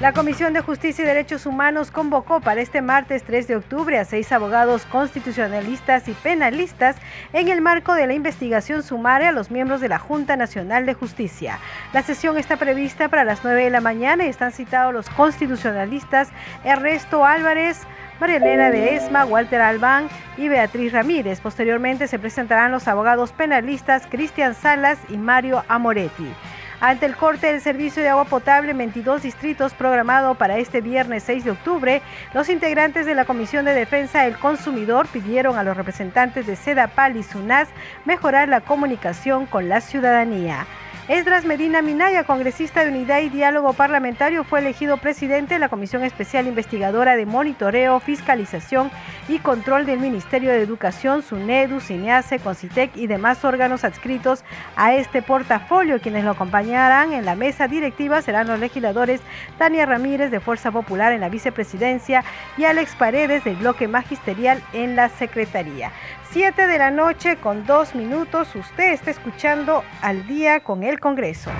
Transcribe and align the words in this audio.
La 0.00 0.12
Comisión 0.12 0.52
de 0.52 0.60
Justicia 0.60 1.02
y 1.02 1.08
Derechos 1.08 1.44
Humanos 1.44 1.90
convocó 1.90 2.40
para 2.40 2.60
este 2.60 2.82
martes 2.82 3.24
3 3.24 3.48
de 3.48 3.56
octubre 3.56 3.98
a 3.98 4.04
seis 4.04 4.30
abogados 4.30 4.86
constitucionalistas 4.86 6.06
y 6.06 6.12
penalistas 6.12 6.94
en 7.32 7.48
el 7.48 7.60
marco 7.60 7.94
de 7.94 8.06
la 8.06 8.14
investigación 8.14 8.84
sumaria 8.84 9.30
a 9.30 9.32
los 9.32 9.50
miembros 9.50 9.80
de 9.80 9.88
la 9.88 9.98
Junta 9.98 10.36
Nacional 10.36 10.86
de 10.86 10.94
Justicia. 10.94 11.58
La 11.92 12.04
sesión 12.04 12.38
está 12.38 12.56
prevista 12.56 13.08
para 13.08 13.24
las 13.24 13.42
9 13.42 13.64
de 13.64 13.70
la 13.70 13.80
mañana 13.80 14.24
y 14.24 14.28
están 14.28 14.52
citados 14.52 14.94
los 14.94 15.10
constitucionalistas 15.10 16.28
Ernesto 16.62 17.24
Álvarez, 17.24 17.80
María 18.20 18.36
Elena 18.36 18.70
de 18.70 18.94
Esma, 18.94 19.24
Walter 19.24 19.60
Albán 19.60 20.08
y 20.36 20.48
Beatriz 20.48 20.92
Ramírez. 20.92 21.40
Posteriormente 21.40 22.06
se 22.06 22.20
presentarán 22.20 22.70
los 22.70 22.86
abogados 22.86 23.32
penalistas 23.32 24.06
Cristian 24.08 24.54
Salas 24.54 25.00
y 25.08 25.16
Mario 25.16 25.64
Amoretti. 25.66 26.32
Ante 26.80 27.06
el 27.06 27.16
corte 27.16 27.48
del 27.48 27.60
servicio 27.60 28.04
de 28.04 28.08
agua 28.08 28.24
potable 28.24 28.70
en 28.70 28.78
22 28.78 29.22
distritos 29.22 29.74
programado 29.74 30.36
para 30.36 30.58
este 30.58 30.80
viernes 30.80 31.24
6 31.24 31.44
de 31.44 31.50
octubre, 31.50 32.02
los 32.34 32.48
integrantes 32.48 33.04
de 33.04 33.16
la 33.16 33.24
Comisión 33.24 33.64
de 33.64 33.74
Defensa 33.74 34.22
del 34.22 34.38
Consumidor 34.38 35.08
pidieron 35.08 35.58
a 35.58 35.64
los 35.64 35.76
representantes 35.76 36.46
de 36.46 36.54
SEDAPAL 36.54 37.16
y 37.16 37.24
SUNAS 37.24 37.68
mejorar 38.04 38.48
la 38.48 38.60
comunicación 38.60 39.46
con 39.46 39.68
la 39.68 39.80
ciudadanía. 39.80 40.66
Esdras 41.08 41.46
Medina 41.46 41.80
Minaya, 41.80 42.24
congresista 42.24 42.84
de 42.84 42.90
Unidad 42.90 43.20
y 43.20 43.30
Diálogo 43.30 43.72
Parlamentario, 43.72 44.44
fue 44.44 44.58
elegido 44.58 44.98
presidente 44.98 45.54
de 45.54 45.58
la 45.58 45.70
Comisión 45.70 46.04
Especial 46.04 46.46
Investigadora 46.46 47.16
de 47.16 47.24
Monitoreo, 47.24 47.98
Fiscalización 47.98 48.90
y 49.26 49.38
Control 49.38 49.86
del 49.86 50.00
Ministerio 50.00 50.50
de 50.50 50.60
Educación, 50.60 51.22
SUNEDU, 51.22 51.80
CINEACE, 51.80 52.40
CONCITEC 52.40 52.94
y 52.94 53.06
demás 53.06 53.42
órganos 53.42 53.84
adscritos 53.84 54.44
a 54.76 54.92
este 54.92 55.22
portafolio. 55.22 55.98
Quienes 55.98 56.24
lo 56.24 56.32
acompañarán 56.32 57.14
en 57.14 57.24
la 57.24 57.36
mesa 57.36 57.68
directiva 57.68 58.20
serán 58.20 58.46
los 58.46 58.60
legisladores 58.60 59.22
Tania 59.56 59.86
Ramírez 59.86 60.30
de 60.30 60.40
Fuerza 60.40 60.72
Popular 60.72 61.14
en 61.14 61.22
la 61.22 61.30
vicepresidencia 61.30 62.22
y 62.58 62.64
Alex 62.64 62.94
Paredes 62.96 63.44
del 63.44 63.56
bloque 63.56 63.88
magisterial 63.88 64.62
en 64.74 64.94
la 64.94 65.08
secretaría. 65.08 65.90
7 66.30 66.66
de 66.66 66.78
la 66.78 66.90
noche 66.90 67.36
con 67.36 67.64
dos 67.64 67.94
minutos. 67.94 68.54
Usted 68.54 68.92
está 68.92 69.10
escuchando 69.10 69.82
al 70.02 70.26
día 70.26 70.60
con 70.60 70.82
el 70.82 71.00
Congreso. 71.00 71.50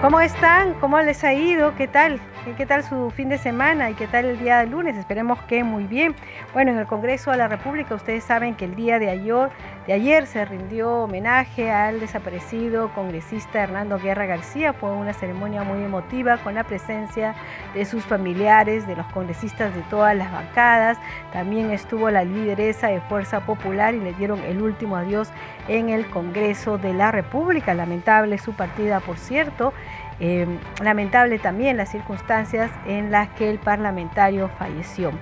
¿Cómo 0.00 0.18
están? 0.20 0.72
¿Cómo 0.80 0.98
les 1.00 1.24
ha 1.24 1.34
ido? 1.34 1.74
¿Qué 1.74 1.86
tal? 1.88 2.20
¿Qué 2.56 2.64
tal 2.64 2.82
su 2.82 3.10
fin 3.10 3.28
de 3.28 3.36
semana 3.36 3.90
y 3.90 3.94
qué 3.94 4.06
tal 4.06 4.24
el 4.24 4.38
día 4.38 4.60
de 4.60 4.66
lunes? 4.66 4.96
Esperemos 4.96 5.42
que 5.42 5.62
muy 5.62 5.84
bien. 5.84 6.14
Bueno, 6.54 6.70
en 6.72 6.78
el 6.78 6.86
Congreso 6.86 7.30
de 7.30 7.36
la 7.36 7.48
República 7.48 7.94
ustedes 7.94 8.24
saben 8.24 8.54
que 8.54 8.64
el 8.64 8.74
día 8.74 8.98
de 8.98 9.10
ayer, 9.10 9.50
de 9.86 9.92
ayer 9.92 10.26
se 10.26 10.46
rindió 10.46 11.02
homenaje 11.02 11.70
al 11.70 12.00
desaparecido 12.00 12.94
congresista 12.94 13.62
Hernando 13.62 13.98
Guerra 13.98 14.24
García. 14.24 14.72
Fue 14.72 14.90
una 14.90 15.12
ceremonia 15.12 15.64
muy 15.64 15.84
emotiva 15.84 16.38
con 16.38 16.54
la 16.54 16.64
presencia 16.64 17.34
de 17.74 17.84
sus 17.84 18.04
familiares, 18.04 18.86
de 18.86 18.96
los 18.96 19.06
congresistas 19.12 19.74
de 19.74 19.82
todas 19.82 20.16
las 20.16 20.32
bancadas. 20.32 20.96
También 21.34 21.70
estuvo 21.70 22.10
la 22.10 22.24
lideresa 22.24 22.88
de 22.88 23.02
Fuerza 23.02 23.40
Popular 23.40 23.94
y 23.94 24.00
le 24.00 24.14
dieron 24.14 24.40
el 24.44 24.62
último 24.62 24.96
adiós 24.96 25.28
en 25.68 25.90
el 25.90 26.08
Congreso 26.08 26.78
de 26.78 26.94
la 26.94 27.12
República. 27.12 27.74
Lamentable 27.74 28.38
su 28.38 28.54
partida, 28.54 29.00
por 29.00 29.18
cierto. 29.18 29.74
Eh, 30.22 30.46
lamentable 30.82 31.38
también 31.38 31.78
las 31.78 31.90
circunstancias 31.90 32.70
en 32.86 33.10
las 33.10 33.28
que 33.30 33.48
el 33.48 33.58
parlamentario 33.58 34.50
falleció. 34.58 35.12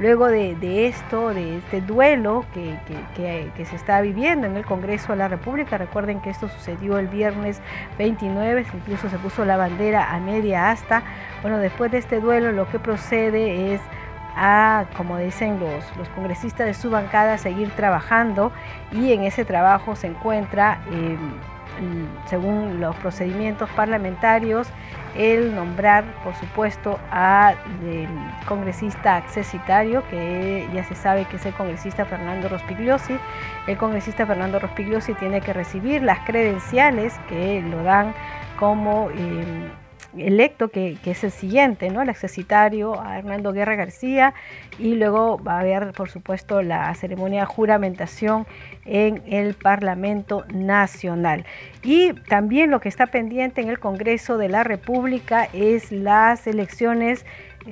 Luego 0.00 0.26
de, 0.28 0.86
esto, 0.88 1.32
de 1.34 1.58
este 1.58 1.82
duelo 1.82 2.44
que, 2.54 3.64
se 3.64 3.76
está 3.76 4.00
viviendo 4.00 4.46
en 4.46 4.56
el 4.56 4.64
Congreso 4.64 5.12
de 5.12 5.18
la 5.18 5.28
República, 5.28 5.76
recuerden 5.78 6.20
que 6.20 6.30
esto 6.30 6.48
sucedió 6.48 6.98
el 6.98 7.06
viernes 7.06 7.60
29, 7.98 8.64
incluso 8.74 9.08
se 9.10 9.18
puso 9.18 9.44
la 9.44 9.56
bandera 9.56 10.12
a 10.12 10.18
media 10.18 10.70
asta. 10.70 11.02
Bueno, 11.42 11.58
después 11.58 11.92
de 11.92 11.98
este 11.98 12.18
duelo 12.18 12.50
lo 12.50 12.66
que 12.68 12.78
procede 12.78 13.74
es 13.74 13.80
a, 14.34 14.86
como 14.96 15.18
dicen 15.18 15.60
los, 15.60 15.96
los 15.96 16.08
congresistas 16.08 16.66
de 16.66 16.74
su 16.74 16.88
bancada, 16.90 17.36
seguir 17.36 17.70
trabajando 17.70 18.52
y 18.90 19.12
en 19.12 19.24
ese 19.24 19.44
trabajo 19.44 19.94
se 19.94 20.08
encuentra... 20.08 20.80
Eh, 20.90 21.16
según 22.26 22.80
los 22.80 22.94
procedimientos 22.96 23.68
parlamentarios, 23.70 24.68
el 25.16 25.54
nombrar, 25.54 26.04
por 26.22 26.34
supuesto, 26.34 26.98
al 27.10 27.56
congresista 28.46 29.16
accesitario, 29.16 30.02
que 30.08 30.68
ya 30.72 30.84
se 30.84 30.94
sabe 30.94 31.24
que 31.24 31.36
es 31.36 31.46
el 31.46 31.54
congresista 31.54 32.04
Fernando 32.04 32.48
Rospigliosi. 32.48 33.16
El 33.66 33.76
congresista 33.76 34.26
Fernando 34.26 34.58
Rospigliosi 34.58 35.14
tiene 35.14 35.40
que 35.40 35.52
recibir 35.52 36.02
las 36.02 36.20
credenciales 36.20 37.18
que 37.28 37.62
lo 37.62 37.82
dan 37.82 38.14
como 38.58 39.08
eh, 39.10 39.70
electo, 40.16 40.68
que, 40.68 40.96
es 41.04 41.24
el 41.24 41.30
siguiente, 41.30 41.90
¿no? 41.90 42.02
El 42.02 42.08
accesitario 42.08 43.00
a 43.00 43.18
Hernando 43.18 43.52
Guerra 43.52 43.76
García 43.76 44.34
y 44.78 44.94
luego 44.94 45.38
va 45.42 45.56
a 45.56 45.60
haber, 45.60 45.92
por 45.92 46.10
supuesto, 46.10 46.62
la 46.62 46.94
ceremonia 46.94 47.40
de 47.40 47.46
juramentación 47.46 48.46
en 48.84 49.22
el 49.26 49.54
Parlamento 49.54 50.44
Nacional. 50.52 51.44
Y 51.82 52.12
también 52.28 52.70
lo 52.70 52.80
que 52.80 52.88
está 52.88 53.06
pendiente 53.06 53.60
en 53.60 53.68
el 53.68 53.78
Congreso 53.78 54.36
de 54.38 54.48
la 54.48 54.64
República 54.64 55.48
es 55.52 55.92
las 55.92 56.46
elecciones 56.46 57.24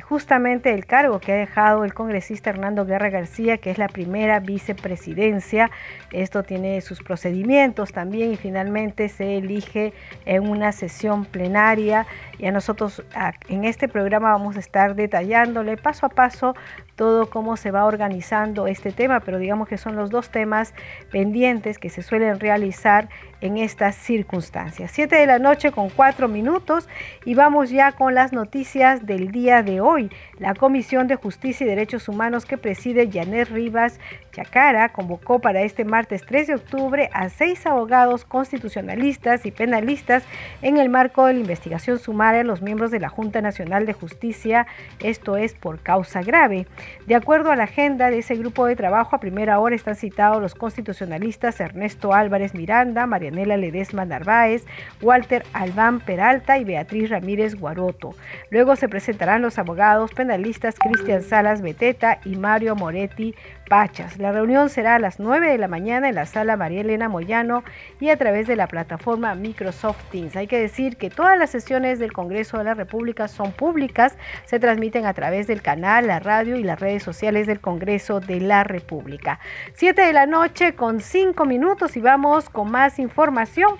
justamente 0.02 0.74
el 0.74 0.86
cargo 0.86 1.18
que 1.18 1.32
ha 1.32 1.36
dejado 1.36 1.84
el 1.84 1.94
congresista 1.94 2.50
Hernando 2.50 2.84
Guerra 2.84 3.08
García, 3.10 3.58
que 3.58 3.70
es 3.70 3.78
la 3.78 3.88
primera 3.88 4.40
vicepresidencia. 4.40 5.70
Esto 6.12 6.42
tiene 6.42 6.80
sus 6.80 7.02
procedimientos 7.02 7.92
también 7.92 8.32
y 8.32 8.36
finalmente 8.36 9.08
se 9.08 9.38
elige 9.38 9.92
en 10.26 10.48
una 10.48 10.72
sesión 10.72 11.24
plenaria. 11.24 12.06
Y 12.38 12.46
a 12.46 12.52
nosotros 12.52 13.02
en 13.48 13.64
este 13.64 13.88
programa 13.88 14.32
vamos 14.32 14.56
a 14.56 14.60
estar 14.60 14.94
detallándole 14.94 15.76
paso 15.76 16.06
a 16.06 16.10
paso 16.10 16.54
todo 16.98 17.30
cómo 17.30 17.56
se 17.56 17.70
va 17.70 17.84
organizando 17.84 18.66
este 18.66 18.90
tema, 18.90 19.20
pero 19.20 19.38
digamos 19.38 19.68
que 19.68 19.78
son 19.78 19.94
los 19.94 20.10
dos 20.10 20.30
temas 20.30 20.74
pendientes 21.12 21.78
que 21.78 21.90
se 21.90 22.02
suelen 22.02 22.40
realizar 22.40 23.08
en 23.40 23.58
estas 23.58 23.94
circunstancias. 23.96 24.90
Siete 24.92 25.16
de 25.16 25.26
la 25.26 25.38
noche 25.38 25.72
con 25.72 25.90
cuatro 25.90 26.28
minutos 26.28 26.88
y 27.24 27.34
vamos 27.34 27.70
ya 27.70 27.92
con 27.92 28.14
las 28.14 28.32
noticias 28.32 29.06
del 29.06 29.30
día 29.30 29.62
de 29.62 29.80
hoy. 29.80 30.10
La 30.38 30.54
Comisión 30.54 31.06
de 31.06 31.16
Justicia 31.16 31.64
y 31.64 31.68
Derechos 31.68 32.08
Humanos 32.08 32.46
que 32.46 32.58
preside 32.58 33.10
Janet 33.12 33.48
Rivas 33.48 33.98
Chacara 34.32 34.90
convocó 34.90 35.40
para 35.40 35.62
este 35.62 35.84
martes 35.84 36.24
3 36.26 36.46
de 36.46 36.54
octubre 36.54 37.10
a 37.12 37.28
seis 37.28 37.66
abogados 37.66 38.24
constitucionalistas 38.24 39.46
y 39.46 39.50
penalistas 39.50 40.24
en 40.62 40.78
el 40.78 40.88
marco 40.88 41.26
de 41.26 41.34
la 41.34 41.40
investigación 41.40 41.98
sumaria 41.98 42.42
a 42.42 42.44
los 42.44 42.62
miembros 42.62 42.90
de 42.90 43.00
la 43.00 43.08
Junta 43.08 43.40
Nacional 43.40 43.86
de 43.86 43.92
Justicia, 43.92 44.66
esto 45.00 45.36
es 45.36 45.54
por 45.54 45.80
causa 45.80 46.22
grave. 46.22 46.66
De 47.06 47.14
acuerdo 47.14 47.50
a 47.50 47.56
la 47.56 47.64
agenda 47.64 48.10
de 48.10 48.18
ese 48.18 48.36
grupo 48.36 48.66
de 48.66 48.76
trabajo, 48.76 49.16
a 49.16 49.20
primera 49.20 49.58
hora 49.58 49.74
están 49.74 49.96
citados 49.96 50.40
los 50.40 50.54
constitucionalistas 50.54 51.60
Ernesto 51.60 52.14
Álvarez 52.14 52.54
Miranda, 52.54 53.06
Marianela 53.30 53.56
Ledesma 53.56 54.04
Narváez, 54.04 54.64
Walter 55.02 55.44
Albán 55.52 56.00
Peralta 56.00 56.58
y 56.58 56.64
Beatriz 56.64 57.10
Ramírez 57.10 57.54
Guaroto. 57.54 58.14
Luego 58.50 58.76
se 58.76 58.88
presentarán 58.88 59.42
los 59.42 59.58
abogados 59.58 60.12
penalistas 60.12 60.76
Cristian 60.78 61.22
Salas 61.22 61.60
Beteta 61.60 62.20
y 62.24 62.36
Mario 62.36 62.74
Moretti 62.74 63.34
Pachas. 63.68 64.18
La 64.18 64.32
reunión 64.32 64.70
será 64.70 64.96
a 64.96 64.98
las 64.98 65.20
9 65.20 65.50
de 65.50 65.58
la 65.58 65.68
mañana 65.68 66.08
en 66.08 66.14
la 66.14 66.26
sala 66.26 66.56
María 66.56 66.80
Elena 66.80 67.08
Moyano 67.08 67.62
y 68.00 68.08
a 68.08 68.16
través 68.16 68.46
de 68.46 68.56
la 68.56 68.66
plataforma 68.66 69.34
Microsoft 69.34 70.02
Teams. 70.10 70.34
Hay 70.36 70.46
que 70.46 70.58
decir 70.58 70.96
que 70.96 71.10
todas 71.10 71.38
las 71.38 71.50
sesiones 71.50 71.98
del 71.98 72.12
Congreso 72.12 72.58
de 72.58 72.64
la 72.64 72.74
República 72.74 73.28
son 73.28 73.52
públicas, 73.52 74.16
se 74.46 74.58
transmiten 74.58 75.06
a 75.06 75.14
través 75.14 75.46
del 75.46 75.62
canal, 75.62 76.06
la 76.06 76.18
radio 76.18 76.56
y 76.56 76.64
las 76.64 76.80
redes 76.80 77.02
sociales 77.02 77.46
del 77.46 77.60
Congreso 77.60 78.20
de 78.20 78.40
la 78.40 78.64
República. 78.64 79.38
7 79.74 80.00
de 80.02 80.12
la 80.12 80.26
noche 80.26 80.74
con 80.74 81.00
5 81.00 81.44
minutos 81.44 81.96
y 81.96 82.00
vamos 82.00 82.48
con 82.50 82.70
más 82.70 82.98
información. 82.98 83.76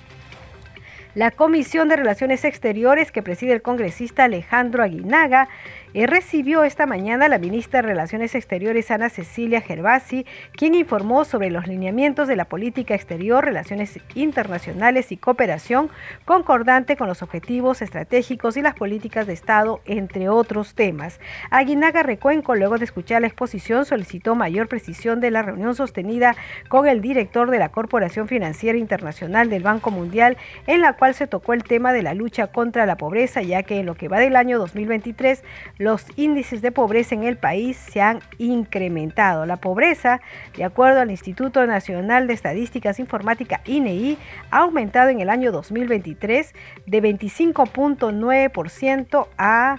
La 1.14 1.32
Comisión 1.32 1.88
de 1.88 1.96
Relaciones 1.96 2.44
Exteriores 2.44 3.10
que 3.10 3.22
preside 3.22 3.52
el 3.54 3.62
congresista 3.62 4.24
Alejandro 4.24 4.84
Aguinaga 4.84 5.48
eh, 5.94 6.06
recibió 6.06 6.64
esta 6.64 6.86
mañana 6.86 7.28
la 7.28 7.38
ministra 7.38 7.80
de 7.80 7.88
Relaciones 7.88 8.34
Exteriores 8.34 8.90
Ana 8.90 9.08
Cecilia 9.08 9.60
Gervasi, 9.60 10.26
quien 10.52 10.74
informó 10.74 11.24
sobre 11.24 11.50
los 11.50 11.66
lineamientos 11.66 12.28
de 12.28 12.36
la 12.36 12.44
política 12.44 12.94
exterior, 12.94 13.44
relaciones 13.44 13.98
internacionales 14.14 15.12
y 15.12 15.16
cooperación 15.16 15.90
concordante 16.24 16.96
con 16.96 17.08
los 17.08 17.22
objetivos 17.22 17.80
estratégicos 17.80 18.56
y 18.56 18.62
las 18.62 18.74
políticas 18.74 19.26
de 19.26 19.32
Estado, 19.32 19.80
entre 19.86 20.28
otros 20.28 20.74
temas. 20.74 21.20
Aguinaga 21.50 22.02
Recuenco, 22.02 22.54
luego 22.54 22.76
de 22.76 22.84
escuchar 22.84 23.22
la 23.22 23.28
exposición, 23.28 23.84
solicitó 23.84 24.34
mayor 24.34 24.68
precisión 24.68 25.20
de 25.20 25.30
la 25.30 25.42
reunión 25.42 25.74
sostenida 25.74 26.36
con 26.68 26.86
el 26.86 27.00
director 27.00 27.50
de 27.50 27.58
la 27.58 27.70
Corporación 27.70 28.28
Financiera 28.28 28.78
Internacional 28.78 29.48
del 29.48 29.62
Banco 29.62 29.90
Mundial, 29.90 30.36
en 30.66 30.82
la 30.82 30.94
cual 30.94 31.14
se 31.14 31.26
tocó 31.26 31.54
el 31.54 31.64
tema 31.64 31.92
de 31.92 32.02
la 32.02 32.14
lucha 32.14 32.48
contra 32.48 32.86
la 32.86 32.96
pobreza, 32.96 33.42
ya 33.42 33.62
que 33.62 33.80
en 33.80 33.86
lo 33.86 33.94
que 33.94 34.08
va 34.08 34.18
del 34.18 34.36
año 34.36 34.58
2023 34.58 35.42
los 35.78 36.04
índices 36.16 36.60
de 36.60 36.72
pobreza 36.72 37.14
en 37.14 37.22
el 37.24 37.36
país 37.36 37.76
se 37.76 38.00
han 38.00 38.20
incrementado. 38.38 39.46
La 39.46 39.56
pobreza, 39.56 40.20
de 40.56 40.64
acuerdo 40.64 41.00
al 41.00 41.10
Instituto 41.10 41.64
Nacional 41.66 42.26
de 42.26 42.34
Estadísticas 42.34 42.98
Informática 42.98 43.60
INEI, 43.64 44.12
e 44.12 44.18
ha 44.50 44.58
aumentado 44.58 45.08
en 45.08 45.20
el 45.20 45.30
año 45.30 45.52
2023 45.52 46.54
de 46.86 47.02
25.9% 47.02 49.28
a 49.38 49.78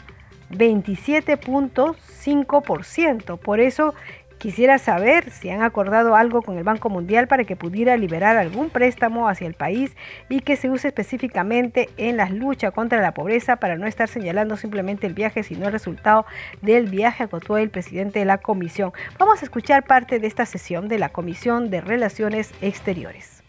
27.5%. 0.51 3.37
Por 3.37 3.59
eso 3.59 3.93
Quisiera 4.39 4.77
saber 4.77 5.31
si 5.31 5.49
han 5.49 5.61
acordado 5.63 6.15
algo 6.15 6.41
con 6.41 6.57
el 6.57 6.63
Banco 6.63 6.89
Mundial 6.89 7.27
para 7.27 7.43
que 7.43 7.57
pudiera 7.57 7.97
liberar 7.97 8.37
algún 8.37 8.69
préstamo 8.69 9.27
hacia 9.27 9.45
el 9.45 9.53
país 9.53 9.97
y 10.29 10.39
que 10.39 10.55
se 10.55 10.69
use 10.69 10.87
específicamente 10.87 11.89
en 11.97 12.15
la 12.15 12.29
lucha 12.29 12.71
contra 12.71 13.01
la 13.01 13.13
pobreza 13.13 13.57
para 13.57 13.75
no 13.75 13.85
estar 13.85 14.07
señalando 14.07 14.55
simplemente 14.55 15.07
el 15.07 15.13
viaje, 15.13 15.43
sino 15.43 15.65
el 15.65 15.73
resultado 15.73 16.25
del 16.61 16.85
viaje, 16.85 17.25
acotó 17.25 17.57
el 17.57 17.69
presidente 17.69 18.19
de 18.19 18.25
la 18.25 18.37
comisión. 18.37 18.93
Vamos 19.17 19.41
a 19.41 19.43
escuchar 19.43 19.85
parte 19.85 20.19
de 20.19 20.27
esta 20.27 20.45
sesión 20.45 20.87
de 20.87 20.99
la 20.99 21.09
Comisión 21.09 21.69
de 21.69 21.81
Relaciones 21.81 22.53
Exteriores. 22.61 23.43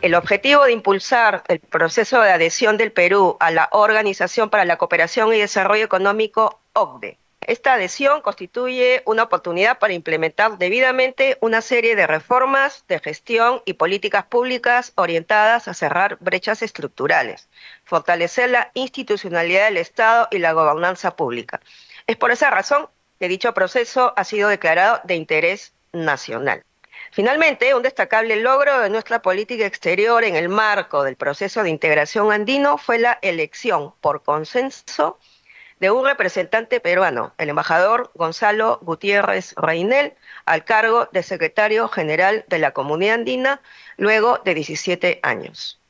El 0.00 0.14
objetivo 0.14 0.64
de 0.64 0.72
impulsar 0.72 1.42
el 1.48 1.58
proceso 1.58 2.20
de 2.20 2.30
adhesión 2.30 2.76
del 2.76 2.92
Perú 2.92 3.36
a 3.40 3.50
la 3.50 3.68
Organización 3.72 4.48
para 4.48 4.64
la 4.64 4.76
Cooperación 4.76 5.34
y 5.34 5.40
Desarrollo 5.40 5.84
Económico, 5.84 6.60
OCDE, 6.72 7.18
esta 7.50 7.72
adhesión 7.72 8.20
constituye 8.20 9.02
una 9.06 9.24
oportunidad 9.24 9.80
para 9.80 9.92
implementar 9.92 10.56
debidamente 10.56 11.36
una 11.40 11.62
serie 11.62 11.96
de 11.96 12.06
reformas 12.06 12.84
de 12.86 13.00
gestión 13.00 13.60
y 13.64 13.72
políticas 13.72 14.24
públicas 14.24 14.92
orientadas 14.94 15.66
a 15.66 15.74
cerrar 15.74 16.16
brechas 16.20 16.62
estructurales, 16.62 17.48
fortalecer 17.82 18.50
la 18.50 18.70
institucionalidad 18.74 19.64
del 19.64 19.78
Estado 19.78 20.28
y 20.30 20.38
la 20.38 20.52
gobernanza 20.52 21.16
pública. 21.16 21.60
Es 22.06 22.16
por 22.16 22.30
esa 22.30 22.50
razón 22.50 22.88
que 23.18 23.26
dicho 23.26 23.52
proceso 23.52 24.14
ha 24.16 24.22
sido 24.22 24.48
declarado 24.48 25.00
de 25.02 25.16
interés 25.16 25.74
nacional. 25.92 26.62
Finalmente, 27.10 27.74
un 27.74 27.82
destacable 27.82 28.36
logro 28.36 28.78
de 28.78 28.90
nuestra 28.90 29.22
política 29.22 29.66
exterior 29.66 30.22
en 30.22 30.36
el 30.36 30.48
marco 30.48 31.02
del 31.02 31.16
proceso 31.16 31.64
de 31.64 31.70
integración 31.70 32.30
andino 32.30 32.78
fue 32.78 33.00
la 33.00 33.18
elección 33.22 33.92
por 34.00 34.22
consenso 34.22 35.18
de 35.80 35.90
un 35.90 36.04
representante 36.04 36.78
peruano, 36.78 37.32
el 37.38 37.48
embajador 37.48 38.10
Gonzalo 38.14 38.78
Gutiérrez 38.82 39.54
Reinel, 39.56 40.14
al 40.44 40.64
cargo 40.64 41.08
de 41.10 41.22
secretario 41.22 41.88
general 41.88 42.44
de 42.48 42.58
la 42.58 42.72
Comunidad 42.72 43.14
Andina, 43.14 43.62
luego 43.96 44.38
de 44.44 44.54
17 44.54 45.20
años. 45.22 45.80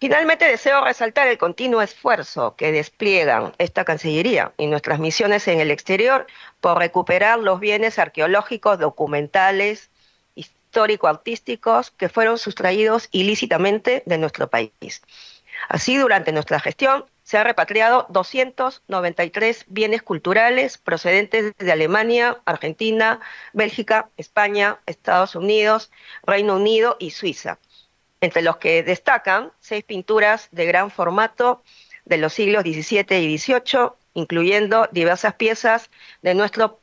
Finalmente 0.00 0.46
deseo 0.46 0.84
resaltar 0.84 1.28
el 1.28 1.38
continuo 1.38 1.82
esfuerzo 1.82 2.56
que 2.56 2.72
despliegan 2.72 3.52
esta 3.58 3.84
Cancillería 3.84 4.52
y 4.56 4.66
nuestras 4.66 4.98
misiones 4.98 5.46
en 5.46 5.60
el 5.60 5.70
exterior 5.70 6.26
por 6.60 6.78
recuperar 6.78 7.38
los 7.38 7.60
bienes 7.60 7.98
arqueológicos, 7.98 8.78
documentales, 8.78 9.90
histórico-artísticos 10.34 11.90
que 11.92 12.08
fueron 12.08 12.38
sustraídos 12.38 13.08
ilícitamente 13.12 14.02
de 14.06 14.18
nuestro 14.18 14.48
país. 14.48 15.02
Así, 15.68 15.96
durante 15.96 16.32
nuestra 16.32 16.58
gestión, 16.58 17.04
se 17.32 17.38
han 17.38 17.46
repatriado 17.46 18.04
293 18.10 19.64
bienes 19.68 20.02
culturales 20.02 20.76
procedentes 20.76 21.54
de 21.56 21.72
Alemania, 21.72 22.36
Argentina, 22.44 23.20
Bélgica, 23.54 24.10
España, 24.18 24.80
Estados 24.84 25.34
Unidos, 25.34 25.90
Reino 26.24 26.56
Unido 26.56 26.98
y 27.00 27.12
Suiza, 27.12 27.58
entre 28.20 28.42
los 28.42 28.58
que 28.58 28.82
destacan 28.82 29.50
seis 29.60 29.82
pinturas 29.82 30.48
de 30.50 30.66
gran 30.66 30.90
formato 30.90 31.62
de 32.04 32.18
los 32.18 32.34
siglos 32.34 32.64
XVII 32.64 33.16
y 33.20 33.38
XVIII, 33.38 33.92
incluyendo 34.12 34.90
diversas 34.92 35.32
piezas 35.32 35.88
de 36.20 36.34
nuestro 36.34 36.80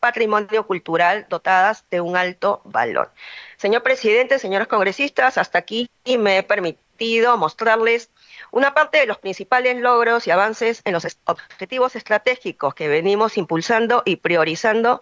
patrimonio 0.00 0.66
cultural 0.66 1.26
dotadas 1.28 1.84
de 1.90 2.00
un 2.00 2.16
alto 2.16 2.62
valor. 2.64 3.10
Señor 3.58 3.82
presidente, 3.82 4.38
señores 4.38 4.66
congresistas, 4.66 5.36
hasta 5.36 5.58
aquí 5.58 5.90
me 6.06 6.38
he 6.38 6.42
permitido 6.42 6.89
mostrarles 7.38 8.10
una 8.50 8.74
parte 8.74 8.98
de 8.98 9.06
los 9.06 9.18
principales 9.18 9.80
logros 9.80 10.26
y 10.26 10.30
avances 10.30 10.82
en 10.84 10.92
los 10.92 11.06
objetivos 11.24 11.96
estratégicos 11.96 12.74
que 12.74 12.88
venimos 12.88 13.38
impulsando 13.38 14.02
y 14.04 14.16
priorizando, 14.16 15.00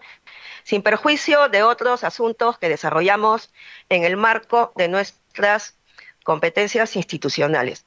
sin 0.63 0.81
perjuicio 0.81 1.49
de 1.49 1.63
otros 1.63 2.03
asuntos 2.03 2.57
que 2.57 2.69
desarrollamos 2.69 3.51
en 3.89 4.03
el 4.03 4.15
marco 4.15 4.71
de 4.75 4.87
nuestras 4.87 5.77
competencias 6.23 6.95
institucionales. 6.95 7.85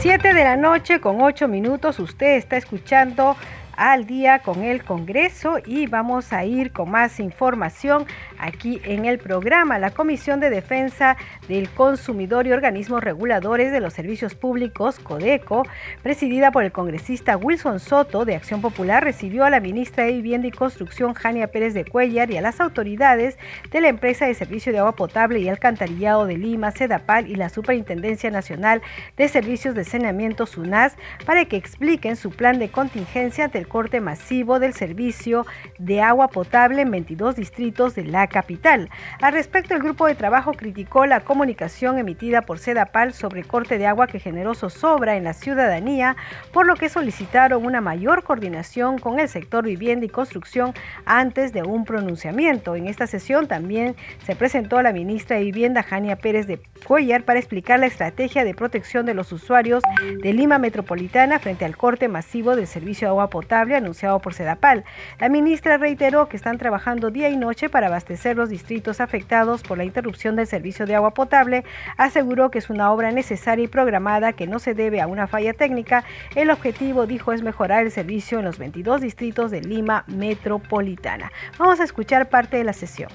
Siete 0.00 0.34
de 0.34 0.44
la 0.44 0.56
noche 0.56 1.00
con 1.00 1.20
ocho 1.20 1.46
minutos, 1.46 1.98
usted 1.98 2.36
está 2.36 2.56
escuchando 2.56 3.36
al 3.76 4.06
día 4.06 4.40
con 4.40 4.64
el 4.64 4.84
Congreso 4.84 5.58
y 5.64 5.86
vamos 5.86 6.32
a 6.32 6.44
ir 6.44 6.72
con 6.72 6.90
más 6.90 7.20
información 7.20 8.06
aquí 8.38 8.80
en 8.84 9.04
el 9.04 9.18
programa. 9.18 9.78
La 9.78 9.90
Comisión 9.90 10.40
de 10.40 10.50
Defensa 10.50 11.16
del 11.48 11.68
Consumidor 11.70 12.46
y 12.46 12.52
Organismos 12.52 13.02
Reguladores 13.02 13.72
de 13.72 13.80
los 13.80 13.92
Servicios 13.92 14.34
Públicos, 14.34 14.98
CODECO, 14.98 15.64
presidida 16.02 16.50
por 16.50 16.64
el 16.64 16.72
congresista 16.72 17.36
Wilson 17.36 17.80
Soto 17.80 18.24
de 18.24 18.36
Acción 18.36 18.60
Popular, 18.60 19.04
recibió 19.04 19.44
a 19.44 19.50
la 19.50 19.60
ministra 19.60 20.04
de 20.04 20.12
Vivienda 20.12 20.48
y 20.48 20.52
Construcción, 20.52 21.14
Jania 21.14 21.48
Pérez 21.48 21.74
de 21.74 21.84
Cuellar, 21.84 22.30
y 22.30 22.36
a 22.36 22.42
las 22.42 22.60
autoridades 22.60 23.38
de 23.70 23.80
la 23.80 23.88
empresa 23.88 24.26
de 24.26 24.34
servicio 24.34 24.72
de 24.72 24.78
agua 24.78 24.92
potable 24.92 25.40
y 25.40 25.48
alcantarillado 25.48 26.26
de 26.26 26.36
Lima, 26.36 26.72
CEDAPAL 26.72 27.28
y 27.28 27.34
la 27.34 27.48
Superintendencia 27.48 28.30
Nacional 28.30 28.82
de 29.16 29.28
Servicios 29.28 29.74
de 29.74 29.84
Saneamiento, 29.84 30.46
SUNAS, 30.46 30.96
para 31.24 31.44
que 31.44 31.56
expliquen 31.56 32.16
su 32.16 32.30
plan 32.30 32.58
de 32.58 32.70
contingencia 32.70 33.44
ante 33.44 33.58
el 33.58 33.68
corte 33.68 34.00
masivo 34.00 34.58
del 34.58 34.74
servicio 34.74 35.46
de 35.78 36.00
agua 36.00 36.28
potable 36.28 36.82
en 36.82 36.90
22 36.90 37.36
distritos 37.36 37.94
de 37.94 38.04
capital. 38.28 38.90
Al 39.20 39.32
respecto, 39.32 39.74
el 39.74 39.82
grupo 39.82 40.06
de 40.06 40.14
trabajo 40.14 40.52
criticó 40.52 41.06
la 41.06 41.20
comunicación 41.20 41.98
emitida 41.98 42.42
por 42.42 42.58
Sedapal 42.58 43.12
sobre 43.12 43.44
corte 43.44 43.78
de 43.78 43.86
agua 43.86 44.06
que 44.06 44.20
generó 44.20 44.54
zozobra 44.54 45.16
en 45.16 45.24
la 45.24 45.32
ciudadanía, 45.32 46.16
por 46.52 46.66
lo 46.66 46.76
que 46.76 46.88
solicitaron 46.88 47.64
una 47.64 47.80
mayor 47.80 48.24
coordinación 48.24 48.98
con 48.98 49.20
el 49.20 49.28
sector 49.28 49.64
vivienda 49.64 50.06
y 50.06 50.08
construcción 50.08 50.74
antes 51.04 51.52
de 51.52 51.62
un 51.62 51.84
pronunciamiento. 51.84 52.76
En 52.76 52.86
esta 52.86 53.06
sesión 53.06 53.46
también 53.46 53.94
se 54.24 54.36
presentó 54.36 54.78
a 54.78 54.82
la 54.82 54.92
ministra 54.92 55.36
de 55.36 55.44
Vivienda, 55.44 55.82
Jania 55.82 56.16
Pérez 56.16 56.46
de 56.46 56.60
Cuellar, 56.86 57.22
para 57.22 57.38
explicar 57.38 57.78
la 57.80 57.86
estrategia 57.86 58.44
de 58.44 58.54
protección 58.54 59.06
de 59.06 59.14
los 59.14 59.32
usuarios 59.32 59.82
de 60.22 60.32
Lima 60.32 60.58
Metropolitana 60.58 61.38
frente 61.38 61.64
al 61.64 61.76
corte 61.76 62.08
masivo 62.08 62.56
del 62.56 62.66
servicio 62.66 63.06
de 63.06 63.10
agua 63.10 63.30
potable 63.30 63.76
anunciado 63.76 64.18
por 64.20 64.34
Sedapal. 64.34 64.84
La 65.18 65.28
ministra 65.28 65.76
reiteró 65.78 66.28
que 66.28 66.36
están 66.36 66.58
trabajando 66.58 67.10
día 67.10 67.28
y 67.28 67.36
noche 67.36 67.68
para 67.68 67.86
abastecer 67.86 68.15
ser 68.16 68.36
los 68.36 68.48
distritos 68.48 69.00
afectados 69.00 69.62
por 69.62 69.78
la 69.78 69.84
interrupción 69.84 70.36
del 70.36 70.46
servicio 70.46 70.86
de 70.86 70.94
agua 70.94 71.14
potable, 71.14 71.64
aseguró 71.96 72.50
que 72.50 72.58
es 72.58 72.70
una 72.70 72.92
obra 72.92 73.10
necesaria 73.12 73.64
y 73.64 73.68
programada 73.68 74.32
que 74.32 74.46
no 74.46 74.58
se 74.58 74.74
debe 74.74 75.00
a 75.00 75.06
una 75.06 75.26
falla 75.26 75.52
técnica. 75.52 76.04
El 76.34 76.50
objetivo, 76.50 77.06
dijo, 77.06 77.32
es 77.32 77.42
mejorar 77.42 77.84
el 77.84 77.90
servicio 77.90 78.38
en 78.38 78.44
los 78.44 78.58
22 78.58 79.00
distritos 79.00 79.50
de 79.50 79.60
Lima 79.60 80.04
metropolitana. 80.06 81.32
Vamos 81.58 81.80
a 81.80 81.84
escuchar 81.84 82.28
parte 82.28 82.56
de 82.56 82.64
la 82.64 82.72
sesión. 82.72 83.10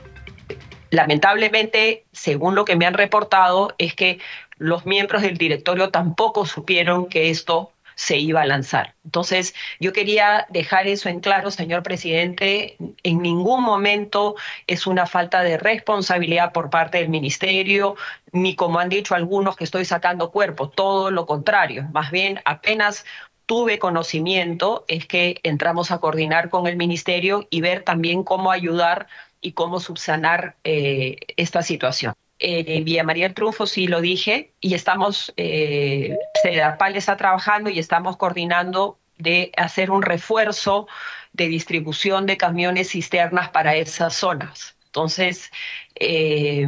Lamentablemente, 0.89 2.05
según 2.12 2.53
lo 2.53 2.65
que 2.65 2.75
me 2.75 2.86
han 2.86 2.93
reportado, 2.93 3.74
es 3.77 3.96
que 3.96 4.20
los 4.58 4.86
miembros 4.86 5.22
del 5.22 5.38
directorio 5.38 5.89
tampoco 5.89 6.46
supieron 6.46 7.08
que 7.08 7.29
esto 7.29 7.72
se 8.01 8.17
iba 8.17 8.41
a 8.41 8.48
lanzar. 8.48 8.96
Entonces, 9.05 9.53
yo 9.79 9.93
quería 9.93 10.48
dejar 10.50 10.88
eso 10.88 11.08
en 11.08 11.20
claro, 11.20 11.51
señor 11.51 11.84
presidente, 11.84 12.75
en 13.03 13.22
ningún 13.22 13.62
momento 13.63 14.36
es 14.65 14.88
una 14.88 15.05
falta 15.05 15.43
de 15.43 15.60
responsabilidad 15.60 16.51
por 16.51 16.72
parte 16.72 16.98
del 16.98 17.10
ministerio, 17.10 17.96
ni 18.31 18.55
como 18.55 18.79
han 18.79 18.89
dicho 18.89 19.13
algunos 19.13 19.55
que 19.55 19.65
estoy 19.65 19.86
sacando 19.86 20.31
cuerpo, 20.31 20.67
todo 20.67 21.12
lo 21.12 21.27
contrario, 21.27 21.89
más 21.93 22.10
bien 22.10 22.41
apenas 22.43 23.05
tuve 23.46 23.77
conocimiento 23.77 24.84
es 24.88 25.05
que 25.05 25.39
entramos 25.43 25.91
a 25.91 26.00
coordinar 26.00 26.50
con 26.50 26.65
el 26.65 26.77
ministerio 26.77 27.46
y 27.51 27.62
ver 27.62 27.84
también 27.84 28.24
cómo 28.24 28.50
ayudar 28.51 29.05
y 29.41 29.51
cómo 29.51 29.79
subsanar 29.79 30.55
eh, 30.63 31.17
esta 31.38 31.62
situación. 31.62 32.15
Eh, 32.43 32.81
Villa 32.83 33.03
María 33.03 33.33
Triunfo 33.36 33.67
sí 33.67 33.86
lo 33.86 34.01
dije 34.01 34.51
y 34.60 34.74
estamos, 34.74 35.31
eh, 35.38 36.17
CEDAPAL 36.41 36.95
está 36.95 37.15
trabajando 37.15 37.69
y 37.69 37.77
estamos 37.77 38.17
coordinando 38.17 38.98
de 39.19 39.51
hacer 39.57 39.91
un 39.91 40.01
refuerzo 40.01 40.88
de 41.33 41.48
distribución 41.48 42.25
de 42.25 42.38
camiones 42.38 42.89
cisternas 42.89 43.50
para 43.50 43.75
esas 43.75 44.15
zonas. 44.15 44.75
Entonces, 44.86 45.51
eh, 45.95 46.67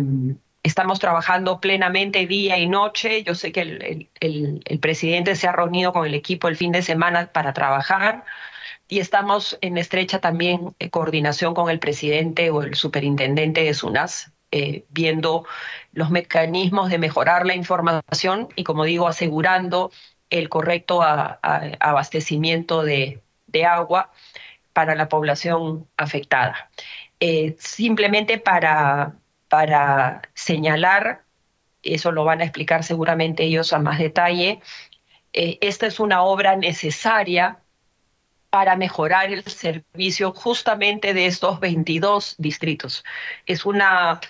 estamos 0.61 0.99
trabajando 0.99 1.59
plenamente 1.59 2.27
día 2.27 2.59
y 2.59 2.67
noche. 2.67 3.23
Yo 3.23 3.33
sé 3.33 3.51
que 3.51 3.61
el, 3.61 4.09
el, 4.19 4.79
presidente 4.79 5.35
se 5.35 5.47
ha 5.47 5.53
reunido 5.53 5.91
con 5.91 6.05
el 6.05 6.13
equipo 6.13 6.47
el 6.47 6.55
fin 6.55 6.71
de 6.71 6.83
semana 6.83 7.31
para 7.33 7.53
trabajar 7.53 8.25
y 8.87 8.99
estamos 8.99 9.57
en 9.61 9.79
estrecha 9.79 10.19
también 10.19 10.75
eh, 10.77 10.91
coordinación 10.91 11.55
con 11.55 11.69
el 11.71 11.79
presidente 11.79 12.51
o 12.51 12.61
el 12.61 12.75
superintendente 12.75 13.63
de 13.63 13.73
SUNAS, 13.73 14.32
eh, 14.55 14.86
viendo 14.89 15.48
los 15.93 16.12
mecanismos 16.12 16.91
de 16.91 17.00
mejorar 17.00 17.43
la 17.43 17.55
información 17.55 18.50
y, 18.55 18.63
como 18.63 18.83
digo, 18.83 19.07
asegurando 19.07 19.91
el 20.29 20.48
correcto 20.48 21.01
abastecimiento 21.01 22.83
de, 22.83 23.19
agua 23.67 24.12
para 24.72 24.93
la 24.93 25.10
población 25.10 25.88
afectada. 25.98 26.69
Eh, 27.19 27.55
simplemente 27.57 28.38
para, 28.38 29.15
para 29.50 30.22
señalar, 30.36 31.24
eso 31.81 32.12
lo 32.12 32.24
van 32.24 32.41
a 32.41 32.43
explicar 32.43 32.83
seguramente 32.83 33.45
ellos 33.45 33.74
a 33.74 33.79
más 33.79 33.98
detalle, 33.98 34.62
esta 35.33 35.88
es 35.88 36.00
una 36.00 36.22
obra 36.22 36.55
necesaria 36.55 37.57
para 38.51 38.75
mejorar 38.75 39.33
el 39.33 39.43
servicio 39.45 40.31
justamente 40.31 41.15
de 41.15 41.25
estos 41.25 41.60
22 41.60 42.36
distritos. 42.38 43.03
Es 43.48 43.65
una 43.65 44.22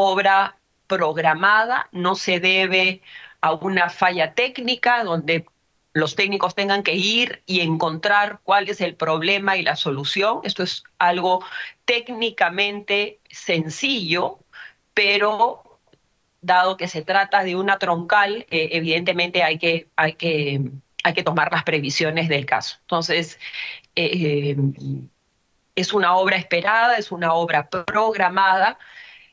obra 0.00 0.56
programada, 0.86 1.88
no 1.90 2.14
se 2.14 2.38
debe 2.38 3.02
a 3.40 3.52
una 3.52 3.90
falla 3.90 4.32
técnica 4.34 5.02
donde 5.02 5.44
los 5.92 6.14
técnicos 6.14 6.54
tengan 6.54 6.84
que 6.84 6.94
ir 6.94 7.42
y 7.46 7.60
encontrar 7.60 8.38
cuál 8.44 8.68
es 8.68 8.80
el 8.80 8.94
problema 8.94 9.56
y 9.56 9.62
la 9.62 9.74
solución. 9.74 10.38
Esto 10.44 10.62
es 10.62 10.84
algo 10.98 11.44
técnicamente 11.84 13.18
sencillo, 13.28 14.38
pero 14.94 15.80
dado 16.42 16.76
que 16.76 16.86
se 16.86 17.02
trata 17.02 17.42
de 17.42 17.56
una 17.56 17.80
troncal, 17.80 18.46
eh, 18.50 18.68
evidentemente 18.72 19.42
hay 19.42 19.58
que, 19.58 19.88
hay 19.96 20.12
que 20.12 20.60
hay 21.02 21.14
que 21.14 21.22
tomar 21.22 21.50
las 21.50 21.64
previsiones 21.64 22.28
del 22.28 22.44
caso. 22.46 22.76
Entonces, 22.82 23.38
eh, 23.96 24.56
es 25.74 25.92
una 25.92 26.16
obra 26.16 26.36
esperada, 26.36 26.96
es 26.96 27.10
una 27.10 27.32
obra 27.34 27.68
programada 27.68 28.78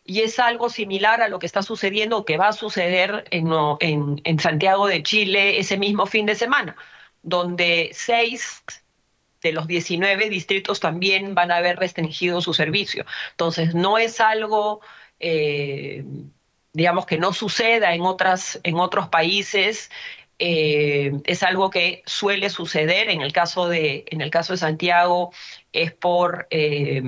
y 0.06 0.22
es 0.22 0.40
algo 0.40 0.70
similar 0.70 1.22
a 1.22 1.30
lo 1.30 1.40
que 1.40 1.48
está 1.48 1.64
sucediendo 1.64 2.20
o 2.20 2.26
que 2.26 2.38
va 2.38 2.50
a 2.50 2.54
suceder 2.54 3.26
en, 3.32 3.50
en, 4.24 4.40
Santiago 4.40 4.88
de 4.88 5.02
Chile 5.02 5.60
ese 5.60 5.78
mismo 5.78 6.06
fin 6.06 6.28
de 6.28 6.36
semana, 6.36 6.76
donde 7.24 7.90
seis 7.92 8.64
de 9.42 9.52
los 9.52 9.68
19 9.68 10.30
distritos 10.30 10.80
también 10.80 11.34
van 11.34 11.52
a 11.52 11.58
haber 11.58 11.78
restringido 11.78 12.40
su 12.42 12.54
servicio. 12.54 13.06
Entonces, 13.32 13.74
no 13.74 13.98
es 13.98 14.20
algo, 14.20 14.82
eh, 15.20 16.06
digamos, 16.74 17.08
que 17.08 17.18
no 17.18 17.34
suceda 17.34 17.96
en, 17.96 18.02
otras, 18.02 18.60
en 18.64 18.76
otros 18.76 19.10
países 19.10 19.90
eh, 20.38 21.14
es 21.26 21.42
algo 21.44 21.72
que 21.72 22.04
suele 22.06 22.52
suceder. 22.52 23.10
En 23.10 23.22
el 23.22 23.34
caso 23.34 23.70
de, 23.70 24.06
en 24.08 24.22
el 24.22 24.30
caso 24.30 24.54
de 24.54 24.58
Santiago 24.58 25.32
es 25.72 25.94
por 25.94 26.48
eh, 26.52 27.02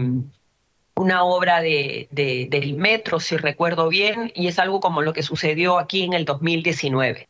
una 0.98 1.24
obra 1.24 1.62
de, 1.62 2.08
del 2.12 2.74
metro, 2.76 3.20
si 3.20 3.38
recuerdo 3.38 3.88
bien, 3.90 4.32
y 4.36 4.48
es 4.48 4.60
algo 4.60 4.80
como 4.80 5.02
lo 5.02 5.14
que 5.14 5.24
sucedió 5.24 5.80
aquí 5.80 6.04
en 6.04 6.14
el 6.14 6.26
2019. 6.26 7.28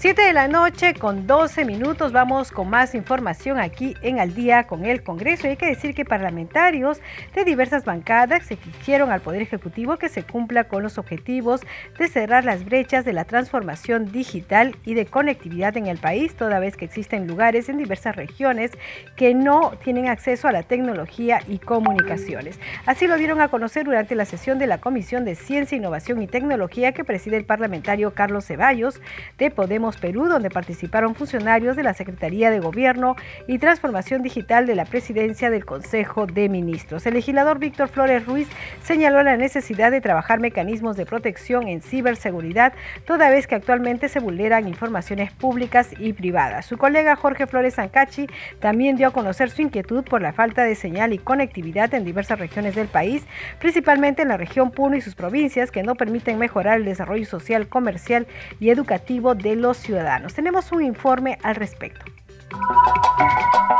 Siete 0.00 0.22
de 0.22 0.32
la 0.32 0.46
noche 0.46 0.94
con 0.94 1.26
12 1.26 1.64
minutos 1.64 2.12
vamos 2.12 2.52
con 2.52 2.70
más 2.70 2.94
información 2.94 3.58
aquí 3.58 3.96
en 4.00 4.20
Al 4.20 4.32
día 4.32 4.68
con 4.68 4.84
el 4.84 5.02
Congreso. 5.02 5.48
hay 5.48 5.56
que 5.56 5.66
decir 5.66 5.92
que 5.92 6.04
parlamentarios 6.04 7.00
de 7.34 7.44
diversas 7.44 7.84
bancadas 7.84 8.48
exigieron 8.48 9.10
al 9.10 9.22
Poder 9.22 9.42
Ejecutivo 9.42 9.96
que 9.96 10.08
se 10.08 10.22
cumpla 10.22 10.68
con 10.68 10.84
los 10.84 10.98
objetivos 10.98 11.62
de 11.98 12.06
cerrar 12.06 12.44
las 12.44 12.64
brechas 12.64 13.04
de 13.04 13.12
la 13.12 13.24
transformación 13.24 14.12
digital 14.12 14.76
y 14.84 14.94
de 14.94 15.06
conectividad 15.06 15.76
en 15.76 15.88
el 15.88 15.98
país, 15.98 16.36
toda 16.36 16.60
vez 16.60 16.76
que 16.76 16.84
existen 16.84 17.26
lugares 17.26 17.68
en 17.68 17.78
diversas 17.78 18.14
regiones 18.14 18.70
que 19.16 19.34
no 19.34 19.72
tienen 19.82 20.06
acceso 20.06 20.46
a 20.46 20.52
la 20.52 20.62
tecnología 20.62 21.40
y 21.48 21.58
comunicaciones. 21.58 22.60
Así 22.86 23.08
lo 23.08 23.16
dieron 23.16 23.40
a 23.40 23.48
conocer 23.48 23.84
durante 23.84 24.14
la 24.14 24.26
sesión 24.26 24.60
de 24.60 24.68
la 24.68 24.78
Comisión 24.78 25.24
de 25.24 25.34
Ciencia, 25.34 25.76
Innovación 25.76 26.22
y 26.22 26.28
Tecnología 26.28 26.92
que 26.92 27.02
preside 27.02 27.36
el 27.36 27.44
parlamentario 27.44 28.14
Carlos 28.14 28.44
Ceballos 28.44 29.00
de 29.38 29.50
Podemos 29.50 29.87
Perú, 29.96 30.28
donde 30.28 30.50
participaron 30.50 31.14
funcionarios 31.14 31.76
de 31.76 31.82
la 31.82 31.94
Secretaría 31.94 32.50
de 32.50 32.60
Gobierno 32.60 33.16
y 33.46 33.58
Transformación 33.58 34.22
Digital 34.22 34.66
de 34.66 34.74
la 34.74 34.84
Presidencia 34.84 35.50
del 35.50 35.64
Consejo 35.64 36.26
de 36.26 36.48
Ministros. 36.48 37.06
El 37.06 37.14
legislador 37.14 37.58
Víctor 37.58 37.88
Flores 37.88 38.26
Ruiz 38.26 38.48
señaló 38.82 39.22
la 39.22 39.36
necesidad 39.36 39.90
de 39.90 40.00
trabajar 40.00 40.40
mecanismos 40.40 40.96
de 40.96 41.06
protección 41.06 41.68
en 41.68 41.80
ciberseguridad, 41.80 42.72
toda 43.06 43.30
vez 43.30 43.46
que 43.46 43.54
actualmente 43.54 44.08
se 44.08 44.20
vulneran 44.20 44.68
informaciones 44.68 45.32
públicas 45.32 45.90
y 45.98 46.12
privadas. 46.12 46.66
Su 46.66 46.76
colega 46.76 47.16
Jorge 47.16 47.46
Flores 47.46 47.76
Zancachi 47.76 48.26
también 48.60 48.96
dio 48.96 49.08
a 49.08 49.12
conocer 49.12 49.50
su 49.50 49.62
inquietud 49.62 50.04
por 50.04 50.20
la 50.20 50.32
falta 50.32 50.64
de 50.64 50.74
señal 50.74 51.12
y 51.12 51.18
conectividad 51.18 51.92
en 51.94 52.04
diversas 52.04 52.38
regiones 52.38 52.74
del 52.74 52.88
país, 52.88 53.24
principalmente 53.58 54.22
en 54.22 54.28
la 54.28 54.36
región 54.36 54.70
Puno 54.70 54.96
y 54.96 55.00
sus 55.00 55.14
provincias, 55.14 55.70
que 55.70 55.82
no 55.82 55.94
permiten 55.94 56.38
mejorar 56.38 56.78
el 56.78 56.84
desarrollo 56.84 57.24
social, 57.24 57.68
comercial 57.68 58.26
y 58.60 58.70
educativo 58.70 59.34
de 59.34 59.56
los 59.56 59.77
ciudadanos. 59.80 60.34
Tenemos 60.34 60.72
un 60.72 60.82
informe 60.82 61.38
al 61.42 61.54
respecto. 61.54 62.04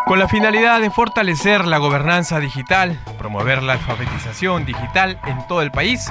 Con 0.07 0.19
la 0.19 0.29
finalidad 0.29 0.81
de 0.81 0.91
fortalecer 0.91 1.67
la 1.67 1.79
gobernanza 1.79 2.41
digital, 2.41 2.99
promover 3.19 3.63
la 3.63 3.75
alfabetización 3.75 4.65
digital 4.65 5.21
en 5.27 5.47
todo 5.47 5.61
el 5.63 5.71
país, 5.71 6.11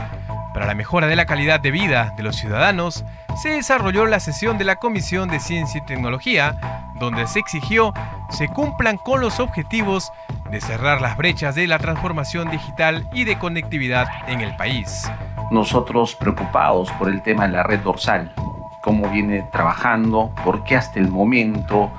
para 0.53 0.67
la 0.67 0.75
mejora 0.75 1.07
de 1.07 1.15
la 1.15 1.25
calidad 1.25 1.59
de 1.59 1.71
vida 1.71 2.13
de 2.17 2.23
los 2.23 2.35
ciudadanos, 2.35 3.03
se 3.41 3.49
desarrolló 3.49 4.05
la 4.05 4.19
sesión 4.19 4.57
de 4.57 4.65
la 4.65 4.77
Comisión 4.77 5.29
de 5.29 5.39
Ciencia 5.39 5.81
y 5.81 5.85
Tecnología, 5.85 6.93
donde 6.99 7.27
se 7.27 7.39
exigió 7.39 7.93
se 8.29 8.47
cumplan 8.49 8.97
con 8.97 9.21
los 9.21 9.39
objetivos 9.39 10.11
de 10.49 10.61
cerrar 10.61 11.01
las 11.01 11.17
brechas 11.17 11.55
de 11.55 11.67
la 11.67 11.79
transformación 11.79 12.49
digital 12.49 13.07
y 13.13 13.23
de 13.23 13.37
conectividad 13.37 14.07
en 14.27 14.41
el 14.41 14.55
país. 14.55 15.09
Nosotros 15.51 16.15
preocupados 16.15 16.91
por 16.93 17.09
el 17.09 17.21
tema 17.21 17.47
de 17.47 17.53
la 17.53 17.63
red 17.63 17.79
dorsal, 17.79 18.33
cómo 18.87 19.09
viene 19.09 19.45
trabajando, 19.51 20.31
por 20.45 20.63
qué 20.63 20.77
hasta 20.77 20.97
el 20.97 21.09
momento 21.09 21.91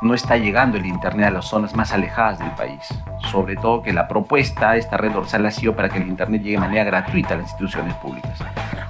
no 0.00 0.14
está 0.14 0.38
llegando 0.38 0.78
el 0.78 0.86
Internet 0.86 1.26
a 1.26 1.30
las 1.32 1.44
zonas 1.44 1.76
más 1.76 1.92
alejadas 1.92 2.38
del 2.38 2.50
país. 2.52 2.80
Sobre 3.30 3.56
todo 3.56 3.82
que 3.82 3.92
la 3.92 4.08
propuesta 4.08 4.72
de 4.72 4.78
esta 4.78 4.96
red 4.96 5.12
dorsal 5.12 5.44
ha 5.44 5.50
sido 5.50 5.76
para 5.76 5.90
que 5.90 5.98
el 5.98 6.08
Internet 6.08 6.40
llegue 6.40 6.56
de 6.56 6.60
manera 6.60 6.84
gratuita 6.84 7.34
a 7.34 7.36
las 7.36 7.50
instituciones 7.50 7.94
públicas. 7.96 8.38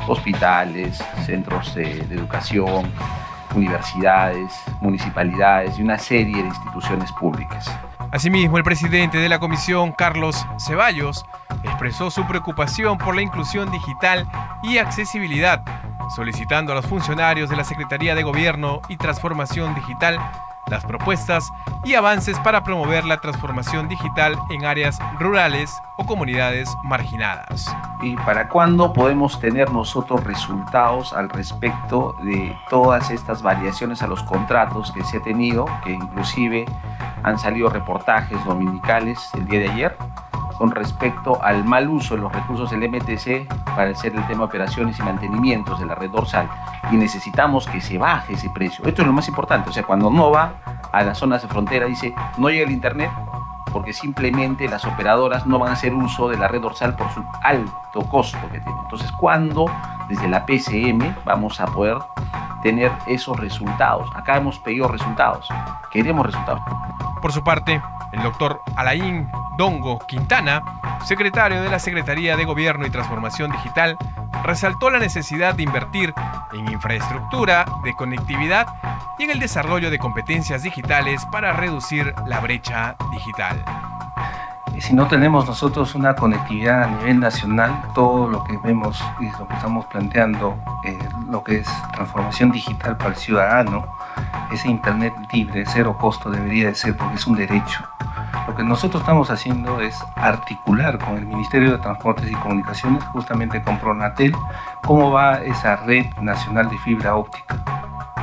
Hospitales, 0.07 1.03
centros 1.27 1.75
de, 1.75 2.03
educación, 2.03 2.89
universidades, 3.57 4.53
municipalidades 4.81 5.77
y 5.77 5.83
una 5.83 5.99
serie 5.99 6.37
de 6.37 6.49
instituciones 6.51 7.11
públicas. 7.11 7.69
Asimismo, 8.13 8.59
el 8.59 8.63
presidente 8.63 9.19
de 9.19 9.29
la 9.29 9.41
comisión, 9.41 9.91
Carlos 9.91 10.47
Ceballos, 10.65 11.27
expresó 11.65 12.13
su 12.13 12.25
preocupación 12.29 12.97
por 12.97 13.17
la 13.17 13.23
inclusión 13.23 13.73
digital 13.73 14.29
y 14.63 14.79
accesibilidad 14.79 15.65
solicitando 16.15 16.73
a 16.73 16.77
los 16.77 16.87
funcionarios 16.87 17.49
de 17.49 17.57
la 17.57 17.65
Secretaría 17.65 18.15
de 18.15 18.23
Gobierno 18.23 18.81
y 18.89 18.97
Transformación 18.97 19.75
Digital 19.75 20.19
las 20.71 20.85
propuestas 20.85 21.53
y 21.85 21.95
avances 21.95 22.39
para 22.39 22.63
promover 22.63 23.05
la 23.05 23.19
transformación 23.19 23.89
digital 23.89 24.37
en 24.51 24.65
áreas 24.65 24.99
rurales 25.19 25.71
o 25.99 26.07
comunidades 26.07 26.69
marginadas. 26.85 27.75
¿Y 28.03 28.17
para 28.17 28.49
cuándo 28.49 28.93
podemos 28.93 29.41
tener 29.41 29.71
nosotros 29.73 30.25
resultados 30.25 31.13
al 31.13 31.29
respecto 31.29 32.15
de 32.23 32.57
todas 32.71 33.11
estas 33.11 33.43
variaciones 33.43 34.03
a 34.03 34.07
los 34.07 34.23
contratos 34.23 34.93
que 34.93 35.05
se 35.05 35.19
ha 35.19 35.23
tenido, 35.23 35.67
que 35.85 35.93
inclusive 35.93 36.65
han 37.23 37.39
salido 37.39 37.69
reportajes 37.69 38.43
dominicales 38.45 39.19
el 39.35 39.47
día 39.47 39.61
de 39.61 39.69
ayer? 39.71 39.97
Con 40.61 40.73
respecto 40.73 41.43
al 41.43 41.65
mal 41.65 41.89
uso 41.89 42.17
de 42.17 42.21
los 42.21 42.31
recursos 42.31 42.71
del 42.71 42.87
MTC 42.87 43.49
para 43.65 43.93
hacer 43.93 44.15
el 44.15 44.27
tema 44.27 44.41
de 44.41 44.45
operaciones 44.45 44.99
y 44.99 45.03
mantenimientos 45.03 45.81
de 45.81 45.87
la 45.87 45.95
red 45.95 46.11
dorsal 46.11 46.51
y 46.93 46.97
necesitamos 46.97 47.67
que 47.67 47.81
se 47.81 47.97
baje 47.97 48.35
ese 48.35 48.51
precio. 48.51 48.85
Esto 48.85 49.01
es 49.01 49.07
lo 49.07 49.15
más 49.15 49.27
importante, 49.27 49.71
o 49.71 49.73
sea, 49.73 49.85
cuando 49.85 50.11
no 50.11 50.31
va 50.31 50.53
a 50.93 51.03
las 51.03 51.17
zonas 51.17 51.41
de 51.41 51.49
frontera 51.49 51.87
dice 51.87 52.15
no 52.37 52.51
llega 52.51 52.67
el 52.67 52.73
internet 52.73 53.11
porque 53.73 53.93
simplemente 53.93 54.69
las 54.69 54.85
operadoras 54.85 55.47
no 55.47 55.59
van 55.59 55.71
a 55.71 55.73
hacer 55.73 55.95
uso 55.95 56.29
de 56.29 56.37
la 56.37 56.49
red 56.49 56.61
dorsal 56.61 56.97
por 56.97 57.11
su 57.13 57.25
alto 57.43 58.03
costo 58.09 58.39
que 58.51 58.61
tiene. 58.61 58.81
Entonces, 58.83 59.11
¿cuándo 59.13 59.67
desde 60.09 60.29
la 60.29 60.45
PCM 60.45 61.15
vamos 61.25 61.61
a 61.61 61.67
poder 61.67 61.99
tener 62.63 62.93
esos 63.07 63.39
resultados. 63.39 64.09
Acá 64.15 64.37
hemos 64.37 64.59
pedido 64.59 64.89
resultados, 64.89 65.49
queremos 65.91 66.27
resultados. 66.27 66.61
Por 67.23 67.33
su 67.33 67.43
parte, 67.43 67.81
el 68.13 68.23
doctor 68.23 68.61
Alain 68.77 69.31
Dongo 69.57 69.99
Quintana, 70.01 70.63
secretario 71.05 71.63
de 71.63 71.69
la 71.69 71.79
Secretaría 71.79 72.37
de 72.37 72.45
Gobierno 72.45 72.87
y 72.87 72.91
Transformación 72.91 73.53
Digital, 73.53 73.97
resaltó 74.43 74.91
la 74.91 74.99
necesidad 74.99 75.55
de 75.55 75.63
invertir 75.63 76.15
en 76.53 76.71
infraestructura 76.71 77.67
de 77.85 77.95
conectividad 77.95 78.67
y 79.19 79.25
en 79.25 79.31
el 79.31 79.39
desarrollo 79.39 79.91
de 79.91 79.99
competencias 79.99 80.63
digitales 80.63 81.25
para 81.31 81.53
reducir 81.53 82.15
la 82.27 82.41
brecha 82.41 82.97
digital 83.13 83.60
si 84.81 84.95
no 84.95 85.07
tenemos 85.07 85.47
nosotros 85.47 85.95
una 85.95 86.17
conectividad 86.17 86.85
a 86.85 86.87
nivel 86.87 87.21
nacional, 87.21 87.83
todo 87.95 88.29
lo 88.29 88.43
que 88.45 88.57
vemos 88.57 89.03
y 89.21 89.31
lo 89.39 89.47
que 89.47 89.55
estamos 89.55 89.85
planteando, 89.87 90.57
eh, 90.85 90.99
lo 91.29 91.45
que 91.45 91.59
es 91.59 91.69
transformación 91.93 92.51
digital 92.51 92.97
para 92.97 93.11
el 93.11 93.17
ciudadano, 93.17 93.87
ese 94.51 94.69
Internet 94.69 95.13
libre, 95.33 95.65
cero 95.67 95.97
costo 96.01 96.31
debería 96.31 96.69
de 96.69 96.75
ser 96.75 96.97
porque 96.97 97.17
es 97.17 97.27
un 97.27 97.37
derecho. 97.37 97.85
Lo 98.47 98.55
que 98.55 98.63
nosotros 98.63 99.03
estamos 99.03 99.31
haciendo 99.31 99.81
es 99.81 99.97
articular 100.17 100.99
con 100.99 101.17
el 101.17 101.27
Ministerio 101.27 101.73
de 101.73 101.79
Transportes 101.79 102.31
y 102.31 102.35
Comunicaciones, 102.35 103.05
justamente 103.05 103.63
con 103.63 103.79
Pronatel, 103.79 104.35
cómo 104.83 105.11
va 105.11 105.43
esa 105.43 105.77
red 105.77 106.07
nacional 106.21 106.69
de 106.69 106.79
fibra 106.79 107.15
óptica. 107.15 107.63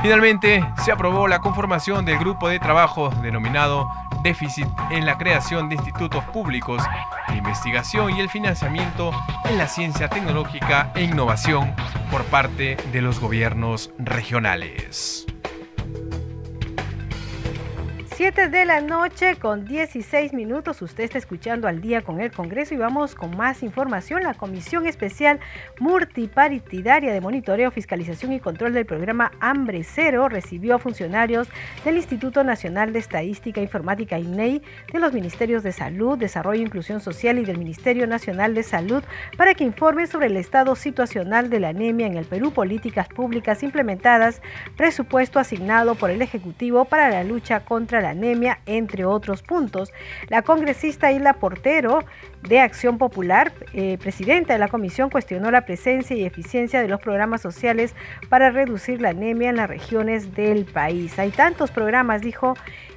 Finalmente, 0.02 0.64
se 0.84 0.92
aprobó 0.92 1.26
la 1.26 1.40
conformación 1.40 2.04
del 2.04 2.18
grupo 2.18 2.48
de 2.48 2.60
trabajo 2.60 3.10
denominado 3.22 3.88
déficit 4.22 4.68
en 4.90 5.06
la 5.06 5.18
creación 5.18 5.68
de 5.68 5.76
institutos 5.76 6.24
públicos 6.24 6.82
de 7.28 7.36
investigación 7.36 8.16
y 8.16 8.20
el 8.20 8.28
financiamiento 8.28 9.12
en 9.44 9.58
la 9.58 9.66
ciencia 9.68 10.08
tecnológica 10.08 10.90
e 10.94 11.02
innovación 11.02 11.74
por 12.10 12.24
parte 12.24 12.76
de 12.92 13.02
los 13.02 13.20
gobiernos 13.20 13.90
regionales. 13.98 15.27
7 18.18 18.48
de 18.48 18.64
la 18.64 18.80
noche 18.80 19.36
con 19.36 19.64
16 19.64 20.32
minutos. 20.32 20.82
Usted 20.82 21.04
está 21.04 21.18
escuchando 21.18 21.68
al 21.68 21.80
día 21.80 22.02
con 22.02 22.20
el 22.20 22.32
Congreso 22.32 22.74
y 22.74 22.76
vamos 22.76 23.14
con 23.14 23.36
más 23.36 23.62
información. 23.62 24.24
La 24.24 24.34
Comisión 24.34 24.88
Especial 24.88 25.38
Multipartidaria 25.78 27.12
de 27.12 27.20
Monitoreo, 27.20 27.70
Fiscalización 27.70 28.32
y 28.32 28.40
Control 28.40 28.72
del 28.72 28.86
programa 28.86 29.30
Hambre 29.38 29.84
Cero 29.84 30.28
recibió 30.28 30.74
a 30.74 30.78
funcionarios 30.80 31.46
del 31.84 31.94
Instituto 31.94 32.42
Nacional 32.42 32.92
de 32.92 32.98
Estadística 32.98 33.60
e 33.60 33.62
Informática 33.62 34.18
INEI, 34.18 34.62
de 34.92 34.98
los 34.98 35.12
Ministerios 35.12 35.62
de 35.62 35.70
Salud, 35.70 36.18
Desarrollo 36.18 36.62
e 36.62 36.66
Inclusión 36.66 37.00
Social 37.00 37.38
y 37.38 37.44
del 37.44 37.58
Ministerio 37.58 38.08
Nacional 38.08 38.52
de 38.52 38.64
Salud 38.64 39.04
para 39.36 39.54
que 39.54 39.62
informen 39.62 40.08
sobre 40.08 40.26
el 40.26 40.36
estado 40.36 40.74
situacional 40.74 41.50
de 41.50 41.60
la 41.60 41.68
anemia 41.68 42.08
en 42.08 42.16
el 42.16 42.24
Perú, 42.24 42.50
políticas 42.50 43.06
públicas 43.06 43.62
implementadas, 43.62 44.42
presupuesto 44.76 45.38
asignado 45.38 45.94
por 45.94 46.10
el 46.10 46.20
Ejecutivo 46.20 46.84
para 46.84 47.10
la 47.10 47.22
lucha 47.22 47.60
contra 47.60 48.00
la 48.00 48.07
anemia, 48.10 48.60
entre 48.66 49.04
otros 49.04 49.42
puntos. 49.42 49.92
La 50.28 50.42
congresista 50.42 51.12
Isla 51.12 51.34
Portero 51.34 52.04
de 52.42 52.60
Acción 52.60 52.98
Popular, 52.98 53.52
eh, 53.72 53.98
presidenta 54.00 54.52
de 54.52 54.58
la 54.58 54.68
comisión, 54.68 55.10
cuestionó 55.10 55.50
la 55.50 55.62
presencia 55.62 56.16
y 56.16 56.24
eficiencia 56.24 56.80
de 56.82 56.88
los 56.88 57.00
programas 57.00 57.40
sociales 57.40 57.94
para 58.28 58.50
reducir 58.50 59.00
la 59.00 59.10
anemia 59.10 59.50
en 59.50 59.56
las 59.56 59.68
regiones 59.68 60.34
del 60.34 60.64
país. 60.64 61.18
Hay 61.18 61.30
tantos 61.30 61.70
programas, 61.70 62.20
dijo, 62.20 62.54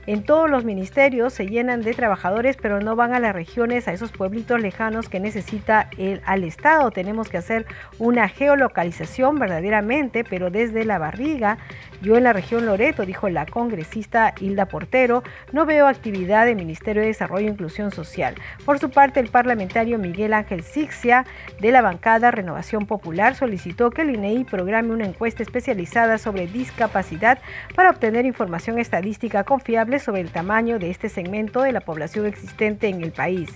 en 0.07 0.23
todos 0.23 0.49
los 0.49 0.65
ministerios 0.65 1.31
se 1.33 1.45
llenan 1.45 1.81
de 1.81 1.93
trabajadores, 1.93 2.57
pero 2.57 2.79
no 2.79 2.95
van 2.95 3.13
a 3.13 3.19
las 3.19 3.33
regiones, 3.33 3.87
a 3.87 3.93
esos 3.93 4.11
pueblitos 4.11 4.59
lejanos 4.59 5.09
que 5.09 5.19
necesita 5.19 5.89
el 5.97 6.21
al 6.25 6.43
Estado. 6.43 6.89
Tenemos 6.89 7.29
que 7.29 7.37
hacer 7.37 7.67
una 7.99 8.27
geolocalización 8.27 9.37
verdaderamente, 9.37 10.23
pero 10.23 10.49
desde 10.49 10.85
la 10.85 10.97
barriga. 10.97 11.59
Yo 12.01 12.17
en 12.17 12.23
la 12.23 12.33
región 12.33 12.65
Loreto, 12.65 13.05
dijo 13.05 13.29
la 13.29 13.45
congresista 13.45 14.33
Hilda 14.39 14.65
Portero, 14.65 15.21
no 15.51 15.67
veo 15.67 15.87
actividad 15.87 16.47
del 16.47 16.55
Ministerio 16.55 17.03
de 17.03 17.09
Desarrollo 17.09 17.47
e 17.47 17.51
Inclusión 17.51 17.91
Social. 17.91 18.33
Por 18.65 18.79
su 18.79 18.89
parte, 18.89 19.19
el 19.19 19.29
parlamentario 19.29 19.99
Miguel 19.99 20.33
Ángel 20.33 20.63
Sixia 20.63 21.27
de 21.59 21.71
la 21.71 21.83
bancada 21.83 22.31
Renovación 22.31 22.87
Popular 22.87 23.35
solicitó 23.35 23.91
que 23.91 24.01
el 24.01 24.15
INEI 24.15 24.45
programe 24.45 24.93
una 24.93 25.05
encuesta 25.05 25.43
especializada 25.43 26.17
sobre 26.17 26.47
discapacidad 26.47 27.37
para 27.75 27.91
obtener 27.91 28.25
información 28.25 28.79
estadística 28.79 29.43
confiable 29.43 29.99
sobre 29.99 30.21
el 30.21 30.31
tamaño 30.31 30.79
de 30.79 30.89
este 30.89 31.07
segmento 31.07 31.61
de 31.61 31.71
la 31.71 31.81
población 31.81 32.25
existente 32.25 32.87
en 32.87 33.03
el 33.03 33.11
país. 33.11 33.49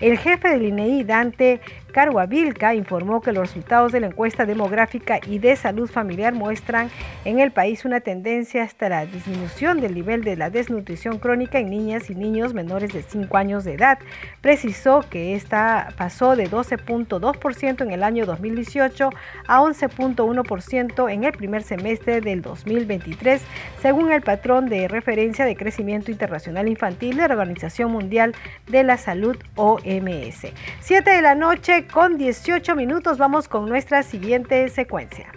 El 0.00 0.18
jefe 0.18 0.50
del 0.50 0.66
INEI, 0.66 1.02
Dante 1.02 1.60
Carhuavilca 1.98 2.76
informó 2.76 3.20
que 3.20 3.32
los 3.32 3.48
resultados 3.48 3.90
de 3.90 3.98
la 3.98 4.06
encuesta 4.06 4.46
demográfica 4.46 5.18
y 5.26 5.40
de 5.40 5.56
salud 5.56 5.90
familiar 5.90 6.32
muestran 6.32 6.90
en 7.24 7.40
el 7.40 7.50
país 7.50 7.84
una 7.84 7.98
tendencia 7.98 8.62
hasta 8.62 8.88
la 8.88 9.04
disminución 9.04 9.80
del 9.80 9.94
nivel 9.94 10.22
de 10.22 10.36
la 10.36 10.48
desnutrición 10.48 11.18
crónica 11.18 11.58
en 11.58 11.70
niñas 11.70 12.08
y 12.08 12.14
niños 12.14 12.54
menores 12.54 12.92
de 12.92 13.02
5 13.02 13.36
años 13.36 13.64
de 13.64 13.72
edad. 13.72 13.98
Precisó 14.42 15.04
que 15.10 15.34
esta 15.34 15.88
pasó 15.96 16.36
de 16.36 16.48
12.2% 16.48 17.82
en 17.82 17.90
el 17.90 18.04
año 18.04 18.26
2018 18.26 19.10
a 19.48 19.60
11.1% 19.60 21.12
en 21.12 21.24
el 21.24 21.32
primer 21.32 21.64
semestre 21.64 22.20
del 22.20 22.42
2023, 22.42 23.42
según 23.82 24.12
el 24.12 24.22
patrón 24.22 24.68
de 24.68 24.86
referencia 24.86 25.44
de 25.44 25.56
crecimiento 25.56 26.12
internacional 26.12 26.68
infantil 26.68 27.16
de 27.16 27.26
la 27.26 27.34
Organización 27.34 27.90
Mundial 27.90 28.36
de 28.68 28.84
la 28.84 28.98
Salud 28.98 29.36
OMS. 29.56 30.46
7 30.80 31.10
de 31.10 31.22
la 31.22 31.34
noche 31.34 31.87
con 31.92 32.18
18 32.18 32.76
minutos 32.76 33.18
vamos 33.18 33.48
con 33.48 33.66
nuestra 33.66 34.02
siguiente 34.02 34.68
secuencia. 34.68 35.32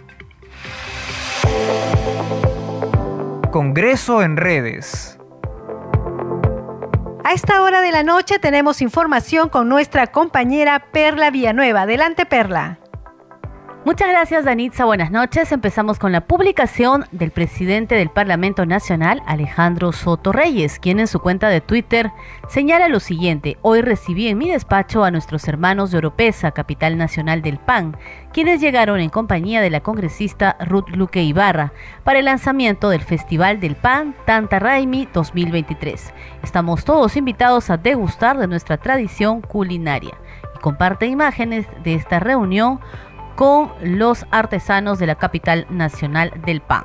Congreso 3.50 4.22
en 4.22 4.36
redes. 4.36 5.18
A 7.24 7.32
esta 7.34 7.62
hora 7.62 7.80
de 7.80 7.92
la 7.92 8.02
noche 8.02 8.38
tenemos 8.38 8.82
información 8.82 9.48
con 9.48 9.68
nuestra 9.68 10.08
compañera 10.08 10.86
Perla 10.92 11.30
Villanueva. 11.30 11.82
Adelante, 11.82 12.26
Perla. 12.26 12.81
Muchas 13.84 14.10
gracias, 14.10 14.44
Danitza. 14.44 14.84
Buenas 14.84 15.10
noches. 15.10 15.50
Empezamos 15.50 15.98
con 15.98 16.12
la 16.12 16.20
publicación 16.20 17.04
del 17.10 17.32
presidente 17.32 17.96
del 17.96 18.10
Parlamento 18.10 18.64
Nacional, 18.64 19.24
Alejandro 19.26 19.90
Soto 19.90 20.30
Reyes, 20.30 20.78
quien 20.78 21.00
en 21.00 21.08
su 21.08 21.18
cuenta 21.18 21.48
de 21.48 21.60
Twitter 21.60 22.12
señala 22.48 22.86
lo 22.86 23.00
siguiente. 23.00 23.58
Hoy 23.60 23.80
recibí 23.80 24.28
en 24.28 24.38
mi 24.38 24.48
despacho 24.48 25.02
a 25.02 25.10
nuestros 25.10 25.48
hermanos 25.48 25.90
de 25.90 25.98
Oropesa, 25.98 26.52
capital 26.52 26.96
nacional 26.96 27.42
del 27.42 27.58
PAN, 27.58 27.96
quienes 28.32 28.60
llegaron 28.60 29.00
en 29.00 29.10
compañía 29.10 29.60
de 29.60 29.70
la 29.70 29.80
congresista 29.80 30.56
Ruth 30.60 30.90
Luque 30.90 31.24
Ibarra 31.24 31.72
para 32.04 32.20
el 32.20 32.26
lanzamiento 32.26 32.88
del 32.88 33.02
Festival 33.02 33.58
del 33.58 33.74
PAN 33.74 34.14
Tanta 34.26 34.60
Raimi 34.60 35.08
2023. 35.12 36.14
Estamos 36.44 36.84
todos 36.84 37.16
invitados 37.16 37.68
a 37.68 37.78
degustar 37.78 38.38
de 38.38 38.46
nuestra 38.46 38.76
tradición 38.76 39.40
culinaria. 39.40 40.14
Y 40.54 40.60
comparte 40.60 41.06
imágenes 41.06 41.66
de 41.82 41.94
esta 41.94 42.20
reunión 42.20 42.78
con 43.34 43.72
los 43.82 44.26
artesanos 44.30 44.98
de 44.98 45.06
la 45.06 45.14
capital 45.14 45.66
nacional 45.70 46.32
del 46.44 46.60
pan. 46.60 46.84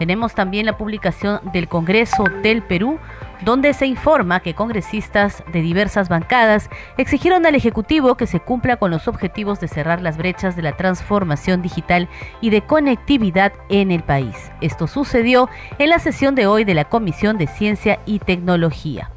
Tenemos 0.00 0.34
también 0.34 0.64
la 0.64 0.78
publicación 0.78 1.40
del 1.52 1.68
Congreso 1.68 2.24
del 2.42 2.62
Perú, 2.62 2.98
donde 3.44 3.74
se 3.74 3.84
informa 3.84 4.40
que 4.40 4.54
congresistas 4.54 5.44
de 5.52 5.60
diversas 5.60 6.08
bancadas 6.08 6.70
exigieron 6.96 7.44
al 7.44 7.54
Ejecutivo 7.54 8.16
que 8.16 8.26
se 8.26 8.40
cumpla 8.40 8.78
con 8.78 8.90
los 8.90 9.08
objetivos 9.08 9.60
de 9.60 9.68
cerrar 9.68 10.00
las 10.00 10.16
brechas 10.16 10.56
de 10.56 10.62
la 10.62 10.74
transformación 10.74 11.60
digital 11.60 12.08
y 12.40 12.48
de 12.48 12.62
conectividad 12.62 13.52
en 13.68 13.90
el 13.90 14.02
país. 14.02 14.50
Esto 14.62 14.86
sucedió 14.86 15.50
en 15.78 15.90
la 15.90 15.98
sesión 15.98 16.34
de 16.34 16.46
hoy 16.46 16.64
de 16.64 16.72
la 16.72 16.86
Comisión 16.86 17.36
de 17.36 17.46
Ciencia 17.46 18.00
y 18.06 18.20
Tecnología. 18.20 19.10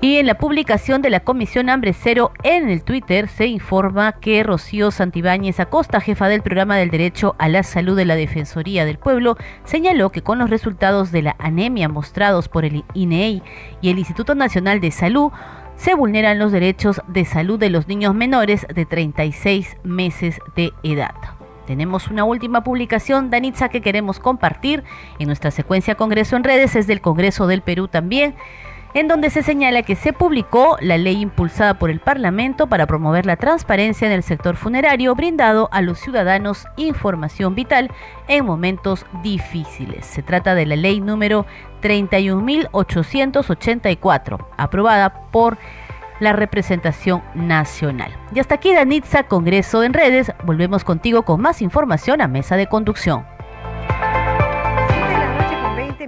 Y 0.00 0.18
en 0.18 0.26
la 0.26 0.38
publicación 0.38 1.02
de 1.02 1.10
la 1.10 1.18
Comisión 1.20 1.68
Hambre 1.68 1.92
Cero 1.92 2.30
en 2.44 2.68
el 2.68 2.84
Twitter 2.84 3.26
se 3.26 3.46
informa 3.46 4.12
que 4.12 4.44
Rocío 4.44 4.92
Santibáñez 4.92 5.58
Acosta, 5.58 6.00
jefa 6.00 6.28
del 6.28 6.42
programa 6.42 6.76
del 6.76 6.90
derecho 6.90 7.34
a 7.40 7.48
la 7.48 7.64
salud 7.64 7.96
de 7.96 8.04
la 8.04 8.14
Defensoría 8.14 8.84
del 8.84 8.98
Pueblo, 8.98 9.36
señaló 9.64 10.10
que 10.10 10.22
con 10.22 10.38
los 10.38 10.50
resultados 10.50 11.10
de 11.10 11.22
la 11.22 11.36
anemia 11.40 11.88
mostrados 11.88 12.48
por 12.48 12.64
el 12.64 12.84
INEI 12.94 13.42
y 13.80 13.90
el 13.90 13.98
Instituto 13.98 14.36
Nacional 14.36 14.80
de 14.80 14.92
Salud, 14.92 15.32
se 15.74 15.94
vulneran 15.94 16.38
los 16.38 16.52
derechos 16.52 17.02
de 17.08 17.24
salud 17.24 17.58
de 17.58 17.70
los 17.70 17.88
niños 17.88 18.14
menores 18.14 18.68
de 18.72 18.86
36 18.86 19.78
meses 19.82 20.38
de 20.54 20.72
edad. 20.84 21.14
Tenemos 21.66 22.06
una 22.06 22.22
última 22.22 22.62
publicación, 22.62 23.30
Danitza, 23.30 23.68
que 23.68 23.80
queremos 23.80 24.20
compartir 24.20 24.84
en 25.18 25.26
nuestra 25.26 25.50
secuencia 25.50 25.96
Congreso 25.96 26.36
en 26.36 26.44
redes, 26.44 26.76
es 26.76 26.86
del 26.86 27.00
Congreso 27.00 27.48
del 27.48 27.62
Perú 27.62 27.88
también 27.88 28.36
en 28.98 29.06
donde 29.06 29.30
se 29.30 29.44
señala 29.44 29.82
que 29.82 29.94
se 29.94 30.12
publicó 30.12 30.76
la 30.80 30.98
ley 30.98 31.20
impulsada 31.20 31.74
por 31.74 31.88
el 31.88 32.00
Parlamento 32.00 32.66
para 32.66 32.88
promover 32.88 33.26
la 33.26 33.36
transparencia 33.36 34.08
en 34.08 34.12
el 34.12 34.24
sector 34.24 34.56
funerario, 34.56 35.14
brindado 35.14 35.68
a 35.70 35.82
los 35.82 36.00
ciudadanos 36.00 36.66
información 36.76 37.54
vital 37.54 37.92
en 38.26 38.44
momentos 38.44 39.06
difíciles. 39.22 40.04
Se 40.04 40.24
trata 40.24 40.56
de 40.56 40.66
la 40.66 40.74
ley 40.74 41.00
número 41.00 41.46
31.884, 41.80 44.46
aprobada 44.56 45.30
por 45.30 45.58
la 46.18 46.32
representación 46.32 47.22
nacional. 47.36 48.16
Y 48.34 48.40
hasta 48.40 48.56
aquí, 48.56 48.74
Danitza, 48.74 49.22
Congreso 49.22 49.84
en 49.84 49.94
Redes. 49.94 50.32
Volvemos 50.44 50.82
contigo 50.82 51.22
con 51.22 51.40
más 51.40 51.62
información 51.62 52.20
a 52.20 52.26
Mesa 52.26 52.56
de 52.56 52.66
Conducción. 52.66 53.24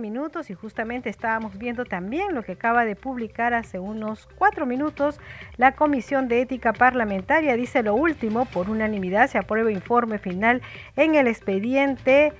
Minutos 0.01 0.51
y 0.51 0.55
justamente 0.55 1.09
estábamos 1.09 1.57
viendo 1.57 1.85
también 1.85 2.35
lo 2.35 2.43
que 2.43 2.51
acaba 2.53 2.85
de 2.85 2.97
publicar 2.97 3.55
hace 3.55 3.79
unos 3.79 4.29
cuatro 4.37 4.67
minutos 4.67 5.21
la 5.57 5.77
Comisión 5.77 6.27
de 6.27 6.41
Ética 6.41 6.73
Parlamentaria. 6.73 7.57
Dice 7.57 7.85
lo 7.85 7.95
último, 7.95 8.47
por 8.47 8.71
unanimidad 8.71 9.29
se 9.29 9.39
aprueba 9.39 9.71
informe 9.71 10.19
final 10.19 10.63
en 10.97 11.15
el 11.15 11.29
expediente 11.29 12.33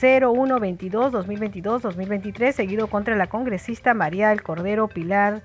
0122-2022-2023, 0.00 2.52
seguido 2.52 2.88
contra 2.88 3.16
la 3.16 3.28
congresista 3.28 3.94
María 3.94 4.28
del 4.28 4.42
Cordero 4.42 4.88
Pilar 4.88 5.42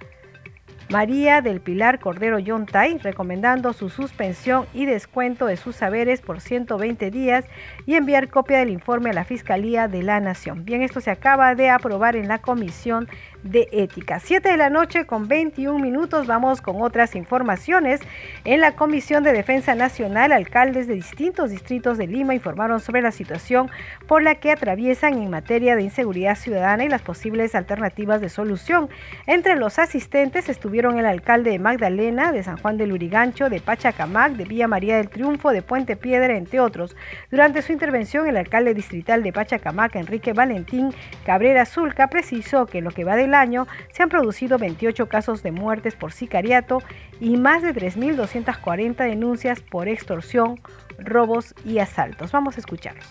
María 0.92 1.40
del 1.40 1.62
Pilar 1.62 2.02
Cordero 2.02 2.38
Yontay, 2.38 2.98
recomendando 2.98 3.72
su 3.72 3.90
suspensión 3.90 4.66
y 4.74 4.86
descuento 4.86 5.46
de 5.46 5.56
sus 5.56 5.78
saberes 5.78 6.20
por 6.20 6.42
120 6.42 7.10
días 7.12 7.46
y 7.86 7.96
enviar 7.96 8.28
copia 8.28 8.60
del 8.60 8.72
informe 8.72 9.12
a 9.12 9.14
la 9.14 9.24
Fiscalía 9.24 9.88
de 9.88 10.04
la 10.04 10.20
Nación. 10.20 10.66
Bien, 10.66 10.82
esto 10.82 11.00
se 11.00 11.10
acaba 11.10 11.56
de 11.56 11.70
aprobar 11.70 12.18
en 12.18 12.28
la 12.28 12.40
Comisión 12.40 13.08
de 13.44 13.68
Ética. 13.72 14.20
7 14.20 14.50
de 14.50 14.58
la 14.58 14.70
noche 14.70 15.06
con 15.06 15.28
21 15.28 15.80
minutos 15.80 16.28
vamos 16.28 16.62
con 16.62 16.82
otras 16.82 17.16
informaciones. 17.16 18.02
En 18.46 18.62
la 18.62 18.76
Comisión 18.76 19.24
de 19.24 19.34
Defensa 19.34 19.76
Nacional, 19.76 20.32
alcaldes 20.32 20.88
de 20.88 20.96
distintos 20.96 21.50
distritos 21.50 21.98
de 21.98 22.08
Lima 22.08 22.34
informaron 22.34 22.80
sobre 22.80 23.02
la 23.02 23.12
situación 23.12 23.70
por 24.08 24.22
la 24.22 24.36
que 24.36 24.52
atraviesan 24.52 25.22
en 25.22 25.30
materia 25.30 25.76
de 25.76 25.84
inseguridad 25.84 26.36
ciudadana 26.36 26.84
y 26.84 26.90
las 26.90 27.02
posibles 27.02 27.56
alternativas 27.56 28.22
de 28.22 28.30
solución. 28.30 28.90
Entre 29.26 29.56
los 29.56 29.80
asistentes 29.80 30.50
estuvieron 30.50 31.00
el 31.00 31.06
alcalde 31.06 31.52
de 31.52 31.60
Magdalena, 31.60 32.32
de 32.32 32.44
San 32.44 32.58
Juan 32.58 32.78
del 32.78 32.94
Urigancho, 32.94 33.50
de 33.50 33.60
Pachacamac, 33.60 34.34
de 34.34 34.46
Villa 34.46 34.68
María 34.68 34.98
del 34.98 35.10
Triunfo, 35.10 35.52
de 35.52 35.62
Puente 35.62 35.96
Piedra, 35.96 36.36
entre 36.36 36.60
otros. 36.60 36.96
Durante 37.30 37.62
su 37.62 37.72
intervención, 37.72 38.28
el 38.28 38.38
alcalde 38.38 38.74
distrital 38.74 39.24
de 39.24 39.34
Pachacamac, 39.34 39.96
Enrique 39.96 40.34
Valentín 40.34 40.94
Cabrera 41.26 41.66
Zulca, 41.66 42.08
precisó 42.08 42.66
que 42.66 42.82
lo 42.82 42.92
que 42.92 43.04
va 43.04 43.16
del 43.16 43.31
año 43.36 43.68
se 43.92 44.04
han 44.04 44.10
producido 44.10 44.58
28 44.58 45.08
casos 45.08 45.44
de 45.44 45.52
muertes 45.52 45.96
por 45.96 46.12
sicariato 46.12 46.82
y 47.20 47.38
más 47.38 47.62
de 47.62 47.74
3.240 47.74 48.96
denuncias 48.96 49.62
por 49.62 49.88
extorsión, 49.88 50.60
robos 50.98 51.56
y 51.66 51.80
asaltos. 51.80 52.32
Vamos 52.32 52.58
a 52.58 52.60
escucharlos. 52.60 53.08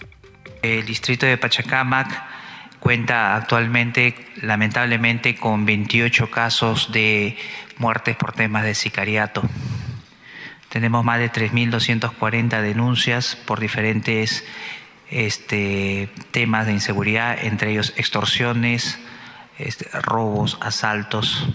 El 0.63 0.85
distrito 0.85 1.27
de 1.27 1.39
Pachacamac 1.39 2.09
cuenta 2.81 3.37
actualmente 3.37 4.15
lamentablemente 4.43 5.37
con 5.37 5.65
28 5.67 6.31
casos 6.31 6.91
de 6.93 7.37
muertes 7.79 8.17
por 8.17 8.33
temas 8.33 8.65
de 8.65 8.75
sicariato. 8.75 9.43
Tenemos 10.71 11.05
más 11.05 11.19
de 11.19 11.31
3.240 11.31 12.63
denuncias 12.63 13.37
por 13.37 13.61
diferentes 13.61 14.45
este, 15.11 16.09
temas 16.31 16.67
de 16.67 16.73
inseguridad, 16.73 17.37
entre 17.45 17.73
ellos 17.73 17.93
extorsiones, 17.97 18.99
este, 19.67 19.89
robos, 20.01 20.59
asaltos. 20.61 21.47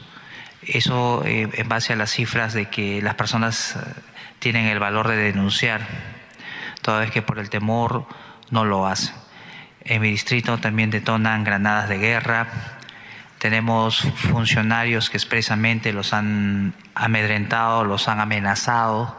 Eso 0.62 1.24
eh, 1.26 1.50
en 1.54 1.70
base 1.70 1.94
a 1.94 1.96
las 1.96 2.12
cifras 2.12 2.54
de 2.54 2.70
que 2.70 3.02
las 3.02 3.16
personas 3.16 3.76
eh, 3.76 3.80
tienen 4.40 4.66
el 4.66 4.80
valor 4.80 5.08
de 5.08 5.16
denunciar, 5.16 5.82
toda 6.82 7.00
vez 7.00 7.12
que 7.12 7.22
por 7.22 7.40
el 7.40 7.50
temor 7.50 8.08
no 8.50 8.66
lo 8.66 8.88
hacen. 8.88 9.16
En 9.82 10.02
mi 10.02 10.10
distrito 10.10 10.58
también 10.58 10.90
detonan 10.90 11.44
granadas 11.44 11.90
de 11.90 12.00
guerra. 12.00 12.48
Tenemos 13.38 14.00
funcionarios 14.16 15.10
que 15.10 15.18
expresamente 15.18 15.94
los 15.94 16.14
han 16.14 16.74
amedrentado, 16.96 17.84
los 17.84 18.08
han 18.08 18.20
amenazado, 18.20 19.16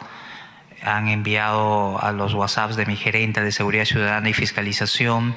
han 0.82 1.08
enviado 1.08 2.02
a 2.02 2.10
los 2.10 2.34
WhatsApps 2.34 2.76
de 2.76 2.86
mi 2.86 2.96
gerente 2.96 3.42
de 3.42 3.52
Seguridad 3.52 3.84
Ciudadana 3.84 4.28
y 4.28 4.32
Fiscalización 4.32 5.36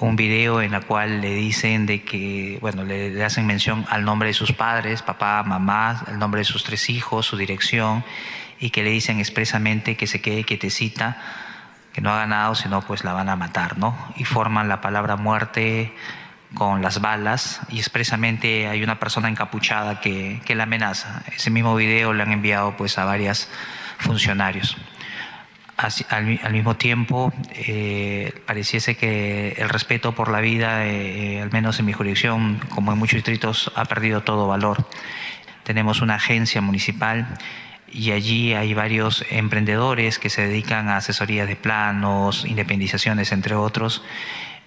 un 0.00 0.16
video 0.16 0.62
en 0.62 0.72
la 0.72 0.80
cual 0.80 1.20
le 1.20 1.34
dicen 1.34 1.86
de 1.86 2.02
que, 2.02 2.58
bueno, 2.60 2.84
le, 2.84 3.22
hacen 3.22 3.46
mención 3.46 3.84
al 3.90 4.04
nombre 4.04 4.28
de 4.28 4.34
sus 4.34 4.52
padres, 4.52 5.02
papá, 5.02 5.42
mamá, 5.42 6.04
el 6.08 6.18
nombre 6.18 6.40
de 6.40 6.44
sus 6.44 6.64
tres 6.64 6.88
hijos, 6.88 7.26
su 7.26 7.36
dirección, 7.36 8.02
y 8.58 8.70
que 8.70 8.82
le 8.82 8.90
dicen 8.90 9.18
expresamente 9.20 9.96
que 9.96 10.06
se 10.06 10.20
quede 10.20 10.44
quietecita, 10.44 11.18
que 11.92 12.00
no 12.00 12.10
haga 12.10 12.26
nada, 12.26 12.54
sino 12.54 12.80
pues 12.82 13.04
la 13.04 13.12
van 13.12 13.28
a 13.28 13.36
matar, 13.36 13.78
¿no? 13.78 13.96
Y 14.16 14.24
forman 14.24 14.68
la 14.68 14.80
palabra 14.80 15.16
muerte 15.16 15.94
con 16.54 16.82
las 16.82 17.00
balas 17.00 17.60
y 17.68 17.78
expresamente 17.78 18.68
hay 18.68 18.82
una 18.82 18.98
persona 18.98 19.28
encapuchada 19.28 20.00
que, 20.00 20.40
que 20.44 20.54
la 20.54 20.64
amenaza. 20.64 21.22
Ese 21.34 21.50
mismo 21.50 21.76
video 21.76 22.12
le 22.12 22.22
han 22.22 22.32
enviado 22.32 22.76
pues 22.76 22.98
a 22.98 23.04
varios 23.04 23.48
funcionarios 23.98 24.76
al, 26.08 26.52
mismo 26.52 26.76
tiempo 26.76 27.32
eh, 27.54 28.32
pareciese 28.46 28.96
que 28.96 29.52
el 29.58 29.68
respeto 29.68 30.14
por 30.14 30.30
la 30.30 30.40
vida, 30.40 30.86
eh, 30.86 31.40
al 31.40 31.50
menos 31.50 31.78
en 31.78 31.86
mi 31.86 31.92
jurisdicción, 31.92 32.60
como 32.68 32.92
en 32.92 32.98
muchos 32.98 33.16
distritos, 33.16 33.72
ha 33.74 33.84
perdido 33.86 34.22
todo 34.22 34.46
valor. 34.46 34.86
Tenemos 35.64 36.02
una 36.02 36.16
agencia 36.16 36.60
municipal 36.60 37.38
y 37.90 38.12
allí 38.12 38.54
hay 38.54 38.74
varios 38.74 39.24
emprendedores 39.30 40.18
que 40.18 40.30
se 40.30 40.46
dedican 40.46 40.88
a 40.88 40.98
asesorías 40.98 41.48
de 41.48 41.56
planos, 41.56 42.44
independizaciones, 42.44 43.32
entre 43.32 43.54
otros. 43.54 44.02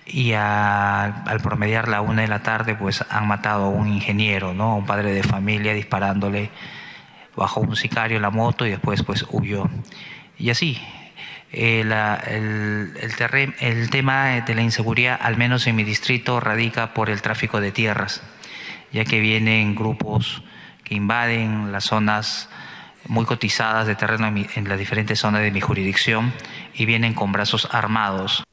Y 0.06 0.34
al 0.34 1.40
promediar 1.42 1.88
la 1.88 2.02
una 2.02 2.24
de 2.24 2.28
la 2.28 2.44
tarde, 2.44 2.76
pues 2.76 3.06
han 3.10 3.28
matado 3.28 3.66
a 3.66 3.70
un 3.70 3.88
ingeniero, 3.88 4.54
¿no? 4.54 4.72
a 4.72 4.76
un 4.76 4.86
padre 4.86 5.14
de 5.14 5.24
familia, 5.24 5.74
disparándole 5.74 6.50
bajo 7.36 7.62
un 7.62 7.76
sicario 7.76 8.20
la 8.20 8.30
moto 8.30 8.66
y 8.66 8.72
después 8.72 9.04
pues 9.04 9.26
huyó. 9.30 9.70
Y 10.38 10.50
así, 10.50 10.80
eh, 11.54 11.82
el, 11.82 12.94
el, 13.60 13.90
tema 13.92 14.42
de 14.42 14.56
la 14.56 14.62
inseguridad, 14.62 15.20
al 15.22 15.38
menos 15.38 15.68
en 15.68 15.76
mi 15.76 15.84
distrito, 15.84 16.40
radica 16.40 16.94
por 16.94 17.10
el 17.12 17.22
tráfico 17.22 17.62
de 17.62 17.72
tierras, 17.72 18.24
ya 18.92 19.06
que 19.06 19.20
vienen 19.20 19.76
grupos 19.76 20.44
que 20.84 20.96
invaden 20.96 21.72
las 21.72 21.86
zonas 21.86 22.50
muy 23.08 23.26
cotizadas 23.26 23.86
de 23.88 23.96
terreno 23.96 24.28
en 24.28 24.68
las 24.68 24.80
diferentes 24.80 25.20
zonas 25.20 25.42
de 25.42 25.52
mi 25.52 25.62
jurisdicción 25.62 26.34
y 26.74 26.86
vienen 26.86 27.14
con 27.14 27.32
brazos 27.32 27.68
armados. 27.72 28.44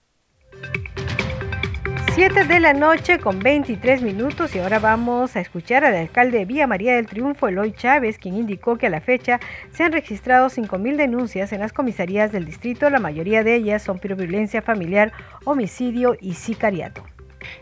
7 2.14 2.44
de 2.44 2.59
la 2.61 2.73
noche 2.73 3.18
con 3.18 3.38
23 3.38 4.03
minutos 4.03 4.55
y 4.55 4.59
ahora 4.59 4.81
vamos 4.81 5.37
a 5.37 5.40
escuchar 5.40 5.85
al 5.85 5.94
alcalde 5.94 6.38
de 6.38 6.44
Vía 6.44 6.66
María 6.66 6.96
del 6.96 7.07
Triunfo, 7.07 7.46
Eloy 7.46 7.73
Chávez, 7.73 8.18
quien 8.18 8.37
indicó 8.37 8.77
que 8.77 8.88
a 8.88 8.90
la 8.90 9.01
fecha 9.01 9.38
se 9.73 9.85
han 9.85 9.92
registrado 9.92 10.49
5.000 10.49 10.96
denuncias 10.96 11.53
en 11.53 11.61
las 11.61 11.73
comisarías 11.73 12.33
del 12.33 12.46
distrito, 12.46 12.90
la 12.90 12.99
mayoría 12.99 13.44
de 13.44 13.55
ellas 13.55 13.83
son 13.83 14.01
por 14.01 14.16
violencia 14.16 14.61
familiar, 14.61 15.12
homicidio 15.44 16.16
y 16.20 16.35
sicariato. 16.35 17.07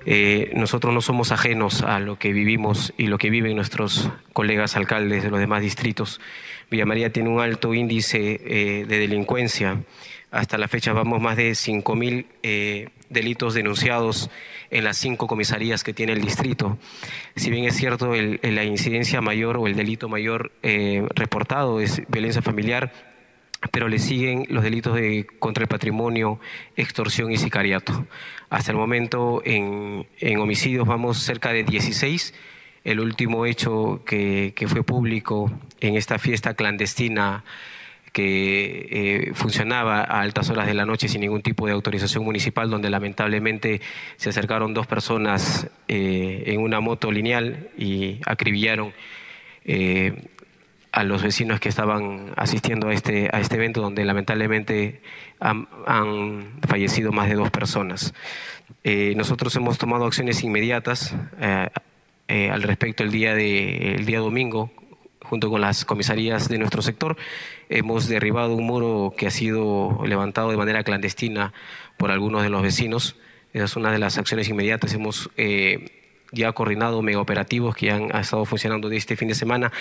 Eh, 0.07 0.51
nosotros 0.55 0.95
no 0.95 1.03
somos 1.03 1.31
ajenos 1.31 1.83
a 1.83 2.01
lo 2.01 2.19
que 2.19 2.33
vivimos 2.33 2.95
y 2.97 3.07
lo 3.07 3.19
que 3.19 3.31
viven 3.31 3.55
nuestros 3.55 4.11
colegas 4.33 4.77
alcaldes 4.77 5.23
de 5.23 5.31
los 5.31 5.41
demás 5.41 5.61
distritos. 5.61 6.21
Villa 6.71 6.87
María 6.87 7.13
tiene 7.13 7.29
un 7.29 7.41
alto 7.41 7.75
índice 7.75 8.41
eh, 8.45 8.87
de 8.87 8.99
delincuencia. 8.99 9.83
Hasta 10.31 10.59
la 10.59 10.69
fecha 10.69 10.93
vamos 10.93 11.21
más 11.21 11.37
de 11.37 11.53
5.000 11.53 12.27
eh, 12.43 12.89
delitos 13.11 13.55
denunciados 13.55 14.31
en 14.71 14.85
las 14.85 14.97
cinco 14.97 15.27
comisarías 15.27 15.85
que 15.85 15.95
tiene 15.95 16.13
el 16.13 16.21
distrito. 16.21 16.79
Si 17.37 17.51
bien 17.51 17.65
es 17.65 17.77
cierto, 17.77 18.13
la 18.15 18.65
incidencia 18.65 19.21
mayor 19.21 19.57
o 19.57 19.67
el 19.67 19.77
delito 19.77 20.09
mayor 20.09 20.53
eh, 20.63 21.07
reportado 21.15 21.81
es 21.81 22.03
violencia 22.09 22.43
familiar, 22.43 22.93
pero 23.73 23.89
le 23.89 23.99
siguen 23.99 24.47
los 24.49 24.63
delitos 24.63 24.95
de 24.95 25.27
contra 25.39 25.63
el 25.63 25.69
patrimonio, 25.69 26.39
extorsión 26.77 27.33
y 27.33 27.39
sicariato. 27.39 28.07
Hasta 28.51 28.71
el 28.71 28.77
momento 28.77 29.43
en, 29.45 30.07
homicidios 30.39 30.87
vamos 30.87 31.19
cerca 31.19 31.53
de 31.53 31.65
16. 31.65 32.35
El 32.85 33.01
último 33.01 33.45
hecho 33.45 34.03
que, 34.07 34.53
que 34.55 34.69
fue 34.69 34.83
público 34.85 35.51
en 35.81 35.97
esta 35.97 36.19
fiesta 36.19 36.55
clandestina 36.55 37.45
que 38.13 38.89
eh, 38.91 39.31
funcionaba 39.35 40.01
a 40.01 40.21
altas 40.21 40.51
horas 40.51 40.67
de 40.67 40.75
la 40.75 40.85
noche 40.85 41.09
sin 41.09 41.21
ningún 41.21 41.43
tipo 41.43 41.67
de 41.67 41.73
autorización 41.73 42.25
municipal, 42.25 42.71
donde 42.71 42.91
lamentablemente 42.91 43.81
se 44.17 44.31
acercaron 44.31 44.75
dos 44.75 44.87
personas 44.87 45.69
eh, 45.89 46.45
en 46.47 46.61
una 46.61 46.81
moto 46.81 47.11
lineal 47.11 47.71
y 47.77 48.21
acribillaron 48.27 48.93
eh, 49.65 50.25
a 50.93 51.05
los 51.05 51.23
vecinos 51.23 51.61
que 51.61 51.69
estaban 51.69 52.33
asistiendo 52.37 52.89
a 52.89 52.95
este, 52.95 53.29
a 53.33 53.41
este 53.41 53.57
evento, 53.57 53.81
donde 53.81 54.05
lamentablemente 54.05 55.03
han, 55.39 55.67
fallecido 56.67 57.13
más 57.13 57.29
de 57.29 57.35
dos 57.35 57.51
personas. 57.51 58.15
nosotros 59.15 59.55
hemos 59.57 59.79
tomado 59.79 60.07
acciones 60.07 60.43
inmediatas 60.43 61.15
al 61.39 62.63
respecto 62.63 63.05
el 63.05 63.11
día, 63.11 63.35
de, 63.35 63.95
el 63.95 64.07
día 64.07 64.19
domingo, 64.19 64.73
junto 65.23 65.51
con 65.51 65.61
las 65.61 65.85
comisarías 65.85 66.49
de 66.49 66.59
nuestro 66.59 66.83
sector, 66.83 67.17
hemos 67.69 68.09
derribado 68.09 68.55
un 68.55 68.65
muro 68.65 69.15
que 69.17 69.27
ha 69.27 69.31
sido 69.31 70.01
levantado 70.07 70.51
de 70.51 70.57
manera 70.57 70.85
clandestina 70.85 71.53
por 71.97 72.11
algunos 72.11 72.43
de 72.43 72.51
los 72.51 72.63
vecinos. 72.63 73.17
Esa 73.53 73.65
es 73.65 73.77
una 73.77 73.91
de 73.91 73.99
las 73.99 74.19
acciones 74.19 74.49
inmediatas. 74.49 74.95
Hemos 74.95 75.31
eh, 75.37 75.91
ya 76.33 76.53
coordinado 76.53 77.03
mega 77.03 77.21
operativos 77.21 77.75
que 77.75 77.91
han, 77.91 78.11
estado 78.17 78.45
funcionando 78.45 78.89
de 78.89 78.97
este 78.97 79.17
fin 79.17 79.29
de 79.29 79.35
semana 79.35 79.73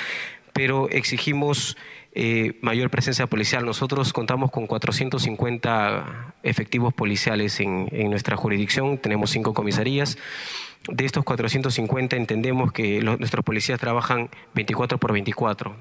pero 0.58 0.90
exigimos 0.90 1.78
eh, 2.16 2.58
mayor 2.62 2.90
presencia 2.90 3.28
policial. 3.28 3.64
Nosotros 3.64 4.12
contamos 4.12 4.50
con 4.50 4.66
450 4.66 6.34
efectivos 6.42 6.96
policiales 6.96 7.60
en, 7.60 7.88
nuestra 8.10 8.36
jurisdicción, 8.38 8.98
tenemos 8.98 9.30
cinco 9.30 9.54
comisarías. 9.54 10.18
De 10.88 11.06
estos 11.06 11.24
450 11.24 12.16
entendemos 12.16 12.72
que 12.72 13.02
nuestros 13.02 13.44
policías 13.44 13.80
trabajan 13.80 14.30
24 14.54 14.98
por 14.98 15.12
24 15.12 15.76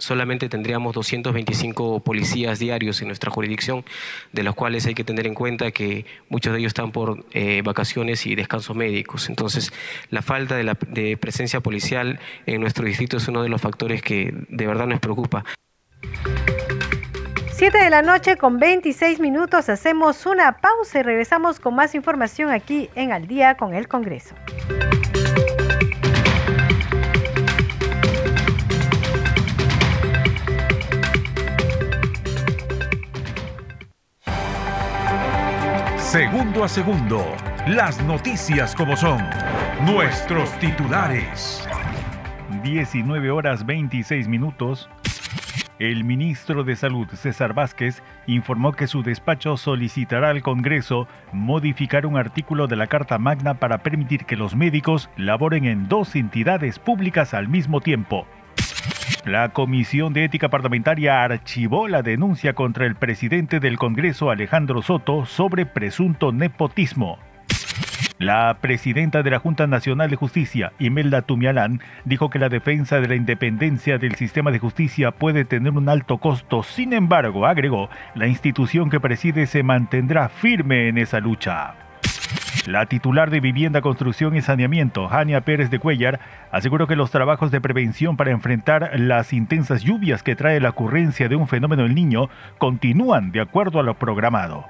solamente 0.00 0.48
tendríamos 0.48 0.94
225 0.94 2.00
policías 2.00 2.58
diarios 2.58 3.00
en 3.02 3.08
nuestra 3.08 3.30
jurisdicción, 3.30 3.84
de 4.32 4.42
los 4.42 4.54
cuales 4.54 4.86
hay 4.86 4.94
que 4.94 5.04
tener 5.04 5.26
en 5.26 5.34
cuenta 5.34 5.70
que 5.70 6.06
muchos 6.28 6.52
de 6.52 6.58
ellos 6.58 6.70
están 6.70 6.90
por 6.90 7.24
eh, 7.32 7.62
vacaciones 7.62 8.26
y 8.26 8.34
descansos 8.34 8.74
médicos. 8.74 9.28
Entonces, 9.28 9.72
la 10.10 10.22
falta 10.22 10.56
de, 10.56 10.64
la, 10.64 10.76
de 10.88 11.16
presencia 11.16 11.60
policial 11.60 12.18
en 12.46 12.60
nuestro 12.60 12.84
distrito 12.84 13.18
es 13.18 13.28
uno 13.28 13.42
de 13.42 13.48
los 13.48 13.60
factores 13.60 14.02
que 14.02 14.34
de 14.48 14.66
verdad 14.66 14.86
nos 14.86 15.00
preocupa. 15.00 15.44
7 17.60 17.76
de 17.76 17.90
la 17.90 18.00
noche 18.00 18.38
con 18.38 18.58
26 18.58 19.20
minutos 19.20 19.68
hacemos 19.68 20.24
una 20.24 20.56
pausa 20.62 21.00
y 21.00 21.02
regresamos 21.02 21.60
con 21.60 21.74
más 21.74 21.94
información 21.94 22.48
aquí 22.48 22.88
en 22.94 23.12
Al 23.12 23.26
día 23.26 23.58
con 23.58 23.74
el 23.74 23.86
Congreso. 23.86 24.34
Segundo 35.98 36.64
a 36.64 36.68
segundo, 36.68 37.22
las 37.66 38.02
noticias 38.04 38.74
como 38.74 38.96
son, 38.96 39.22
nuestros 39.84 40.50
titulares. 40.60 41.68
19 42.62 43.30
horas 43.30 43.66
26 43.66 44.28
minutos. 44.28 44.88
El 45.80 46.04
ministro 46.04 46.62
de 46.62 46.76
Salud, 46.76 47.08
César 47.08 47.54
Vázquez, 47.54 48.02
informó 48.26 48.72
que 48.72 48.86
su 48.86 49.02
despacho 49.02 49.56
solicitará 49.56 50.28
al 50.28 50.42
Congreso 50.42 51.08
modificar 51.32 52.04
un 52.04 52.18
artículo 52.18 52.66
de 52.66 52.76
la 52.76 52.86
Carta 52.86 53.16
Magna 53.16 53.54
para 53.54 53.78
permitir 53.78 54.26
que 54.26 54.36
los 54.36 54.54
médicos 54.54 55.08
laboren 55.16 55.64
en 55.64 55.88
dos 55.88 56.16
entidades 56.16 56.78
públicas 56.78 57.32
al 57.32 57.48
mismo 57.48 57.80
tiempo. 57.80 58.26
La 59.24 59.48
Comisión 59.54 60.12
de 60.12 60.26
Ética 60.26 60.50
Parlamentaria 60.50 61.22
archivó 61.22 61.88
la 61.88 62.02
denuncia 62.02 62.52
contra 62.52 62.84
el 62.84 62.94
presidente 62.94 63.58
del 63.58 63.78
Congreso, 63.78 64.30
Alejandro 64.30 64.82
Soto, 64.82 65.24
sobre 65.24 65.64
presunto 65.64 66.30
nepotismo. 66.30 67.18
La 68.20 68.58
presidenta 68.60 69.22
de 69.22 69.30
la 69.30 69.38
Junta 69.38 69.66
Nacional 69.66 70.10
de 70.10 70.16
Justicia, 70.16 70.74
Imelda 70.78 71.22
Tumialán, 71.22 71.80
dijo 72.04 72.28
que 72.28 72.38
la 72.38 72.50
defensa 72.50 73.00
de 73.00 73.08
la 73.08 73.14
independencia 73.14 73.96
del 73.96 74.14
sistema 74.16 74.50
de 74.50 74.58
justicia 74.58 75.10
puede 75.10 75.46
tener 75.46 75.72
un 75.72 75.88
alto 75.88 76.18
costo. 76.18 76.62
Sin 76.62 76.92
embargo, 76.92 77.46
agregó, 77.46 77.88
la 78.14 78.26
institución 78.26 78.90
que 78.90 79.00
preside 79.00 79.46
se 79.46 79.62
mantendrá 79.62 80.28
firme 80.28 80.88
en 80.88 80.98
esa 80.98 81.18
lucha. 81.18 81.76
La 82.66 82.84
titular 82.84 83.30
de 83.30 83.40
Vivienda, 83.40 83.80
Construcción 83.80 84.36
y 84.36 84.42
Saneamiento, 84.42 85.08
Jania 85.08 85.40
Pérez 85.40 85.70
de 85.70 85.78
Cuellar, 85.78 86.20
aseguró 86.52 86.86
que 86.86 86.96
los 86.96 87.10
trabajos 87.10 87.50
de 87.50 87.62
prevención 87.62 88.18
para 88.18 88.32
enfrentar 88.32 89.00
las 89.00 89.32
intensas 89.32 89.82
lluvias 89.82 90.22
que 90.22 90.36
trae 90.36 90.60
la 90.60 90.68
ocurrencia 90.68 91.30
de 91.30 91.36
un 91.36 91.48
fenómeno 91.48 91.86
el 91.86 91.94
niño 91.94 92.28
continúan 92.58 93.32
de 93.32 93.40
acuerdo 93.40 93.80
a 93.80 93.82
lo 93.82 93.94
programado. 93.94 94.66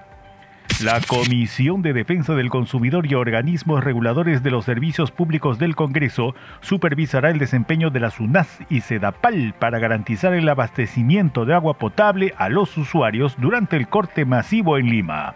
La 0.82 0.98
Comisión 1.06 1.82
de 1.82 1.92
Defensa 1.92 2.34
del 2.34 2.48
Consumidor 2.48 3.06
y 3.06 3.14
organismos 3.14 3.84
reguladores 3.84 4.42
de 4.42 4.50
los 4.50 4.64
servicios 4.64 5.10
públicos 5.10 5.58
del 5.58 5.76
Congreso 5.76 6.34
supervisará 6.62 7.30
el 7.30 7.38
desempeño 7.38 7.90
de 7.90 8.00
la 8.00 8.10
SUNAS 8.10 8.60
y 8.70 8.80
SEDAPAL 8.80 9.54
para 9.58 9.78
garantizar 9.78 10.32
el 10.32 10.48
abastecimiento 10.48 11.44
de 11.44 11.54
agua 11.54 11.74
potable 11.74 12.32
a 12.38 12.48
los 12.48 12.78
usuarios 12.78 13.36
durante 13.38 13.76
el 13.76 13.88
corte 13.88 14.24
masivo 14.24 14.78
en 14.78 14.86
Lima. 14.86 15.34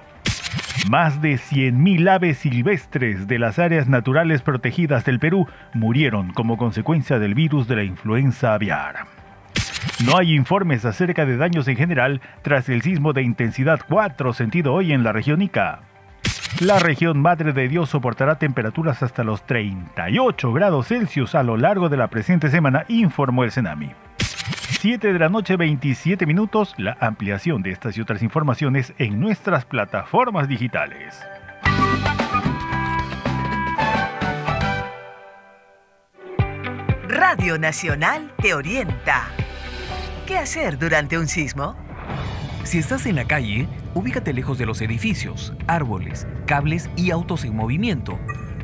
Más 0.88 1.20
de 1.20 1.35
100.000 1.35 2.09
aves 2.09 2.38
silvestres 2.38 3.27
de 3.27 3.38
las 3.38 3.59
áreas 3.59 3.88
naturales 3.88 4.40
protegidas 4.40 5.05
del 5.05 5.18
Perú 5.18 5.47
murieron 5.75 6.33
como 6.33 6.57
consecuencia 6.57 7.18
del 7.18 7.35
virus 7.35 7.68
de 7.68 7.77
la 7.77 7.85
influenza 7.85 8.55
aviar. 8.55 9.13
No 10.05 10.18
hay 10.18 10.35
informes 10.35 10.85
acerca 10.85 11.25
de 11.25 11.37
daños 11.37 11.68
en 11.68 11.77
general 11.77 12.20
tras 12.42 12.68
el 12.68 12.83
sismo 12.83 13.12
de 13.12 13.23
intensidad 13.23 13.81
4 13.88 14.33
sentido 14.33 14.75
hoy 14.75 14.92
en 14.92 15.03
la 15.03 15.12
región 15.12 15.42
Ica. 15.42 15.81
La 16.61 16.79
región 16.79 17.20
Madre 17.20 17.53
de 17.53 17.68
Dios 17.68 17.90
soportará 17.90 18.38
temperaturas 18.38 19.03
hasta 19.03 19.25
los 19.25 19.44
38 19.44 20.53
grados 20.53 20.88
Celsius 20.88 21.35
a 21.35 21.42
lo 21.42 21.57
largo 21.57 21.88
de 21.88 21.97
la 21.97 22.09
presente 22.09 22.49
semana, 22.49 22.85
informó 22.88 23.42
el 23.44 23.51
Senami. 23.51 23.90
7 24.81 25.12
de 25.12 25.18
la 25.18 25.29
noche 25.29 25.57
27 25.57 26.27
minutos, 26.27 26.75
la 26.77 26.97
ampliación 27.01 27.62
de 27.62 27.70
estas 27.70 27.97
y 27.97 28.03
otras 28.03 28.23
informaciones 28.23 28.92
en 28.99 29.18
nuestras 29.18 29.64
plataformas 29.64 30.47
digitales. 30.47 31.18
Radio 37.09 37.59
Nacional 37.59 38.31
te 38.40 38.55
orienta. 38.55 39.29
¿Qué 40.27 40.39
hacer 40.39 40.79
durante 40.79 41.19
un 41.19 41.29
sismo? 41.29 41.77
Si 42.65 42.79
estás 42.79 43.05
en 43.07 43.17
la 43.17 43.27
calle, 43.27 43.69
ubícate 43.95 44.33
lejos 44.33 44.57
de 44.57 44.67
los 44.67 44.81
edificios, 44.81 45.53
árboles, 45.67 46.27
cables 46.47 46.89
y 46.97 47.11
autos 47.11 47.45
en 47.45 47.55
movimiento. 47.55 48.19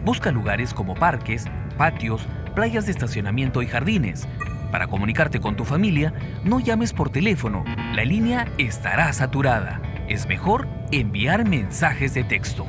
Busca 0.05 0.31
lugares 0.31 0.73
como 0.73 0.94
parques, 0.94 1.44
patios, 1.77 2.27
playas 2.55 2.87
de 2.87 2.92
estacionamiento 2.92 3.61
y 3.62 3.66
jardines 3.66 4.27
para 4.70 4.87
comunicarte 4.87 5.40
con 5.40 5.57
tu 5.57 5.64
familia, 5.64 6.14
no 6.44 6.61
llames 6.61 6.92
por 6.92 7.11
teléfono. 7.11 7.64
La 7.94 8.05
línea 8.05 8.46
estará 8.59 9.12
saturada. 9.12 9.83
Es 10.09 10.27
mejor 10.27 10.68
enviar 10.92 11.49
mensajes 11.49 12.14
de 12.14 12.25
texto. 12.25 12.66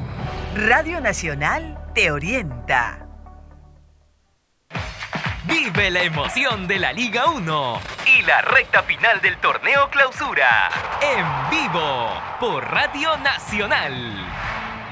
Radio 0.55 0.99
Nacional 0.99 1.77
te 1.93 2.11
orienta. 2.11 3.07
Vive 5.47 5.91
la 5.91 6.03
emoción 6.03 6.67
de 6.67 6.79
la 6.79 6.93
Liga 6.93 7.25
1 7.31 8.00
la 8.21 8.41
recta 8.41 8.83
final 8.83 9.21
del 9.21 9.37
torneo 9.37 9.89
clausura. 9.89 10.69
En 11.01 11.25
vivo 11.49 12.13
por 12.39 12.69
Radio 12.69 13.17
Nacional. 13.17 14.25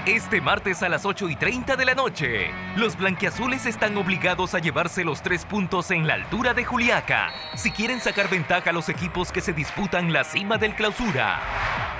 Este 0.05 0.41
martes 0.41 0.81
a 0.81 0.89
las 0.89 1.05
8 1.05 1.29
y 1.29 1.35
30 1.35 1.75
de 1.75 1.85
la 1.85 1.93
noche, 1.93 2.51
los 2.75 2.97
blanquiazules 2.97 3.65
están 3.65 3.97
obligados 3.97 4.55
a 4.55 4.59
llevarse 4.59 5.03
los 5.03 5.21
tres 5.21 5.45
puntos 5.45 5.91
en 5.91 6.07
la 6.07 6.15
altura 6.15 6.53
de 6.53 6.63
Juliaca 6.63 7.31
si 7.55 7.71
quieren 7.71 7.99
sacar 7.99 8.29
ventaja 8.29 8.71
a 8.71 8.73
los 8.73 8.89
equipos 8.89 9.31
que 9.31 9.41
se 9.41 9.53
disputan 9.53 10.13
la 10.13 10.23
cima 10.23 10.57
del 10.57 10.73
clausura. 10.73 11.39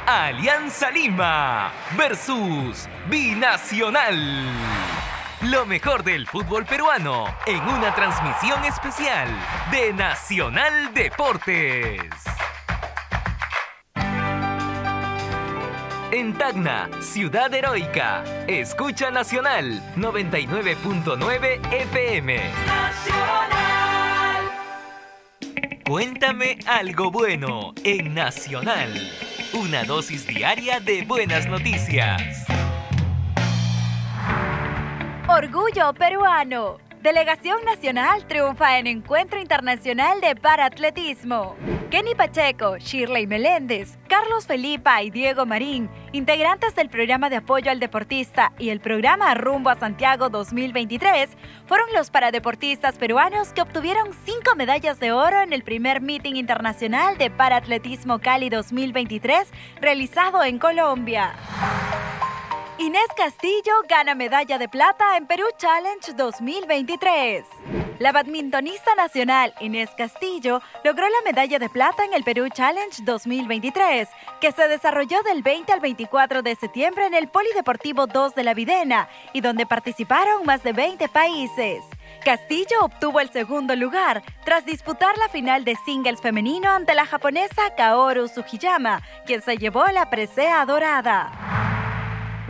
Alianza 0.08 0.90
Lima 0.90 1.72
versus 1.98 2.88
Binacional. 3.10 4.48
Lo 5.44 5.66
mejor 5.66 6.04
del 6.04 6.28
fútbol 6.28 6.66
peruano 6.66 7.24
en 7.46 7.62
una 7.62 7.96
transmisión 7.96 8.62
especial 8.66 9.30
de 9.72 9.94
Nacional 9.94 10.94
Deportes. 10.94 12.02
En 16.12 16.38
Tacna, 16.38 16.90
Ciudad 17.00 17.54
Heroica. 17.54 18.26
Escucha 18.48 19.12
Nacional 19.12 19.82
99.9 19.96 21.74
FM. 21.74 22.36
Nacional. 22.68 24.52
Cuéntame 25.86 26.60
algo 26.68 27.12
bueno 27.12 27.74
en 27.86 28.14
Nacional. 28.14 28.92
Una 29.54 29.86
dosis 29.86 30.28
diaria 30.28 30.82
de 30.82 31.04
buenas 31.04 31.46
noticias. 31.46 32.59
Orgullo 35.32 35.94
peruano. 35.94 36.80
Delegación 37.04 37.64
Nacional 37.64 38.26
triunfa 38.26 38.80
en 38.80 38.88
Encuentro 38.88 39.40
Internacional 39.40 40.20
de 40.22 40.36
Paratletismo. 40.36 41.56
Kenny 41.92 42.16
Pacheco, 42.16 42.80
Shirley 42.80 43.28
Meléndez, 43.28 44.00
Carlos 44.08 44.48
Felipa 44.48 45.04
y 45.04 45.12
Diego 45.12 45.46
Marín, 45.46 45.88
integrantes 46.14 46.74
del 46.74 46.90
programa 46.90 47.30
de 47.30 47.36
apoyo 47.36 47.70
al 47.70 47.80
deportista 47.80 48.54
y 48.58 48.70
el 48.70 48.80
programa 48.80 49.36
Rumbo 49.36 49.70
a 49.70 49.76
Santiago 49.76 50.30
2023, 50.30 51.30
fueron 51.68 51.88
los 51.94 52.10
paradeportistas 52.10 52.98
peruanos 52.98 53.54
que 53.54 53.62
obtuvieron 53.62 54.10
cinco 54.26 54.56
medallas 54.56 55.00
de 55.00 55.12
oro 55.12 55.42
en 55.42 55.54
el 55.54 55.62
primer 55.62 56.02
meeting 56.02 56.38
internacional 56.38 57.20
de 57.20 57.30
Paratletismo 57.30 58.18
Cali 58.18 58.50
2023 58.50 59.48
realizado 59.80 60.44
en 60.44 60.58
Colombia. 60.58 61.36
Inés 62.80 63.08
Castillo 63.14 63.74
gana 63.90 64.16
medalla 64.16 64.58
de 64.58 64.70
plata 64.70 65.18
en 65.18 65.28
Perú 65.28 65.44
Challenge 65.58 66.14
2023. 66.14 67.44
La 68.00 68.14
badmintonista 68.14 68.96
nacional 68.96 69.54
Inés 69.60 69.90
Castillo 69.98 70.62
logró 70.86 71.06
la 71.10 71.22
medalla 71.26 71.60
de 71.60 71.68
plata 71.68 72.06
en 72.06 72.14
el 72.14 72.24
Perú 72.24 72.48
Challenge 72.48 73.04
2023, 73.04 74.08
que 74.40 74.54
se 74.54 74.70
desarrolló 74.70 75.22
del 75.24 75.44
20 75.44 75.74
al 75.74 75.82
24 75.82 76.42
de 76.42 76.56
septiembre 76.56 77.06
en 77.06 77.16
el 77.16 77.28
Polideportivo 77.28 78.08
2 78.08 78.34
de 78.34 78.46
la 78.46 78.54
Videna 78.54 79.10
y 79.34 79.42
donde 79.42 79.66
participaron 79.66 80.46
más 80.46 80.64
de 80.64 80.72
20 80.72 81.10
países. 81.10 81.84
Castillo 82.24 82.80
obtuvo 82.84 83.20
el 83.20 83.30
segundo 83.30 83.76
lugar 83.76 84.24
tras 84.46 84.66
disputar 84.66 85.18
la 85.18 85.28
final 85.28 85.66
de 85.66 85.76
singles 85.84 86.22
femenino 86.22 86.72
ante 86.72 86.96
la 86.96 87.06
japonesa 87.06 87.76
Kaoru 87.76 88.30
Sugiyama, 88.30 89.02
quien 89.26 89.42
se 89.42 89.58
llevó 89.58 89.86
la 89.88 90.10
presea 90.10 90.66
dorada. 90.66 91.59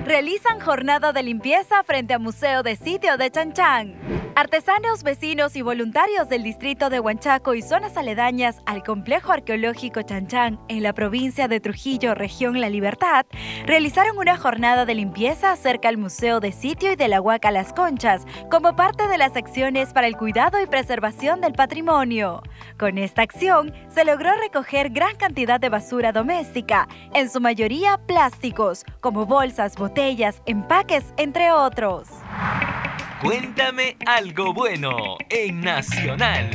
Realizan 0.10 0.60
jornada 0.60 1.13
de 1.13 1.22
limpieza 1.22 1.84
frente 1.84 2.15
al 2.15 2.19
Museo 2.19 2.63
de 2.63 2.76
Sitio 2.76 3.15
de 3.15 3.30
Chanchán. 3.30 4.19
Artesanos, 4.39 5.04
vecinos 5.04 5.58
y 5.58 5.62
voluntarios 5.62 6.30
del 6.30 6.43
distrito 6.43 6.89
de 6.89 7.02
Huanchaco 7.02 7.56
y 7.56 7.62
zonas 7.62 7.97
aledañas 7.97 8.62
al 8.65 8.84
complejo 8.84 9.34
arqueológico 9.34 10.02
Chanchán 10.02 10.62
en 10.69 10.82
la 10.82 10.93
provincia 10.93 11.49
de 11.49 11.60
Trujillo, 11.60 12.15
región 12.15 12.62
La 12.62 12.69
Libertad, 12.69 13.25
realizaron 13.65 14.17
una 14.17 14.38
jornada 14.38 14.86
de 14.86 14.95
limpieza 14.95 15.54
cerca 15.58 15.89
al 15.89 15.97
Museo 15.97 16.39
de 16.39 16.54
Sitio 16.54 16.93
y 16.93 16.95
de 16.95 17.10
la 17.10 17.19
Huaca 17.19 17.52
Las 17.52 17.73
Conchas, 17.73 18.25
como 18.49 18.78
parte 18.78 19.10
de 19.10 19.17
las 19.17 19.36
acciones 19.36 19.91
para 19.91 20.08
el 20.08 20.15
cuidado 20.15 20.62
y 20.62 20.67
preservación 20.67 21.41
del 21.41 21.52
patrimonio. 21.52 22.41
Con 22.78 22.97
esta 22.97 23.23
acción 23.23 23.73
se 23.89 24.06
logró 24.06 24.32
recoger 24.38 24.91
gran 24.91 25.17
cantidad 25.17 25.60
de 25.60 25.67
basura 25.67 26.13
doméstica, 26.13 26.88
en 27.13 27.30
su 27.30 27.41
mayoría 27.41 27.97
plásticos, 27.97 28.86
como 29.02 29.25
bolsas, 29.25 29.75
botellas, 29.75 30.41
empaques, 30.45 31.04
entre 31.17 31.52
otros. 31.52 32.08
Cuéntame 33.22 33.98
algo 34.06 34.54
bueno 34.54 35.18
en 35.30 35.60
Nacional. 35.60 36.50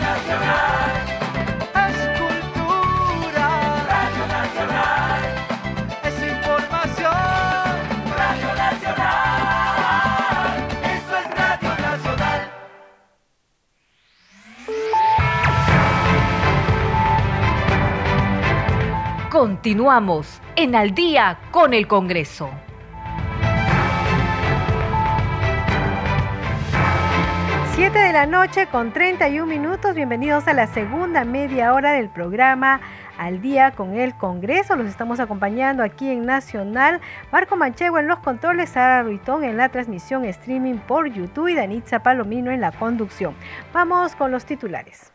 Nacional 0.00 0.71
Continuamos 19.42 20.40
en 20.54 20.76
Al 20.76 20.94
día 20.94 21.36
con 21.50 21.74
el 21.74 21.88
Congreso. 21.88 22.48
Siete 27.74 27.98
de 27.98 28.12
la 28.12 28.26
noche 28.26 28.68
con 28.68 28.92
31 28.92 29.44
minutos. 29.44 29.96
Bienvenidos 29.96 30.46
a 30.46 30.52
la 30.52 30.68
segunda 30.68 31.24
media 31.24 31.74
hora 31.74 31.90
del 31.90 32.08
programa 32.08 32.80
Al 33.18 33.42
día 33.42 33.72
con 33.72 33.96
el 33.96 34.14
Congreso. 34.14 34.76
Los 34.76 34.86
estamos 34.86 35.18
acompañando 35.18 35.82
aquí 35.82 36.08
en 36.08 36.24
Nacional. 36.24 37.00
Marco 37.32 37.56
Manchego 37.56 37.98
en 37.98 38.06
los 38.06 38.20
controles, 38.20 38.70
Sara 38.70 39.02
Ruitón 39.02 39.42
en 39.42 39.56
la 39.56 39.70
transmisión 39.70 40.24
streaming 40.24 40.76
por 40.76 41.08
YouTube 41.08 41.48
y 41.48 41.56
Danitza 41.56 41.98
Palomino 41.98 42.52
en 42.52 42.60
la 42.60 42.70
conducción. 42.70 43.34
Vamos 43.72 44.14
con 44.14 44.30
los 44.30 44.44
titulares. 44.44 45.10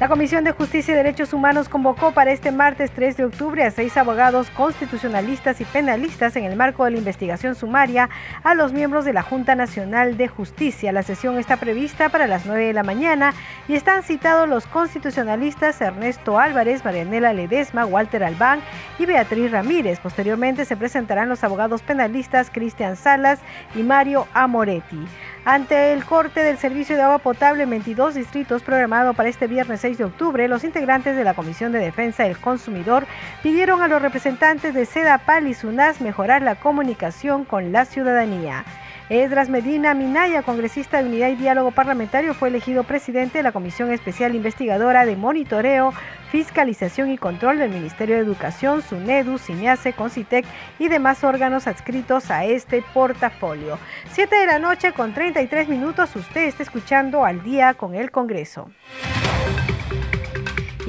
La 0.00 0.08
Comisión 0.08 0.44
de 0.44 0.52
Justicia 0.52 0.94
y 0.94 0.96
Derechos 0.96 1.34
Humanos 1.34 1.68
convocó 1.68 2.12
para 2.12 2.32
este 2.32 2.52
martes 2.52 2.90
3 2.92 3.18
de 3.18 3.26
octubre 3.26 3.64
a 3.64 3.70
seis 3.70 3.98
abogados 3.98 4.48
constitucionalistas 4.48 5.60
y 5.60 5.66
penalistas 5.66 6.36
en 6.36 6.44
el 6.44 6.56
marco 6.56 6.86
de 6.86 6.92
la 6.92 6.96
investigación 6.96 7.54
sumaria 7.54 8.08
a 8.42 8.54
los 8.54 8.72
miembros 8.72 9.04
de 9.04 9.12
la 9.12 9.20
Junta 9.20 9.54
Nacional 9.54 10.16
de 10.16 10.26
Justicia. 10.26 10.90
La 10.90 11.02
sesión 11.02 11.38
está 11.38 11.58
prevista 11.58 12.08
para 12.08 12.26
las 12.26 12.46
9 12.46 12.64
de 12.64 12.72
la 12.72 12.82
mañana 12.82 13.34
y 13.68 13.74
están 13.74 14.02
citados 14.02 14.48
los 14.48 14.66
constitucionalistas 14.66 15.78
Ernesto 15.82 16.38
Álvarez, 16.38 16.82
Marianela 16.82 17.34
Ledesma, 17.34 17.84
Walter 17.84 18.24
Albán 18.24 18.62
y 18.98 19.04
Beatriz 19.04 19.50
Ramírez. 19.50 20.00
Posteriormente 20.00 20.64
se 20.64 20.78
presentarán 20.78 21.28
los 21.28 21.44
abogados 21.44 21.82
penalistas 21.82 22.48
Cristian 22.50 22.96
Salas 22.96 23.38
y 23.74 23.82
Mario 23.82 24.26
Amoretti. 24.32 25.06
Ante 25.44 25.94
el 25.94 26.04
corte 26.04 26.40
del 26.40 26.58
servicio 26.58 26.96
de 26.96 27.02
agua 27.02 27.18
potable 27.18 27.62
en 27.62 27.70
22 27.70 28.14
distritos 28.14 28.62
programado 28.62 29.14
para 29.14 29.30
este 29.30 29.46
viernes 29.46 29.80
6 29.80 29.96
de 29.96 30.04
octubre, 30.04 30.46
los 30.48 30.64
integrantes 30.64 31.16
de 31.16 31.24
la 31.24 31.32
Comisión 31.32 31.72
de 31.72 31.78
Defensa 31.78 32.24
del 32.24 32.36
Consumidor 32.36 33.06
pidieron 33.42 33.80
a 33.80 33.88
los 33.88 34.02
representantes 34.02 34.74
de 34.74 34.84
SEDAPAL 34.84 35.48
y 35.48 35.54
SUNAS 35.54 36.02
mejorar 36.02 36.42
la 36.42 36.56
comunicación 36.56 37.46
con 37.46 37.72
la 37.72 37.86
ciudadanía. 37.86 38.64
Esdras 39.10 39.48
Medina 39.48 39.92
Minaya, 39.92 40.44
congresista 40.44 41.02
de 41.02 41.08
Unidad 41.08 41.30
y 41.30 41.34
Diálogo 41.34 41.72
Parlamentario, 41.72 42.32
fue 42.32 42.48
elegido 42.48 42.84
presidente 42.84 43.38
de 43.38 43.42
la 43.42 43.50
Comisión 43.50 43.90
Especial 43.90 44.36
Investigadora 44.36 45.04
de 45.04 45.16
Monitoreo, 45.16 45.92
Fiscalización 46.30 47.10
y 47.10 47.18
Control 47.18 47.58
del 47.58 47.70
Ministerio 47.70 48.14
de 48.14 48.22
Educación, 48.22 48.82
SUNEDU, 48.82 49.38
CINEACE, 49.38 49.94
CONCITEC 49.94 50.46
y 50.78 50.86
demás 50.86 51.24
órganos 51.24 51.66
adscritos 51.66 52.30
a 52.30 52.44
este 52.44 52.84
portafolio. 52.94 53.80
7 54.12 54.36
de 54.36 54.46
la 54.46 54.60
noche 54.60 54.92
con 54.92 55.12
33 55.12 55.68
minutos, 55.68 56.14
usted 56.14 56.44
está 56.44 56.62
escuchando 56.62 57.24
al 57.24 57.42
día 57.42 57.74
con 57.74 57.96
el 57.96 58.12
Congreso. 58.12 58.70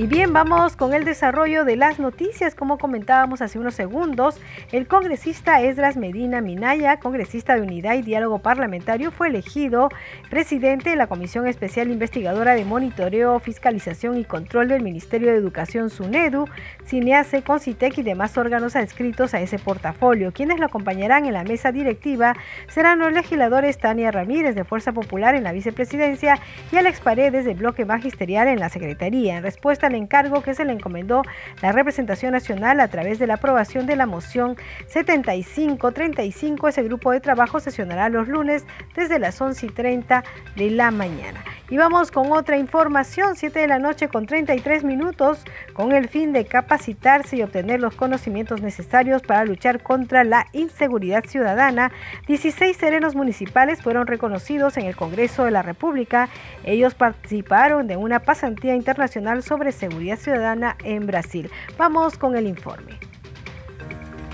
Y 0.02 0.08
bien, 0.08 0.34
vamos 0.34 0.76
con 0.76 0.96
el 0.96 1.06
desarrollo 1.06 1.64
de 1.64 1.76
las 1.76 2.00
noticias. 2.00 2.56
Como 2.56 2.80
comentábamos 2.80 3.44
hace 3.44 3.60
unos 3.60 3.76
segundos, 3.76 4.42
el 4.72 4.88
congresista 4.88 5.62
Esdras 5.62 5.96
Medina 5.96 6.42
Minaya, 6.42 6.98
congresista 6.98 7.54
de 7.54 7.62
Unidad 7.62 7.94
y 7.94 8.02
Diálogo 8.02 8.40
Parlamentario, 8.40 9.12
fue 9.12 9.28
elegido 9.28 9.90
presidente 10.32 10.90
de 10.90 10.96
la 10.96 11.06
Comisión 11.06 11.46
Especial 11.46 11.92
Investigadora 11.92 12.56
de 12.56 12.66
Monitoreo, 12.66 13.38
Fiscalización 13.38 14.18
y 14.18 14.26
Control 14.26 14.70
del 14.70 14.82
Ministerio 14.82 15.30
de 15.30 15.38
Educación 15.38 15.92
SUNEDU, 15.92 16.48
CINEACE, 16.92 17.42
CONCITEC 17.42 18.00
y 18.00 18.04
demás 18.04 18.38
órganos 18.38 18.76
adscritos 18.76 19.34
a 19.34 19.40
ese 19.40 19.58
portafolio. 19.58 20.34
Quienes 20.34 20.60
lo 20.60 20.66
acompañarán 20.66 21.26
en 21.26 21.32
la 21.32 21.46
mesa 21.46 21.72
directiva 21.72 22.36
serán 22.68 23.00
los 23.00 23.14
legisladores 23.14 23.78
Tania 23.78 24.12
Ramírez 24.12 24.56
de 24.56 24.66
Fuerza 24.66 24.92
Popular 24.92 25.34
en 25.34 25.46
la 25.46 25.54
vicepresidencia 25.54 26.38
y 26.70 26.76
Alex 26.76 27.00
Paredes 27.00 27.46
de 27.46 27.54
Bloque 27.54 27.86
Magisterial 27.86 28.50
en 28.50 28.60
la 28.60 28.68
Secretaría. 28.68 29.38
En 29.38 29.44
respuesta 29.44 29.88
al 29.88 29.96
encargo 29.96 30.42
que 30.44 30.54
se 30.54 30.66
le 30.66 30.74
encomendó 30.74 31.22
la 31.62 31.72
representación 31.72 32.34
nacional 32.34 32.82
a 32.82 32.90
través 32.90 33.20
de 33.20 33.28
la 33.28 33.36
aprobación 33.36 33.86
de 33.86 33.96
la 33.96 34.06
moción 34.06 34.58
7535. 34.88 36.68
Ese 36.68 36.84
grupo 36.84 37.12
de 37.12 37.22
trabajo 37.22 37.62
sesionará 37.62 38.10
los 38.10 38.28
lunes 38.28 38.66
desde 38.96 39.18
las 39.18 39.40
11 39.40 39.66
y 39.66 39.70
30 39.70 40.26
de 40.58 40.70
la 40.72 40.92
mañana. 40.92 41.42
Y 41.70 41.78
vamos 41.78 42.12
con 42.12 42.34
otra 42.34 42.58
información, 42.58 43.38
7 43.38 43.60
de 43.60 43.68
la 43.68 43.80
noche 43.80 44.10
con 44.10 44.26
33 44.26 44.84
minutos, 44.84 45.46
con 45.74 45.94
el 45.94 46.10
fin 46.10 46.34
de 46.34 46.44
capacitarse 46.82 47.38
y 47.38 47.44
obtener 47.44 47.80
los 47.80 47.94
conocimientos 47.94 48.64
necesarios 48.64 49.22
para 49.22 49.46
luchar 49.46 49.84
contra 49.84 50.24
la 50.24 50.48
inseguridad 50.52 51.24
ciudadana. 51.26 51.92
16 52.28 52.76
serenos 52.76 53.14
municipales 53.14 53.84
fueron 53.84 54.08
reconocidos 54.08 54.78
en 54.78 54.88
el 54.88 54.96
Congreso 54.96 55.46
de 55.46 55.52
la 55.52 55.62
República. 55.62 56.30
Ellos 56.64 56.96
participaron 56.96 57.86
de 57.86 57.98
una 57.98 58.22
pasantía 58.22 58.74
internacional 58.74 59.44
sobre 59.44 59.72
seguridad 59.72 60.18
ciudadana 60.18 60.76
en 60.84 61.06
Brasil. 61.06 61.52
Vamos 61.78 62.18
con 62.18 62.36
el 62.36 62.48
informe. 62.48 63.11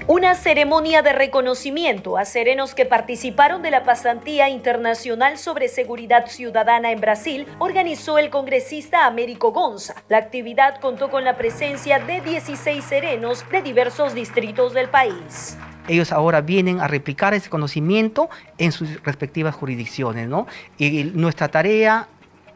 Una 0.09 0.35
ceremonia 0.35 1.01
de 1.01 1.11
reconocimiento 1.11 2.17
a 2.17 2.23
serenos 2.23 2.73
que 2.73 2.85
participaron 2.85 3.61
de 3.61 3.71
la 3.71 3.83
pasantía 3.83 4.47
internacional 4.47 5.37
sobre 5.37 5.67
seguridad 5.67 6.27
ciudadana 6.27 6.93
en 6.93 7.01
Brasil 7.01 7.45
organizó 7.59 8.17
el 8.17 8.29
congresista 8.29 9.05
Américo 9.05 9.51
Gonza. 9.51 9.95
La 10.07 10.19
actividad 10.19 10.79
contó 10.79 11.11
con 11.11 11.25
la 11.25 11.35
presencia 11.35 11.99
de 11.99 12.21
16 12.21 12.85
serenos 12.85 13.43
de 13.51 13.61
diversos 13.61 14.13
distritos 14.13 14.73
del 14.73 14.89
país 14.89 15.57
ellos 15.89 16.11
ahora 16.11 16.41
vienen 16.41 16.81
a 16.81 16.87
replicar 16.89 17.33
ese 17.33 17.49
conocimiento 17.49 18.29
en 18.57 18.73
sus 18.73 19.01
respectivas 19.03 19.55
jurisdicciones, 19.55 20.27
¿no? 20.27 20.45
Y 20.77 21.05
nuestra 21.13 21.47
tarea 21.47 22.09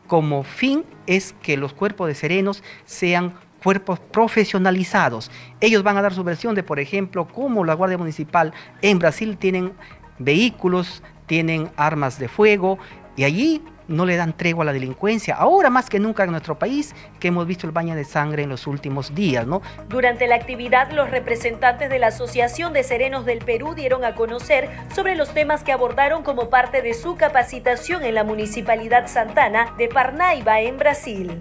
como 0.05 0.43
fin 0.43 0.83
es 1.07 1.33
que 1.41 1.55
los 1.55 1.71
cuerpos 1.71 2.09
de 2.09 2.15
serenos 2.15 2.61
sean 2.83 3.33
cuerpos 3.63 3.99
profesionalizados. 3.99 5.31
Ellos 5.59 5.83
van 5.83 5.97
a 5.97 6.01
dar 6.01 6.13
su 6.13 6.23
versión 6.23 6.55
de, 6.55 6.63
por 6.63 6.79
ejemplo, 6.79 7.27
cómo 7.27 7.63
la 7.63 7.73
Guardia 7.73 7.97
Municipal 7.97 8.53
en 8.81 8.99
Brasil 8.99 9.37
tienen 9.37 9.73
vehículos, 10.19 11.03
tienen 11.25 11.69
armas 11.77 12.19
de 12.19 12.27
fuego 12.27 12.77
y 13.15 13.23
allí 13.23 13.61
no 13.87 14.05
le 14.05 14.15
dan 14.15 14.33
tregua 14.35 14.63
a 14.63 14.65
la 14.65 14.73
delincuencia, 14.73 15.35
ahora 15.35 15.69
más 15.69 15.89
que 15.89 15.99
nunca 15.99 16.23
en 16.23 16.31
nuestro 16.31 16.57
país, 16.57 16.95
que 17.19 17.27
hemos 17.27 17.45
visto 17.45 17.67
el 17.67 17.73
baño 17.73 17.95
de 17.95 18.05
sangre 18.05 18.43
en 18.43 18.49
los 18.49 18.67
últimos 18.67 19.13
días, 19.13 19.45
¿no? 19.45 19.61
Durante 19.89 20.27
la 20.27 20.35
actividad, 20.35 20.91
los 20.91 21.11
representantes 21.11 21.89
de 21.89 21.99
la 21.99 22.07
Asociación 22.07 22.73
de 22.73 22.83
Serenos 22.83 23.25
del 23.25 23.39
Perú 23.39 23.73
dieron 23.75 24.05
a 24.05 24.15
conocer 24.15 24.69
sobre 24.95 25.15
los 25.15 25.33
temas 25.33 25.63
que 25.63 25.71
abordaron 25.71 26.23
como 26.23 26.49
parte 26.49 26.81
de 26.81 26.93
su 26.93 27.15
capacitación 27.15 28.03
en 28.03 28.15
la 28.15 28.23
Municipalidad 28.23 29.07
Santana 29.07 29.73
de 29.77 29.87
Parnaíba, 29.89 30.61
en 30.61 30.77
Brasil. 30.77 31.37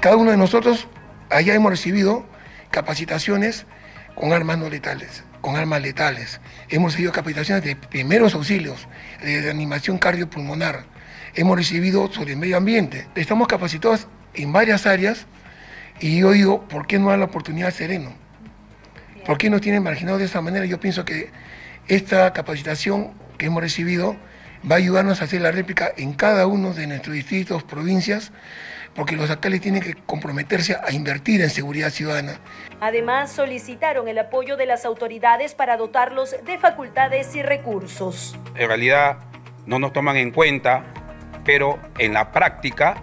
Cada 0.00 0.16
uno 0.16 0.30
de 0.30 0.36
nosotros 0.36 0.86
allá 1.30 1.54
hemos 1.54 1.70
recibido 1.70 2.26
capacitaciones 2.70 3.66
con 4.14 4.32
armas 4.32 4.58
no 4.58 4.68
letales, 4.68 5.24
con 5.40 5.56
armas 5.56 5.82
letales. 5.82 6.40
Hemos 6.68 6.92
recibido 6.92 7.12
capacitaciones 7.12 7.64
de 7.64 7.76
primeros 7.76 8.34
auxilios, 8.34 8.88
de 9.22 9.50
animación 9.50 9.98
cardiopulmonar, 9.98 10.84
hemos 11.34 11.56
recibido 11.56 12.10
sobre 12.12 12.32
el 12.32 12.38
medio 12.38 12.56
ambiente. 12.56 13.06
Estamos 13.14 13.46
capacitados 13.46 14.08
en 14.34 14.52
varias 14.52 14.86
áreas 14.86 15.26
y 16.00 16.18
yo 16.20 16.32
digo, 16.32 16.66
¿por 16.68 16.86
qué 16.86 16.98
no 16.98 17.10
dar 17.10 17.18
la 17.18 17.26
oportunidad 17.26 17.68
al 17.68 17.74
sereno? 17.74 18.12
¿Por 19.24 19.38
qué 19.38 19.50
nos 19.50 19.60
tienen 19.60 19.82
marginados 19.82 20.20
de 20.20 20.26
esa 20.26 20.40
manera? 20.40 20.66
Yo 20.66 20.80
pienso 20.80 21.04
que 21.04 21.30
esta 21.88 22.32
capacitación 22.32 23.12
que 23.38 23.46
hemos 23.46 23.62
recibido 23.62 24.16
va 24.68 24.76
a 24.76 24.78
ayudarnos 24.78 25.20
a 25.20 25.24
hacer 25.24 25.40
la 25.40 25.52
réplica 25.52 25.92
en 25.96 26.14
cada 26.14 26.46
uno 26.46 26.72
de 26.74 26.86
nuestros 26.86 27.14
distritos, 27.14 27.62
provincias, 27.62 28.32
porque 28.96 29.14
los 29.14 29.30
alcaldes 29.30 29.60
tienen 29.60 29.82
que 29.82 29.94
comprometerse 29.94 30.76
a 30.82 30.92
invertir 30.92 31.42
en 31.42 31.50
seguridad 31.50 31.90
ciudadana. 31.90 32.40
Además, 32.80 33.30
solicitaron 33.30 34.08
el 34.08 34.18
apoyo 34.18 34.56
de 34.56 34.66
las 34.66 34.84
autoridades 34.84 35.54
para 35.54 35.76
dotarlos 35.76 36.34
de 36.44 36.58
facultades 36.58 37.34
y 37.36 37.42
recursos. 37.42 38.36
En 38.54 38.68
realidad 38.68 39.18
no 39.66 39.78
nos 39.78 39.92
toman 39.92 40.16
en 40.16 40.30
cuenta, 40.30 40.84
pero 41.44 41.78
en 41.98 42.14
la 42.14 42.32
práctica 42.32 42.96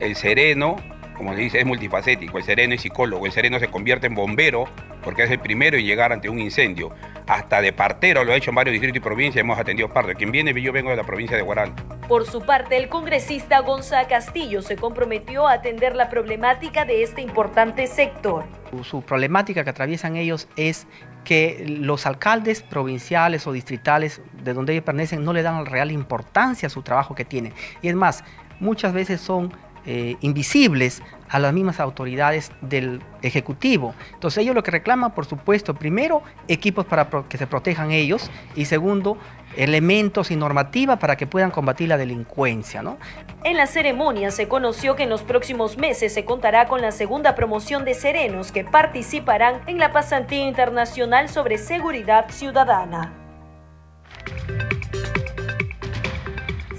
el 0.00 0.16
sereno, 0.16 0.76
como 1.16 1.34
se 1.34 1.40
dice, 1.40 1.58
es 1.60 1.66
multifacético. 1.66 2.38
El 2.38 2.44
sereno 2.44 2.74
es 2.74 2.80
psicólogo, 2.80 3.26
el 3.26 3.32
sereno 3.32 3.58
se 3.58 3.68
convierte 3.68 4.06
en 4.06 4.14
bombero 4.14 4.68
porque 5.02 5.24
es 5.24 5.30
el 5.30 5.38
primero 5.38 5.76
en 5.76 5.84
llegar 5.84 6.12
ante 6.12 6.28
un 6.28 6.38
incendio. 6.38 6.90
Hasta 7.26 7.60
de 7.60 7.72
partero 7.72 8.24
lo 8.24 8.32
ha 8.32 8.36
hecho 8.36 8.50
en 8.50 8.56
varios 8.56 8.72
distritos 8.72 8.96
y 8.96 9.00
provincias, 9.00 9.40
hemos 9.42 9.58
atendido 9.58 9.88
parte. 9.92 10.14
Quien 10.14 10.32
viene, 10.32 10.58
yo 10.60 10.72
vengo 10.72 10.90
de 10.90 10.96
la 10.96 11.04
provincia 11.04 11.36
de 11.36 11.42
Guaral. 11.42 11.74
Por 12.08 12.26
su 12.26 12.42
parte, 12.42 12.76
el 12.76 12.88
congresista 12.88 13.60
Gonzalo 13.60 14.08
Castillo 14.08 14.62
se 14.62 14.76
comprometió 14.76 15.46
a 15.46 15.52
atender 15.54 15.94
la 15.94 16.08
problemática 16.08 16.84
de 16.84 17.02
este 17.02 17.20
importante 17.20 17.86
sector. 17.86 18.44
Su 18.82 19.02
problemática 19.02 19.64
que 19.64 19.70
atraviesan 19.70 20.16
ellos 20.16 20.48
es 20.56 20.86
que 21.24 21.64
los 21.68 22.06
alcaldes 22.06 22.62
provinciales 22.62 23.46
o 23.46 23.52
distritales 23.52 24.22
de 24.42 24.54
donde 24.54 24.72
ellos 24.72 24.84
pertenecen 24.84 25.24
no 25.24 25.34
le 25.34 25.42
dan 25.42 25.66
real 25.66 25.90
importancia 25.90 26.68
a 26.68 26.70
su 26.70 26.82
trabajo 26.82 27.14
que 27.14 27.26
tienen. 27.26 27.52
Y 27.82 27.88
es 27.88 27.94
más, 27.94 28.24
muchas 28.60 28.92
veces 28.94 29.20
son 29.20 29.52
eh, 29.86 30.16
invisibles 30.20 31.02
a 31.28 31.38
las 31.38 31.52
mismas 31.52 31.80
autoridades 31.80 32.52
del 32.60 33.02
Ejecutivo. 33.22 33.94
Entonces 34.14 34.42
ellos 34.42 34.54
lo 34.54 34.62
que 34.62 34.70
reclaman, 34.70 35.14
por 35.14 35.26
supuesto, 35.26 35.74
primero, 35.74 36.22
equipos 36.46 36.86
para 36.86 37.08
que 37.28 37.38
se 37.38 37.46
protejan 37.46 37.90
ellos 37.90 38.30
y 38.54 38.64
segundo, 38.64 39.18
elementos 39.56 40.30
y 40.30 40.36
normativa 40.36 40.98
para 40.98 41.16
que 41.16 41.26
puedan 41.26 41.50
combatir 41.50 41.88
la 41.88 41.96
delincuencia. 41.96 42.82
¿no? 42.82 42.96
En 43.44 43.56
la 43.56 43.66
ceremonia 43.66 44.30
se 44.30 44.48
conoció 44.48 44.96
que 44.96 45.04
en 45.04 45.10
los 45.10 45.22
próximos 45.22 45.76
meses 45.76 46.14
se 46.14 46.24
contará 46.24 46.66
con 46.66 46.80
la 46.80 46.92
segunda 46.92 47.34
promoción 47.34 47.84
de 47.84 47.94
serenos 47.94 48.52
que 48.52 48.64
participarán 48.64 49.60
en 49.66 49.78
la 49.78 49.92
pasantía 49.92 50.46
internacional 50.46 51.28
sobre 51.28 51.58
seguridad 51.58 52.30
ciudadana. 52.30 53.12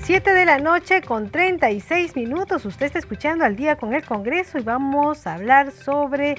7 0.09 0.33
de 0.33 0.43
la 0.43 0.57
noche 0.57 1.03
con 1.03 1.29
36 1.29 2.15
minutos. 2.15 2.65
Usted 2.65 2.87
está 2.87 2.97
escuchando 2.97 3.45
al 3.45 3.55
día 3.55 3.75
con 3.75 3.93
el 3.93 4.03
Congreso 4.03 4.57
y 4.57 4.63
vamos 4.63 5.27
a 5.27 5.35
hablar 5.35 5.71
sobre 5.71 6.35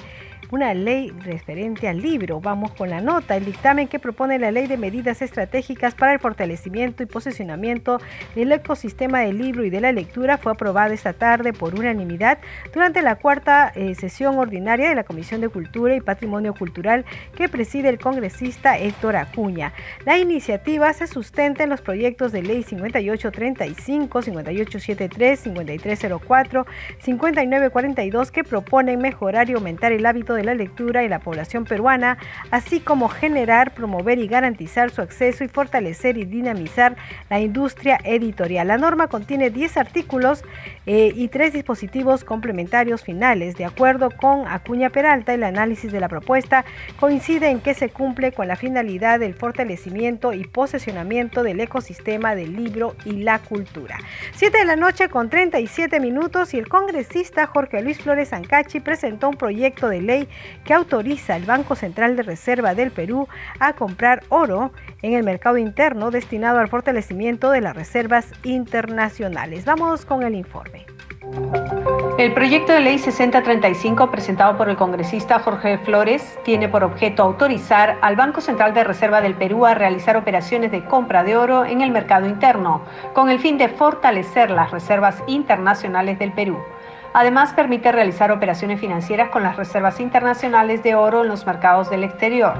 una 0.51 0.73
ley 0.73 1.11
referente 1.23 1.87
al 1.87 2.01
libro. 2.01 2.41
Vamos 2.41 2.71
con 2.73 2.89
la 2.89 3.01
nota, 3.01 3.37
el 3.37 3.45
dictamen 3.45 3.87
que 3.87 3.99
propone 3.99 4.37
la 4.37 4.51
ley 4.51 4.67
de 4.67 4.77
medidas 4.77 5.21
estratégicas 5.21 5.95
para 5.95 6.13
el 6.13 6.19
fortalecimiento 6.19 7.03
y 7.03 7.05
posicionamiento 7.05 7.99
del 8.35 8.51
ecosistema 8.51 9.21
del 9.21 9.37
libro 9.37 9.63
y 9.63 9.69
de 9.69 9.81
la 9.81 9.91
lectura 9.91 10.37
fue 10.37 10.51
aprobado 10.51 10.93
esta 10.93 11.13
tarde 11.13 11.53
por 11.53 11.73
unanimidad 11.75 12.37
durante 12.73 13.01
la 13.01 13.15
cuarta 13.15 13.71
eh, 13.75 13.95
sesión 13.95 14.37
ordinaria 14.37 14.89
de 14.89 14.95
la 14.95 15.05
Comisión 15.05 15.41
de 15.41 15.49
Cultura 15.49 15.95
y 15.95 16.01
Patrimonio 16.01 16.53
Cultural 16.53 17.05
que 17.35 17.47
preside 17.47 17.89
el 17.89 17.97
congresista 17.97 18.77
Héctor 18.77 19.15
Acuña. 19.15 19.73
La 20.05 20.17
iniciativa 20.17 20.91
se 20.93 21.07
sustenta 21.07 21.63
en 21.63 21.69
los 21.69 21.81
proyectos 21.81 22.31
de 22.31 22.43
ley 22.43 22.63
5835, 22.63 24.21
5873, 24.21 25.39
5304, 25.39 26.65
5942 26.99 28.31
que 28.31 28.43
proponen 28.43 28.99
mejorar 28.99 29.49
y 29.49 29.53
aumentar 29.53 29.93
el 29.93 30.05
hábito 30.05 30.33
de 30.33 30.40
la 30.43 30.53
lectura 30.53 31.03
y 31.03 31.09
la 31.09 31.19
población 31.19 31.65
peruana, 31.65 32.17
así 32.51 32.79
como 32.79 33.09
generar, 33.09 33.73
promover 33.73 34.19
y 34.19 34.27
garantizar 34.27 34.91
su 34.91 35.01
acceso 35.01 35.43
y 35.43 35.47
fortalecer 35.47 36.17
y 36.17 36.25
dinamizar 36.25 36.95
la 37.29 37.39
industria 37.39 37.99
editorial. 38.03 38.67
La 38.67 38.77
norma 38.77 39.07
contiene 39.07 39.49
10 39.49 39.77
artículos 39.77 40.43
eh, 40.85 41.11
y 41.15 41.27
tres 41.27 41.53
dispositivos 41.53 42.23
complementarios 42.23 43.03
finales. 43.03 43.55
De 43.55 43.65
acuerdo 43.65 44.09
con 44.09 44.47
Acuña 44.47 44.89
Peralta, 44.89 45.33
el 45.33 45.43
análisis 45.43 45.91
de 45.91 45.99
la 45.99 46.09
propuesta 46.09 46.65
coincide 46.99 47.49
en 47.49 47.59
que 47.59 47.73
se 47.73 47.89
cumple 47.89 48.31
con 48.31 48.47
la 48.47 48.55
finalidad 48.55 49.19
del 49.19 49.33
fortalecimiento 49.33 50.33
y 50.33 50.45
posesionamiento 50.45 51.43
del 51.43 51.59
ecosistema 51.59 52.35
del 52.35 52.55
libro 52.55 52.95
y 53.05 53.23
la 53.23 53.39
cultura. 53.39 53.97
7 54.33 54.57
de 54.57 54.65
la 54.65 54.75
noche 54.75 55.09
con 55.09 55.29
37 55.29 55.99
minutos 55.99 56.53
y 56.53 56.57
el 56.57 56.67
congresista 56.67 57.47
Jorge 57.47 57.81
Luis 57.81 57.99
Flores 57.99 58.33
Ancachi 58.33 58.79
presentó 58.79 59.29
un 59.29 59.35
proyecto 59.35 59.89
de 59.89 60.01
ley 60.01 60.27
que 60.63 60.73
autoriza 60.73 61.35
al 61.35 61.43
Banco 61.43 61.75
Central 61.75 62.15
de 62.15 62.23
Reserva 62.23 62.75
del 62.75 62.91
Perú 62.91 63.27
a 63.59 63.73
comprar 63.73 64.23
oro 64.29 64.71
en 65.01 65.13
el 65.13 65.23
mercado 65.23 65.57
interno 65.57 66.11
destinado 66.11 66.59
al 66.59 66.69
fortalecimiento 66.69 67.51
de 67.51 67.61
las 67.61 67.75
reservas 67.75 68.31
internacionales. 68.43 69.65
Vamos 69.65 70.05
con 70.05 70.23
el 70.23 70.35
informe. 70.35 70.85
El 72.17 72.33
proyecto 72.33 72.73
de 72.73 72.81
ley 72.81 72.97
6035 72.97 74.11
presentado 74.11 74.57
por 74.57 74.69
el 74.69 74.75
congresista 74.75 75.39
Jorge 75.39 75.77
Flores 75.79 76.37
tiene 76.43 76.67
por 76.67 76.83
objeto 76.83 77.23
autorizar 77.23 77.97
al 78.01 78.15
Banco 78.15 78.41
Central 78.41 78.73
de 78.73 78.83
Reserva 78.83 79.21
del 79.21 79.35
Perú 79.35 79.65
a 79.65 79.73
realizar 79.73 80.17
operaciones 80.17 80.71
de 80.71 80.83
compra 80.83 81.23
de 81.23 81.37
oro 81.37 81.65
en 81.65 81.81
el 81.81 81.91
mercado 81.91 82.27
interno, 82.27 82.81
con 83.13 83.29
el 83.29 83.39
fin 83.39 83.57
de 83.57 83.69
fortalecer 83.69 84.51
las 84.51 84.71
reservas 84.71 85.23
internacionales 85.27 86.19
del 86.19 86.31
Perú. 86.31 86.57
Además, 87.13 87.53
permite 87.53 87.91
realizar 87.91 88.31
operaciones 88.31 88.79
financieras 88.79 89.29
con 89.29 89.43
las 89.43 89.57
reservas 89.57 89.99
internacionales 89.99 90.81
de 90.83 90.95
oro 90.95 91.23
en 91.23 91.27
los 91.27 91.45
mercados 91.45 91.89
del 91.89 92.03
exterior. 92.03 92.53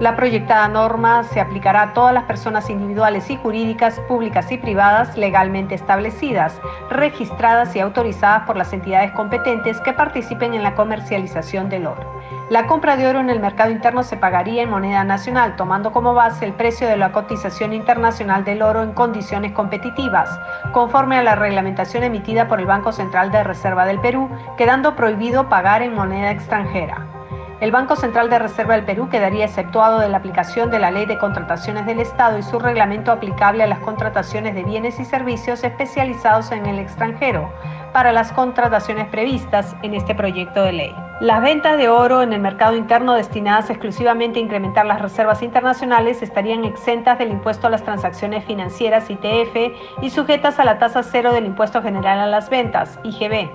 La 0.00 0.14
proyectada 0.14 0.68
norma 0.68 1.24
se 1.24 1.40
aplicará 1.40 1.82
a 1.82 1.92
todas 1.92 2.14
las 2.14 2.22
personas 2.22 2.70
individuales 2.70 3.28
y 3.30 3.36
jurídicas, 3.36 3.98
públicas 4.06 4.52
y 4.52 4.56
privadas 4.56 5.16
legalmente 5.16 5.74
establecidas, 5.74 6.60
registradas 6.88 7.74
y 7.74 7.80
autorizadas 7.80 8.44
por 8.44 8.56
las 8.56 8.72
entidades 8.72 9.10
competentes 9.10 9.80
que 9.80 9.92
participen 9.92 10.54
en 10.54 10.62
la 10.62 10.76
comercialización 10.76 11.68
del 11.68 11.88
oro. 11.88 12.18
La 12.48 12.68
compra 12.68 12.96
de 12.96 13.08
oro 13.08 13.18
en 13.18 13.28
el 13.28 13.40
mercado 13.40 13.72
interno 13.72 14.04
se 14.04 14.16
pagaría 14.16 14.62
en 14.62 14.70
moneda 14.70 15.02
nacional, 15.02 15.56
tomando 15.56 15.90
como 15.90 16.14
base 16.14 16.46
el 16.46 16.52
precio 16.52 16.86
de 16.86 16.96
la 16.96 17.10
cotización 17.10 17.72
internacional 17.72 18.44
del 18.44 18.62
oro 18.62 18.84
en 18.84 18.92
condiciones 18.92 19.50
competitivas, 19.50 20.30
conforme 20.70 21.18
a 21.18 21.24
la 21.24 21.34
reglamentación 21.34 22.04
emitida 22.04 22.46
por 22.46 22.60
el 22.60 22.66
Banco 22.66 22.92
Central 22.92 23.32
de 23.32 23.42
Reserva 23.42 23.84
del 23.84 24.00
Perú, 24.00 24.30
quedando 24.56 24.94
prohibido 24.94 25.48
pagar 25.48 25.82
en 25.82 25.94
moneda 25.94 26.30
extranjera. 26.30 27.17
El 27.60 27.72
Banco 27.72 27.96
Central 27.96 28.30
de 28.30 28.38
Reserva 28.38 28.74
del 28.74 28.84
Perú 28.84 29.08
quedaría 29.08 29.44
exceptuado 29.44 29.98
de 29.98 30.08
la 30.08 30.18
aplicación 30.18 30.70
de 30.70 30.78
la 30.78 30.92
Ley 30.92 31.06
de 31.06 31.18
Contrataciones 31.18 31.86
del 31.86 31.98
Estado 31.98 32.38
y 32.38 32.44
su 32.44 32.60
reglamento 32.60 33.10
aplicable 33.10 33.64
a 33.64 33.66
las 33.66 33.80
contrataciones 33.80 34.54
de 34.54 34.62
bienes 34.62 35.00
y 35.00 35.04
servicios 35.04 35.64
especializados 35.64 36.52
en 36.52 36.66
el 36.66 36.78
extranjero 36.78 37.52
para 37.92 38.12
las 38.12 38.30
contrataciones 38.30 39.08
previstas 39.08 39.74
en 39.82 39.94
este 39.94 40.14
proyecto 40.14 40.62
de 40.62 40.72
ley. 40.72 40.94
Las 41.20 41.42
ventas 41.42 41.76
de 41.78 41.88
oro 41.88 42.22
en 42.22 42.32
el 42.32 42.40
mercado 42.40 42.76
interno 42.76 43.14
destinadas 43.14 43.70
exclusivamente 43.70 44.38
a 44.38 44.42
incrementar 44.42 44.86
las 44.86 45.02
reservas 45.02 45.42
internacionales 45.42 46.22
estarían 46.22 46.64
exentas 46.64 47.18
del 47.18 47.32
impuesto 47.32 47.66
a 47.66 47.70
las 47.70 47.82
transacciones 47.82 48.44
financieras 48.44 49.10
ITF 49.10 50.00
y 50.00 50.10
sujetas 50.10 50.60
a 50.60 50.64
la 50.64 50.78
tasa 50.78 51.02
cero 51.02 51.32
del 51.32 51.46
impuesto 51.46 51.82
general 51.82 52.20
a 52.20 52.26
las 52.26 52.50
ventas, 52.50 53.00
IGB. 53.02 53.50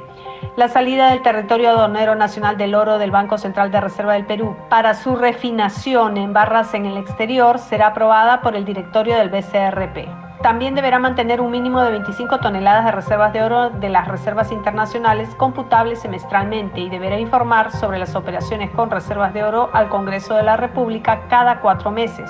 La 0.56 0.68
salida 0.68 1.10
del 1.10 1.22
territorio 1.22 1.70
aduanero 1.70 2.16
nacional 2.16 2.58
del 2.58 2.76
oro 2.76 2.98
del 2.98 3.12
Banco 3.12 3.38
Central 3.38 3.72
de 3.72 3.82
Reserva 3.82 4.14
del 4.14 4.26
Perú 4.26 4.56
para 4.70 4.94
su 4.94 5.16
refinación 5.16 6.18
en 6.18 6.34
barras 6.34 6.74
en 6.74 6.86
el 6.86 6.98
exterior 6.98 7.60
será 7.60 7.88
aprobada 7.88 8.42
por 8.42 8.56
el 8.56 8.66
directorio 8.66 9.18
del 9.18 9.30
BCRP. 9.30 10.23
También 10.44 10.76
deberá 10.76 11.00
mantener 11.00 11.40
un 11.40 11.52
mínimo 11.52 11.80
de 11.80 11.92
25 11.92 12.40
toneladas 12.40 12.84
de 12.84 12.92
reservas 12.92 13.32
de 13.32 13.42
oro 13.44 13.70
de 13.70 13.88
las 13.88 14.10
reservas 14.10 14.52
internacionales 14.52 15.34
computables 15.36 16.02
semestralmente 16.02 16.82
y 16.82 16.90
deberá 16.90 17.18
informar 17.18 17.72
sobre 17.72 17.98
las 17.98 18.14
operaciones 18.14 18.70
con 18.72 18.92
reservas 18.92 19.34
de 19.34 19.46
oro 19.46 19.70
al 19.72 19.88
Congreso 19.88 20.36
de 20.36 20.44
la 20.44 20.58
República 20.58 21.22
cada 21.30 21.62
cuatro 21.62 21.92
meses, 21.92 22.30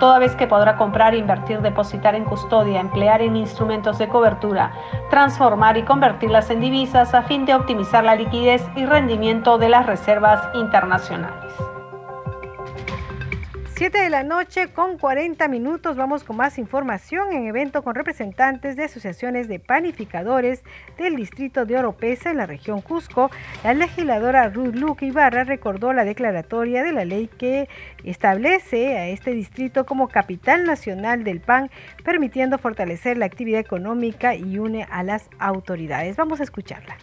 toda 0.00 0.18
vez 0.18 0.34
que 0.34 0.48
podrá 0.48 0.76
comprar, 0.76 1.14
invertir, 1.14 1.60
depositar 1.60 2.16
en 2.16 2.24
custodia, 2.24 2.80
emplear 2.80 3.22
en 3.22 3.36
instrumentos 3.36 3.96
de 3.96 4.08
cobertura, 4.08 4.72
transformar 5.08 5.76
y 5.76 5.84
convertirlas 5.84 6.50
en 6.50 6.60
divisas 6.60 7.14
a 7.14 7.22
fin 7.22 7.46
de 7.46 7.54
optimizar 7.54 8.02
la 8.02 8.16
liquidez 8.16 8.66
y 8.74 8.86
rendimiento 8.86 9.58
de 9.58 9.68
las 9.68 9.86
reservas 9.86 10.42
internacionales. 10.54 11.71
7 13.74 13.98
de 13.98 14.10
la 14.10 14.22
noche 14.22 14.70
con 14.72 14.98
40 14.98 15.48
minutos 15.48 15.96
vamos 15.96 16.24
con 16.24 16.36
más 16.36 16.58
información 16.58 17.32
en 17.32 17.46
evento 17.46 17.82
con 17.82 17.94
representantes 17.94 18.76
de 18.76 18.84
asociaciones 18.84 19.48
de 19.48 19.60
panificadores 19.60 20.62
del 20.98 21.16
distrito 21.16 21.64
de 21.64 21.78
Oropesa 21.78 22.30
en 22.30 22.36
la 22.36 22.46
región 22.46 22.82
Cusco. 22.82 23.30
La 23.64 23.72
legisladora 23.72 24.50
Ruth 24.50 24.74
Luque 24.74 25.06
Ibarra 25.06 25.44
recordó 25.44 25.94
la 25.94 26.04
declaratoria 26.04 26.82
de 26.82 26.92
la 26.92 27.06
ley 27.06 27.28
que 27.28 27.68
establece 28.04 28.98
a 28.98 29.08
este 29.08 29.30
distrito 29.30 29.86
como 29.86 30.08
capital 30.08 30.64
nacional 30.64 31.24
del 31.24 31.40
pan, 31.40 31.70
permitiendo 32.04 32.58
fortalecer 32.58 33.16
la 33.16 33.24
actividad 33.24 33.60
económica 33.60 34.34
y 34.34 34.58
une 34.58 34.86
a 34.90 35.02
las 35.02 35.30
autoridades. 35.38 36.16
Vamos 36.16 36.40
a 36.40 36.44
escucharla. 36.44 36.98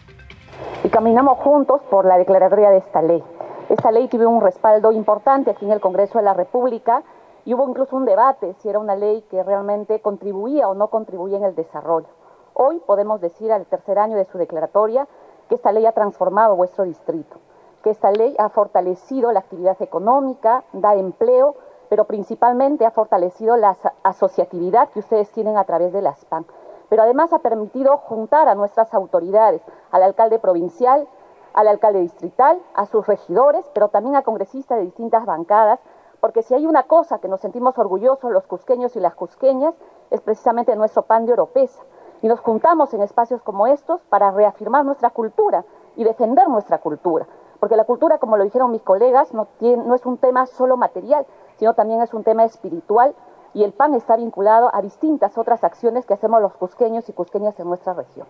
Y 0.84 0.88
caminamos 0.88 1.36
juntos 1.38 1.82
por 1.90 2.06
la 2.06 2.16
declaratoria 2.16 2.70
de 2.70 2.78
esta 2.78 3.02
ley 3.02 3.22
Esta 3.70 3.92
ley 3.92 4.08
tuvo 4.08 4.28
un 4.28 4.40
respaldo 4.40 4.90
importante 4.90 5.52
aquí 5.52 5.64
en 5.64 5.70
el 5.70 5.80
Congreso 5.80 6.18
de 6.18 6.24
la 6.24 6.34
República 6.34 7.04
y 7.44 7.54
hubo 7.54 7.68
incluso 7.68 7.94
un 7.94 8.04
debate 8.04 8.52
si 8.54 8.68
era 8.68 8.80
una 8.80 8.96
ley 8.96 9.22
que 9.30 9.44
realmente 9.44 10.00
contribuía 10.00 10.68
o 10.68 10.74
no 10.74 10.88
contribuía 10.88 11.36
en 11.36 11.44
el 11.44 11.54
desarrollo. 11.54 12.08
Hoy 12.52 12.80
podemos 12.84 13.20
decir 13.20 13.52
al 13.52 13.66
tercer 13.66 14.00
año 14.00 14.16
de 14.16 14.24
su 14.24 14.38
declaratoria 14.38 15.06
que 15.48 15.54
esta 15.54 15.70
ley 15.70 15.86
ha 15.86 15.92
transformado 15.92 16.56
vuestro 16.56 16.82
distrito, 16.82 17.36
que 17.84 17.90
esta 17.90 18.10
ley 18.10 18.34
ha 18.40 18.48
fortalecido 18.48 19.30
la 19.30 19.38
actividad 19.38 19.80
económica, 19.80 20.64
da 20.72 20.96
empleo, 20.96 21.54
pero 21.88 22.06
principalmente 22.06 22.84
ha 22.86 22.90
fortalecido 22.90 23.56
la 23.56 23.76
asociatividad 24.02 24.88
que 24.88 24.98
ustedes 24.98 25.30
tienen 25.30 25.56
a 25.56 25.62
través 25.62 25.92
de 25.92 26.02
las 26.02 26.24
PAN. 26.24 26.44
Pero 26.88 27.02
además 27.04 27.32
ha 27.32 27.38
permitido 27.38 27.98
juntar 27.98 28.48
a 28.48 28.56
nuestras 28.56 28.92
autoridades, 28.94 29.62
al 29.92 30.02
alcalde 30.02 30.40
provincial, 30.40 31.06
al 31.52 31.68
alcalde 31.68 32.00
distrital, 32.00 32.60
a 32.74 32.86
sus 32.86 33.06
regidores, 33.06 33.68
pero 33.74 33.88
también 33.88 34.16
a 34.16 34.22
congresistas 34.22 34.78
de 34.78 34.84
distintas 34.84 35.24
bancadas, 35.26 35.80
porque 36.20 36.42
si 36.42 36.54
hay 36.54 36.66
una 36.66 36.84
cosa 36.84 37.18
que 37.18 37.28
nos 37.28 37.40
sentimos 37.40 37.78
orgullosos 37.78 38.30
los 38.30 38.46
cusqueños 38.46 38.94
y 38.96 39.00
las 39.00 39.14
cusqueñas, 39.14 39.74
es 40.10 40.20
precisamente 40.20 40.76
nuestro 40.76 41.02
pan 41.02 41.26
de 41.26 41.32
oropesa. 41.32 41.82
Y 42.22 42.28
nos 42.28 42.40
juntamos 42.40 42.92
en 42.92 43.00
espacios 43.00 43.42
como 43.42 43.66
estos 43.66 44.02
para 44.04 44.30
reafirmar 44.30 44.84
nuestra 44.84 45.10
cultura 45.10 45.64
y 45.96 46.04
defender 46.04 46.48
nuestra 46.48 46.78
cultura. 46.78 47.26
Porque 47.58 47.76
la 47.76 47.84
cultura, 47.84 48.18
como 48.18 48.36
lo 48.36 48.44
dijeron 48.44 48.70
mis 48.70 48.82
colegas, 48.82 49.32
no, 49.32 49.48
no 49.60 49.94
es 49.94 50.04
un 50.04 50.18
tema 50.18 50.46
solo 50.46 50.76
material, 50.76 51.26
sino 51.56 51.74
también 51.74 52.02
es 52.02 52.12
un 52.12 52.24
tema 52.24 52.44
espiritual 52.44 53.14
y 53.52 53.64
el 53.64 53.72
PAN 53.72 53.94
está 53.94 54.16
vinculado 54.16 54.70
a 54.74 54.80
distintas 54.82 55.36
otras 55.36 55.64
acciones 55.64 56.06
que 56.06 56.14
hacemos 56.14 56.40
los 56.40 56.56
cusqueños 56.56 57.08
y 57.08 57.12
cusqueñas 57.12 57.58
en 57.58 57.68
nuestra 57.68 57.94
región. 57.94 58.26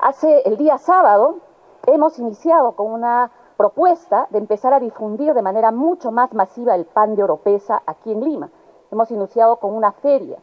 Hace 0.00 0.42
el 0.42 0.56
día 0.56 0.78
sábado 0.78 1.36
hemos 1.86 2.18
iniciado 2.18 2.72
con 2.72 2.92
una 2.92 3.30
propuesta 3.56 4.26
de 4.30 4.38
empezar 4.38 4.72
a 4.72 4.80
difundir 4.80 5.34
de 5.34 5.42
manera 5.42 5.72
mucho 5.72 6.12
más 6.12 6.34
masiva 6.34 6.74
el 6.74 6.84
pan 6.84 7.16
de 7.16 7.24
Oropesa 7.24 7.82
aquí 7.86 8.12
en 8.12 8.22
Lima. 8.22 8.50
Hemos 8.90 9.10
iniciado 9.10 9.56
con 9.56 9.74
una 9.74 9.92
feria 9.92 10.38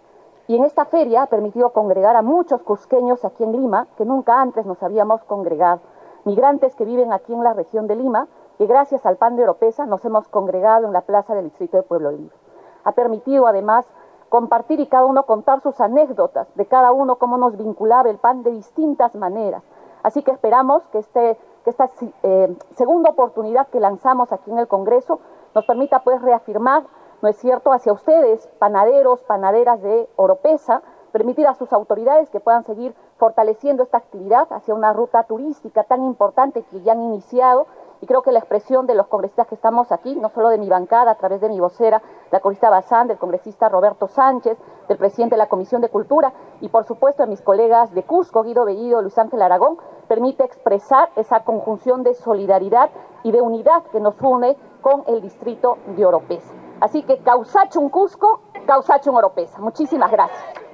y 0.48 0.56
en 0.56 0.64
esta 0.64 0.86
feria 0.86 1.24
ha 1.24 1.28
permitido 1.28 1.72
congregar 1.72 2.16
a 2.16 2.22
muchos 2.22 2.62
cusqueños 2.64 3.24
aquí 3.26 3.44
en 3.44 3.54
Lima 3.54 3.88
que 3.98 4.06
nunca 4.06 4.42
antes 4.42 4.66
nos 4.66 4.82
habíamos 4.84 5.24
congregado. 5.24 5.82
Migrantes 6.26 6.76
que 6.76 6.86
viven 6.86 7.14
aquí 7.14 7.34
en 7.34 7.44
la 7.44 7.54
región 7.54 7.88
de 7.88 7.96
Lima 7.96 8.28
y 8.60 8.66
gracias 8.66 9.06
al 9.06 9.18
pan 9.18 9.36
de 9.36 9.44
Oropesa 9.44 9.86
nos 9.86 10.04
hemos 10.06 10.28
congregado 10.28 10.86
en 10.86 10.94
la 10.94 11.02
plaza 11.02 11.36
del 11.36 11.46
distrito 11.46 11.78
de 11.78 11.84
Pueblo 11.84 12.12
Libre. 12.12 12.36
Ha 12.84 12.92
permitido 12.92 13.48
además 13.48 13.86
compartir 14.30 14.80
y 14.80 14.88
cada 14.88 15.06
uno 15.06 15.26
contar 15.26 15.62
sus 15.62 15.80
anécdotas 15.80 16.48
de 16.56 16.66
cada 16.66 16.92
uno, 16.92 17.16
cómo 17.16 17.38
nos 17.38 17.58
vinculaba 17.58 18.10
el 18.10 18.18
pan 18.18 18.44
de 18.44 18.52
distintas 18.52 19.16
maneras. 19.16 19.64
Así 20.06 20.22
que 20.22 20.30
esperamos 20.30 20.84
que, 20.92 21.00
este, 21.00 21.36
que 21.64 21.72
esta 21.72 21.90
eh, 22.22 22.56
segunda 22.76 23.10
oportunidad 23.10 23.68
que 23.70 23.80
lanzamos 23.80 24.32
aquí 24.32 24.52
en 24.52 24.60
el 24.60 24.68
Congreso 24.68 25.20
nos 25.56 25.66
permita 25.66 26.04
pues 26.04 26.22
reafirmar, 26.22 26.84
¿no 27.24 27.28
es 27.28 27.38
cierto?, 27.38 27.74
hacia 27.74 27.92
ustedes, 27.92 28.48
panaderos, 28.60 29.24
panaderas 29.24 29.82
de 29.82 30.08
Oropesa, 30.16 30.84
permitir 31.12 31.48
a 31.48 31.56
sus 31.56 31.74
autoridades 31.74 32.30
que 32.30 32.40
puedan 32.40 32.64
seguir 32.66 32.94
fortaleciendo 33.18 33.82
esta 33.82 33.98
actividad 33.98 34.48
hacia 34.52 34.76
una 34.76 34.94
ruta 34.94 35.24
turística 35.24 35.86
tan 35.86 36.04
importante 36.04 36.62
que 36.62 36.82
ya 36.82 36.92
han 36.92 37.02
iniciado 37.02 37.66
y 38.02 38.06
creo 38.06 38.22
que 38.22 38.32
la 38.32 38.40
expresión 38.40 38.88
de 38.88 38.96
los 38.96 39.08
congresistas 39.08 39.48
que 39.48 39.56
estamos 39.56 39.92
aquí, 39.92 40.16
no 40.16 40.30
solo 40.30 40.50
de 40.50 40.58
mi 40.58 40.70
bancada, 40.70 41.12
a 41.12 41.16
través 41.16 41.42
de 41.42 41.50
mi 41.50 41.60
vocera, 41.60 42.02
la 42.32 42.40
congresista 42.40 42.70
Bazán, 42.70 43.08
del 43.08 43.18
congresista 43.18 43.70
Roberto 43.70 44.08
Sánchez, 44.08 44.58
del 44.88 44.98
presidente 44.98 45.36
de 45.36 45.40
la 45.40 45.50
Comisión 45.50 45.82
de 45.82 45.90
Cultura 45.90 46.34
y 46.62 46.70
por 46.70 46.86
supuesto 46.86 47.24
de 47.24 47.30
mis 47.30 47.42
colegas 47.42 47.94
de 47.94 48.04
Cusco, 48.04 48.44
Guido 48.44 48.66
Bellido, 48.66 49.02
Luis 49.02 49.18
Ángel 49.18 49.42
Aragón, 49.42 49.78
permite 50.08 50.44
expresar 50.44 51.10
esa 51.16 51.44
conjunción 51.44 52.04
de 52.04 52.14
solidaridad 52.14 52.90
y 53.24 53.32
de 53.32 53.42
unidad 53.42 53.84
que 53.92 54.00
nos 54.00 54.22
une 54.22 54.58
con 54.82 55.04
el 55.08 55.22
distrito 55.22 55.78
de 55.96 56.06
Oropesa. 56.06 56.54
Así 56.80 57.04
que 57.04 57.20
Causachun 57.20 57.90
Cusco, 57.90 58.42
Causachun 58.68 59.16
Oropesa. 59.16 59.60
Muchísimas 59.60 60.12
gracias. 60.12 60.65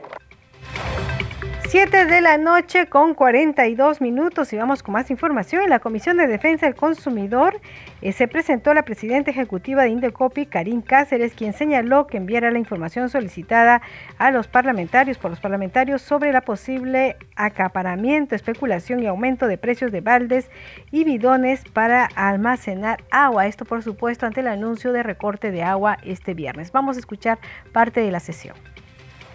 7 1.72 2.04
de 2.04 2.20
la 2.20 2.38
noche 2.38 2.88
con 2.88 3.14
42 3.14 4.02
minutos 4.02 4.52
y 4.52 4.58
vamos 4.58 4.84
con 4.84 4.92
más 4.92 5.10
información. 5.10 5.64
En 5.64 5.70
la 5.70 5.80
Comisión 5.80 6.18
de 6.18 6.28
Defensa 6.28 6.66
del 6.66 6.76
Consumidor 6.76 7.62
eh, 8.02 8.12
se 8.12 8.28
presentó 8.28 8.74
la 8.74 8.84
presidenta 8.84 9.32
ejecutiva 9.32 9.84
de 9.84 9.90
Indecopi, 9.92 10.48
Karin 10.48 10.82
Cáceres, 10.82 11.32
quien 11.34 11.54
señaló 11.54 12.08
que 12.08 12.18
enviará 12.18 12.52
la 12.52 12.60
información 12.60 13.08
solicitada 13.08 13.82
a 14.18 14.32
los 14.32 14.50
parlamentarios 14.50 15.18
por 15.18 15.32
los 15.32 15.40
parlamentarios 15.40 16.02
sobre 16.02 16.34
la 16.34 16.42
posible 16.42 17.16
acaparamiento, 17.38 18.36
especulación 18.36 19.02
y 19.02 19.08
aumento 19.08 19.48
de 19.48 19.58
precios 19.58 19.94
de 19.94 20.02
baldes 20.02 20.52
y 20.92 21.06
bidones 21.06 21.64
para 21.72 22.04
almacenar 22.16 23.02
agua. 23.12 23.48
Esto, 23.48 23.64
por 23.64 23.82
supuesto, 23.82 24.26
ante 24.26 24.42
el 24.42 24.48
anuncio 24.48 24.92
de 24.92 25.04
recorte 25.04 25.52
de 25.52 25.64
agua 25.64 26.00
este 26.04 26.34
viernes. 26.34 26.74
Vamos 26.74 26.98
a 26.98 27.00
escuchar 27.00 27.40
parte 27.72 28.02
de 28.02 28.12
la 28.12 28.20
sesión. 28.20 28.58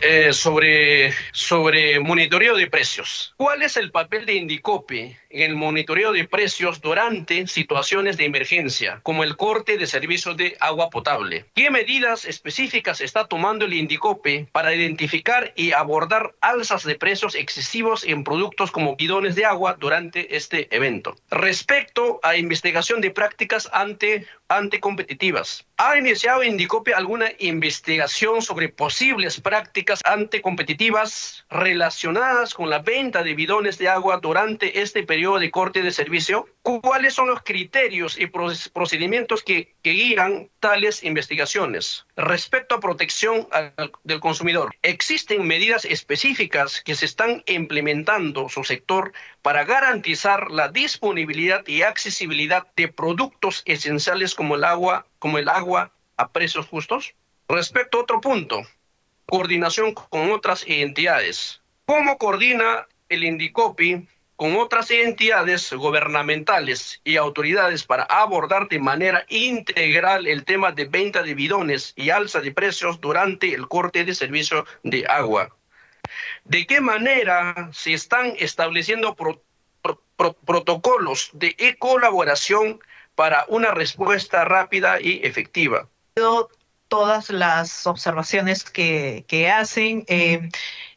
Eh, 0.02 0.32
sobre, 0.34 1.12
sobre 1.32 1.98
monitoreo 2.00 2.54
de 2.54 2.66
precios. 2.66 3.32
¿Cuál 3.38 3.62
es 3.62 3.78
el 3.78 3.90
papel 3.90 4.26
de 4.26 4.34
Indicope 4.34 5.18
en 5.30 5.42
el 5.42 5.56
monitoreo 5.56 6.12
de 6.12 6.28
precios 6.28 6.82
durante 6.82 7.46
situaciones 7.46 8.18
de 8.18 8.26
emergencia, 8.26 9.00
como 9.02 9.24
el 9.24 9.36
corte 9.36 9.78
de 9.78 9.86
servicios 9.86 10.36
de 10.36 10.54
agua 10.60 10.90
potable? 10.90 11.46
¿Qué 11.54 11.70
medidas 11.70 12.26
específicas 12.26 13.00
está 13.00 13.26
tomando 13.26 13.64
el 13.64 13.72
Indicope 13.72 14.46
para 14.52 14.74
identificar 14.74 15.52
y 15.56 15.72
abordar 15.72 16.34
alzas 16.42 16.84
de 16.84 16.96
precios 16.96 17.34
excesivos 17.34 18.04
en 18.04 18.22
productos 18.22 18.70
como 18.70 18.96
bidones 18.96 19.34
de 19.34 19.46
agua 19.46 19.76
durante 19.78 20.36
este 20.36 20.68
evento? 20.76 21.16
Respecto 21.30 22.20
a 22.22 22.36
investigación 22.36 23.00
de 23.00 23.10
prácticas 23.10 23.68
ante, 23.72 24.26
anticompetitivas, 24.48 25.66
¿ha 25.78 25.98
iniciado 25.98 26.42
Indicope 26.42 26.94
alguna 26.94 27.30
investigación 27.38 28.40
sobre 28.40 28.68
posibles 28.68 29.40
prácticas 29.40 30.00
anticompetitivas 30.04 31.44
relacionadas 31.50 32.54
con 32.54 32.70
la 32.70 32.78
venta 32.78 33.22
de 33.22 33.34
bidones 33.34 33.76
de 33.78 33.88
agua 33.88 34.18
durante 34.18 34.80
este 34.80 35.02
periodo 35.02 35.38
de 35.38 35.50
corte 35.50 35.82
de 35.82 35.92
servicio? 35.92 36.48
¿Cuáles 36.62 37.14
son 37.14 37.28
los 37.28 37.42
criterios 37.42 38.18
y 38.18 38.26
procedimientos 38.26 39.42
que, 39.42 39.75
que 39.86 39.92
guían 39.92 40.50
tales 40.58 41.04
investigaciones? 41.04 42.06
Respecto 42.16 42.74
a 42.74 42.80
protección 42.80 43.46
del 44.02 44.18
consumidor, 44.18 44.74
¿existen 44.82 45.46
medidas 45.46 45.84
específicas 45.84 46.80
que 46.80 46.96
se 46.96 47.04
están 47.04 47.44
implementando 47.46 48.48
su 48.48 48.64
sector 48.64 49.12
para 49.42 49.62
garantizar 49.62 50.50
la 50.50 50.70
disponibilidad 50.70 51.64
y 51.68 51.82
accesibilidad 51.82 52.66
de 52.74 52.88
productos 52.88 53.62
esenciales 53.64 54.34
como 54.34 54.56
el 54.56 54.64
agua, 54.64 55.06
como 55.20 55.38
el 55.38 55.48
agua 55.48 55.92
a 56.16 56.32
precios 56.32 56.66
justos? 56.66 57.14
Respecto 57.46 57.98
a 57.98 58.02
otro 58.02 58.20
punto, 58.20 58.66
coordinación 59.24 59.94
con 59.94 60.32
otras 60.32 60.64
entidades. 60.66 61.62
¿Cómo 61.84 62.18
coordina 62.18 62.88
el 63.08 63.22
Indicopi 63.22 64.08
con 64.36 64.56
otras 64.56 64.90
entidades 64.90 65.72
gubernamentales 65.72 67.00
y 67.04 67.16
autoridades 67.16 67.84
para 67.84 68.04
abordar 68.04 68.68
de 68.68 68.78
manera 68.78 69.24
integral 69.28 70.26
el 70.26 70.44
tema 70.44 70.72
de 70.72 70.84
venta 70.84 71.22
de 71.22 71.34
bidones 71.34 71.92
y 71.96 72.10
alza 72.10 72.40
de 72.40 72.52
precios 72.52 73.00
durante 73.00 73.54
el 73.54 73.66
corte 73.66 74.04
de 74.04 74.14
servicio 74.14 74.66
de 74.82 75.06
agua? 75.06 75.56
¿De 76.44 76.66
qué 76.66 76.80
manera 76.80 77.70
se 77.72 77.94
están 77.94 78.34
estableciendo 78.38 79.16
protocolos 80.44 81.30
de 81.32 81.76
colaboración 81.78 82.80
para 83.14 83.46
una 83.48 83.72
respuesta 83.72 84.44
rápida 84.44 85.00
y 85.00 85.20
efectiva? 85.24 85.88
todas 86.88 87.30
las 87.30 87.86
observaciones 87.86 88.64
que, 88.64 89.50
hacen. 89.52 90.04
Eh, 90.08 90.48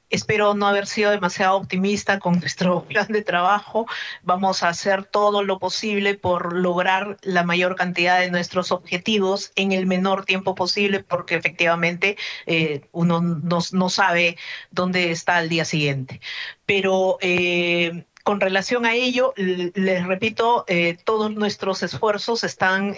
espero 0.09 0.53
no 0.53 0.67
haber 0.67 0.87
sido 0.87 1.11
demasiado 1.11 1.57
optimista 1.57 2.19
con 2.19 2.33
nuestro 2.39 2.83
plan 2.83 3.07
de 3.07 3.21
trabajo. 3.21 3.87
Vamos 4.23 4.63
a 4.63 4.69
hacer 4.69 5.03
todo 5.03 5.43
lo 5.43 5.59
posible 5.59 6.15
por 6.15 6.53
lograr 6.53 7.17
la 7.21 7.43
mayor 7.43 7.75
cantidad 7.75 8.19
de 8.19 8.31
nuestros 8.31 8.71
objetivos 8.71 9.51
en 9.55 9.71
el 9.71 9.85
menor 9.85 10.25
tiempo 10.25 10.55
posible, 10.55 11.01
porque 11.01 11.35
efectivamente 11.35 12.17
eh, 12.45 12.81
uno 12.91 13.21
no, 13.21 13.89
sabe 13.89 14.37
dónde 14.71 15.11
está 15.11 15.37
al 15.37 15.49
día 15.49 15.65
siguiente. 15.65 16.21
Pero 16.65 17.17
eh, 17.21 18.05
con 18.23 18.39
relación 18.39 18.85
a 18.85 18.93
ello, 18.93 19.33
les 19.35 20.05
repito, 20.05 20.65
eh, 20.67 20.97
todos 21.03 21.31
nuestros 21.33 21.83
esfuerzos 21.83 22.43
están 22.43 22.95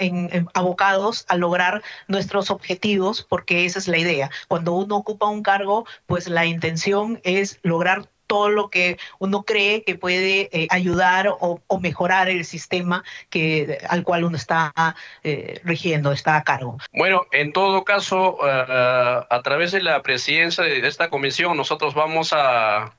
abocados 0.53 1.25
a 1.27 1.37
lograr 1.37 1.83
nuestros 2.07 2.51
objetivos, 2.51 3.25
porque 3.27 3.65
esa 3.65 3.79
es 3.79 3.87
la 3.87 3.97
idea. 3.97 4.31
Cuando 4.47 4.73
uno 4.73 4.97
ocupa 4.97 5.27
un 5.27 5.43
cargo, 5.43 5.85
pues 6.05 6.27
la 6.27 6.45
intención 6.45 7.21
es 7.23 7.59
lograr 7.63 8.07
todo 8.27 8.49
lo 8.49 8.69
que 8.69 8.97
uno 9.19 9.43
cree 9.43 9.83
que 9.83 9.95
puede 9.95 10.49
eh, 10.53 10.67
ayudar 10.69 11.27
o, 11.37 11.61
mejorar 11.81 12.29
el 12.29 12.45
sistema 12.45 13.03
que, 13.29 13.79
al 13.89 14.03
cual 14.03 14.23
uno 14.23 14.37
está 14.37 14.73
eh, 15.23 15.59
rigiendo, 15.65 16.13
está 16.13 16.37
a 16.37 16.43
cargo. 16.43 16.77
Bueno, 16.93 17.23
en 17.33 17.51
todo 17.51 17.83
caso, 17.83 18.37
a 18.41 19.41
través 19.43 19.73
de 19.73 19.81
la 19.81 20.01
presidencia 20.01 20.63
de 20.63 20.87
esta 20.87 21.09
comisión, 21.09 21.57
nosotros 21.57 21.93
vamos 21.93 22.31
a, 22.31 22.97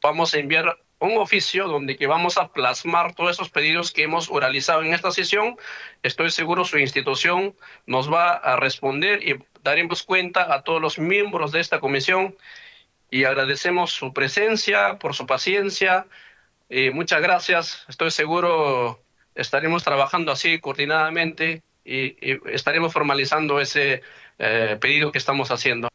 vamos 0.00 0.32
a 0.32 0.38
enviar 0.38 0.78
un 1.00 1.18
oficio 1.18 1.66
donde 1.66 1.96
que 1.96 2.06
vamos 2.06 2.38
a 2.38 2.52
plasmar 2.52 3.14
todos 3.14 3.32
esos 3.32 3.50
pedidos 3.50 3.90
que 3.90 4.02
hemos 4.02 4.30
oralizado 4.30 4.82
en 4.82 4.94
esta 4.94 5.10
sesión. 5.10 5.56
Estoy 6.02 6.30
seguro 6.30 6.64
su 6.64 6.78
institución 6.78 7.54
nos 7.86 8.12
va 8.12 8.32
a 8.32 8.56
responder 8.56 9.26
y 9.26 9.42
daremos 9.62 10.02
cuenta 10.02 10.54
a 10.54 10.62
todos 10.62 10.80
los 10.80 10.98
miembros 10.98 11.52
de 11.52 11.60
esta 11.60 11.80
comisión 11.80 12.36
y 13.10 13.24
agradecemos 13.24 13.92
su 13.92 14.12
presencia, 14.12 14.98
por 14.98 15.14
su 15.14 15.26
paciencia. 15.26 16.06
Eh, 16.68 16.90
muchas 16.90 17.20
gracias. 17.20 17.84
Estoy 17.88 18.10
seguro 18.10 19.02
estaremos 19.34 19.82
trabajando 19.84 20.32
así 20.32 20.60
coordinadamente 20.60 21.62
y, 21.84 22.16
estaremos 22.52 22.92
formalizando 22.92 23.60
ese 23.60 24.02
eh, 24.38 24.76
pedido 24.80 25.12
que 25.12 25.18
estamos 25.18 25.50
haciendo. 25.50 25.89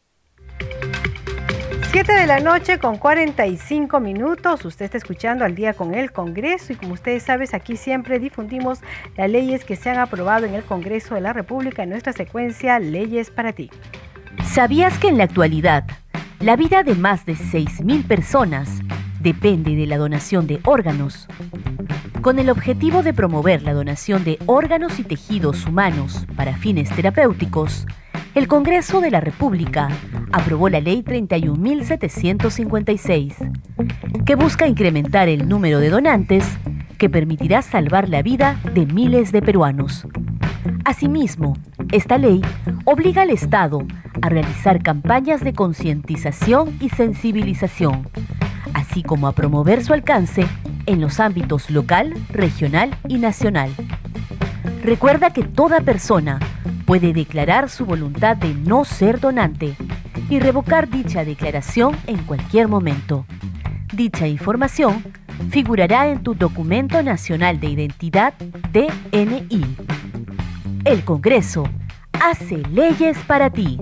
7 1.96 2.12
de 2.12 2.26
la 2.26 2.40
noche 2.40 2.78
con 2.78 2.98
45 2.98 4.00
minutos. 4.00 4.66
Usted 4.66 4.84
está 4.84 4.98
escuchando 4.98 5.46
al 5.46 5.54
día 5.54 5.72
con 5.72 5.94
el 5.94 6.12
Congreso 6.12 6.74
y 6.74 6.76
como 6.76 6.92
ustedes 6.92 7.22
saben, 7.22 7.48
aquí 7.54 7.78
siempre 7.78 8.18
difundimos 8.18 8.80
las 9.16 9.30
leyes 9.30 9.64
que 9.64 9.76
se 9.76 9.88
han 9.88 9.98
aprobado 9.98 10.44
en 10.44 10.52
el 10.52 10.62
Congreso 10.62 11.14
de 11.14 11.22
la 11.22 11.32
República 11.32 11.84
en 11.84 11.88
nuestra 11.88 12.12
secuencia 12.12 12.78
Leyes 12.78 13.30
para 13.30 13.54
ti. 13.54 13.70
¿Sabías 14.44 14.98
que 14.98 15.08
en 15.08 15.16
la 15.16 15.24
actualidad 15.24 15.84
la 16.38 16.54
vida 16.56 16.82
de 16.82 16.96
más 16.96 17.24
de 17.24 17.32
6.000 17.32 18.06
personas 18.06 18.68
depende 19.20 19.74
de 19.74 19.86
la 19.86 19.96
donación 19.96 20.46
de 20.46 20.60
órganos? 20.64 21.26
Con 22.20 22.38
el 22.38 22.50
objetivo 22.50 23.02
de 23.02 23.14
promover 23.14 23.62
la 23.62 23.72
donación 23.72 24.22
de 24.22 24.38
órganos 24.44 24.98
y 24.98 25.02
tejidos 25.02 25.64
humanos 25.64 26.26
para 26.36 26.58
fines 26.58 26.90
terapéuticos, 26.90 27.86
el 28.36 28.46
Congreso 28.48 29.00
de 29.00 29.10
la 29.10 29.20
República 29.22 29.88
aprobó 30.30 30.68
la 30.68 30.80
Ley 30.80 31.02
31.756, 31.02 33.34
que 34.26 34.34
busca 34.34 34.68
incrementar 34.68 35.30
el 35.30 35.48
número 35.48 35.80
de 35.80 35.88
donantes 35.88 36.44
que 36.98 37.08
permitirá 37.08 37.62
salvar 37.62 38.10
la 38.10 38.20
vida 38.20 38.60
de 38.74 38.84
miles 38.84 39.32
de 39.32 39.40
peruanos. 39.40 40.06
Asimismo, 40.84 41.56
esta 41.92 42.18
ley 42.18 42.42
obliga 42.84 43.22
al 43.22 43.30
Estado 43.30 43.86
a 44.20 44.28
realizar 44.28 44.82
campañas 44.82 45.42
de 45.42 45.54
concientización 45.54 46.76
y 46.78 46.90
sensibilización, 46.90 48.06
así 48.74 49.02
como 49.02 49.28
a 49.28 49.32
promover 49.32 49.82
su 49.82 49.94
alcance 49.94 50.46
en 50.84 51.00
los 51.00 51.20
ámbitos 51.20 51.70
local, 51.70 52.12
regional 52.32 52.94
y 53.08 53.16
nacional. 53.16 53.70
Recuerda 54.82 55.30
que 55.30 55.42
toda 55.42 55.80
persona 55.80 56.38
puede 56.86 57.12
declarar 57.12 57.68
su 57.68 57.84
voluntad 57.84 58.36
de 58.36 58.54
no 58.54 58.84
ser 58.84 59.20
donante 59.20 59.74
y 60.30 60.38
revocar 60.38 60.88
dicha 60.88 61.24
declaración 61.24 61.96
en 62.06 62.18
cualquier 62.18 62.68
momento. 62.68 63.26
Dicha 63.92 64.26
información 64.26 65.04
figurará 65.50 66.08
en 66.08 66.22
tu 66.22 66.34
documento 66.34 67.02
nacional 67.02 67.60
de 67.60 67.68
identidad 67.68 68.34
DNI. 68.72 69.76
El 70.84 71.04
Congreso 71.04 71.64
hace 72.12 72.58
leyes 72.70 73.18
para 73.26 73.50
ti. 73.50 73.78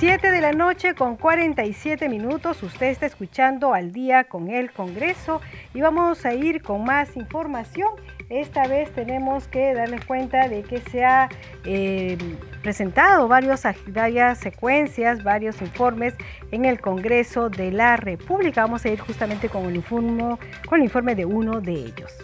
7 0.00 0.32
de 0.32 0.40
la 0.40 0.52
noche 0.52 0.94
con 0.94 1.16
47 1.16 2.08
minutos. 2.08 2.62
Usted 2.62 2.86
está 2.86 3.04
escuchando 3.04 3.74
al 3.74 3.92
día 3.92 4.24
con 4.24 4.48
el 4.48 4.72
Congreso 4.72 5.42
y 5.74 5.82
vamos 5.82 6.24
a 6.24 6.32
ir 6.32 6.62
con 6.62 6.84
más 6.84 7.18
información. 7.18 7.90
Esta 8.30 8.66
vez 8.66 8.90
tenemos 8.92 9.46
que 9.46 9.74
darles 9.74 10.02
cuenta 10.06 10.48
de 10.48 10.62
que 10.62 10.78
se 10.78 11.04
ha 11.04 11.28
eh, 11.66 12.16
presentado 12.62 13.28
varios, 13.28 13.60
varias 13.88 14.38
secuencias, 14.38 15.22
varios 15.22 15.60
informes 15.60 16.14
en 16.50 16.64
el 16.64 16.80
Congreso 16.80 17.50
de 17.50 17.70
la 17.70 17.98
República. 17.98 18.62
Vamos 18.62 18.86
a 18.86 18.88
ir 18.88 19.00
justamente 19.00 19.50
con 19.50 19.66
el 19.66 19.76
informe, 19.76 20.38
con 20.66 20.78
el 20.78 20.84
informe 20.84 21.14
de 21.14 21.26
uno 21.26 21.60
de 21.60 21.72
ellos. 21.72 22.16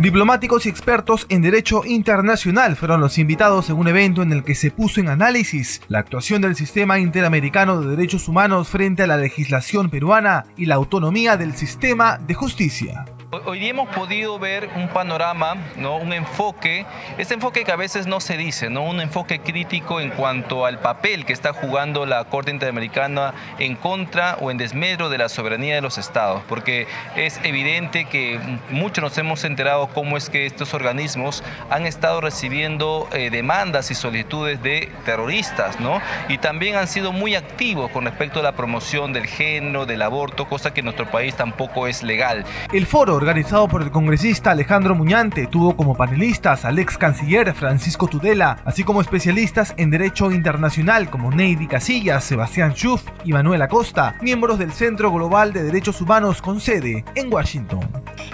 Diplomáticos 0.00 0.64
y 0.64 0.70
expertos 0.70 1.26
en 1.28 1.42
derecho 1.42 1.84
internacional 1.84 2.74
fueron 2.74 3.02
los 3.02 3.18
invitados 3.18 3.68
en 3.68 3.76
un 3.76 3.86
evento 3.86 4.22
en 4.22 4.32
el 4.32 4.44
que 4.44 4.54
se 4.54 4.70
puso 4.70 4.98
en 4.98 5.08
análisis 5.08 5.82
la 5.88 5.98
actuación 5.98 6.40
del 6.40 6.56
sistema 6.56 6.98
interamericano 6.98 7.82
de 7.82 7.90
derechos 7.94 8.26
humanos 8.26 8.68
frente 8.68 9.02
a 9.02 9.06
la 9.06 9.18
legislación 9.18 9.90
peruana 9.90 10.46
y 10.56 10.64
la 10.64 10.76
autonomía 10.76 11.36
del 11.36 11.54
sistema 11.54 12.16
de 12.16 12.32
justicia. 12.32 13.04
Hoy 13.32 13.60
día 13.60 13.70
hemos 13.70 13.88
podido 13.90 14.40
ver 14.40 14.70
un 14.74 14.88
panorama, 14.88 15.54
¿no? 15.76 15.98
un 15.98 16.12
enfoque, 16.12 16.84
ese 17.16 17.34
enfoque 17.34 17.62
que 17.62 17.70
a 17.70 17.76
veces 17.76 18.08
no 18.08 18.18
se 18.18 18.36
dice, 18.36 18.70
¿no? 18.70 18.82
un 18.82 19.00
enfoque 19.00 19.38
crítico 19.38 20.00
en 20.00 20.10
cuanto 20.10 20.66
al 20.66 20.80
papel 20.80 21.24
que 21.24 21.32
está 21.32 21.52
jugando 21.52 22.06
la 22.06 22.24
Corte 22.24 22.50
Interamericana 22.50 23.32
en 23.60 23.76
contra 23.76 24.36
o 24.40 24.50
en 24.50 24.56
desmedro 24.56 25.10
de 25.10 25.18
la 25.18 25.28
soberanía 25.28 25.76
de 25.76 25.80
los 25.80 25.96
estados, 25.96 26.42
porque 26.48 26.88
es 27.14 27.38
evidente 27.44 28.06
que 28.06 28.40
muchos 28.68 29.04
nos 29.04 29.16
hemos 29.16 29.44
enterado 29.44 29.86
cómo 29.94 30.16
es 30.16 30.28
que 30.28 30.44
estos 30.44 30.74
organismos 30.74 31.44
han 31.70 31.86
estado 31.86 32.20
recibiendo 32.20 33.08
eh, 33.12 33.30
demandas 33.30 33.92
y 33.92 33.94
solicitudes 33.94 34.60
de 34.60 34.90
terroristas, 35.04 35.78
¿no? 35.78 36.02
y 36.28 36.38
también 36.38 36.74
han 36.74 36.88
sido 36.88 37.12
muy 37.12 37.36
activos 37.36 37.92
con 37.92 38.06
respecto 38.06 38.40
a 38.40 38.42
la 38.42 38.56
promoción 38.56 39.12
del 39.12 39.28
género, 39.28 39.86
del 39.86 40.02
aborto, 40.02 40.48
cosa 40.48 40.74
que 40.74 40.80
en 40.80 40.86
nuestro 40.86 41.08
país 41.08 41.36
tampoco 41.36 41.86
es 41.86 42.02
legal. 42.02 42.44
El 42.72 42.86
foro 42.86 43.19
organizado 43.20 43.68
por 43.68 43.82
el 43.82 43.90
congresista 43.90 44.50
Alejandro 44.50 44.94
Muñante, 44.94 45.46
tuvo 45.46 45.76
como 45.76 45.94
panelistas 45.94 46.64
al 46.64 46.78
ex 46.78 46.96
canciller 46.96 47.52
Francisco 47.52 48.06
Tudela, 48.06 48.62
así 48.64 48.82
como 48.82 49.02
especialistas 49.02 49.74
en 49.76 49.90
derecho 49.90 50.32
internacional 50.32 51.10
como 51.10 51.30
Neidy 51.30 51.66
Casillas, 51.66 52.24
Sebastián 52.24 52.72
Schuff 52.72 53.02
y 53.22 53.32
Manuel 53.34 53.60
Acosta, 53.60 54.16
miembros 54.22 54.58
del 54.58 54.72
Centro 54.72 55.12
Global 55.12 55.52
de 55.52 55.64
Derechos 55.64 56.00
Humanos 56.00 56.40
con 56.40 56.62
sede 56.62 57.04
en 57.14 57.30
Washington. 57.30 57.80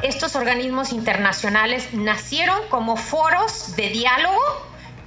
Estos 0.04 0.36
organismos 0.36 0.92
internacionales 0.92 1.92
nacieron 1.92 2.60
como 2.70 2.96
foros 2.96 3.74
de 3.76 3.88
diálogo 3.88 4.40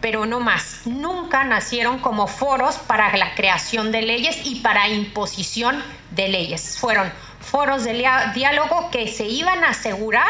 pero 0.02 0.26
no 0.26 0.40
más. 0.40 0.82
Nunca 0.86 1.44
nacieron 1.44 2.00
como 2.00 2.28
foros 2.28 2.78
para 2.78 3.16
la 3.18 3.36
creación 3.36 3.92
de 3.92 4.02
leyes 4.02 4.40
y 4.46 4.62
para 4.62 4.88
imposición 4.88 5.84
de 6.12 6.30
leyes. 6.30 6.78
Fueron 6.78 7.12
foros 7.40 7.84
de 7.84 8.06
diálogo 8.34 8.90
que 8.92 9.08
se 9.08 9.26
iban 9.26 9.64
a 9.64 9.70
asegurar 9.70 10.28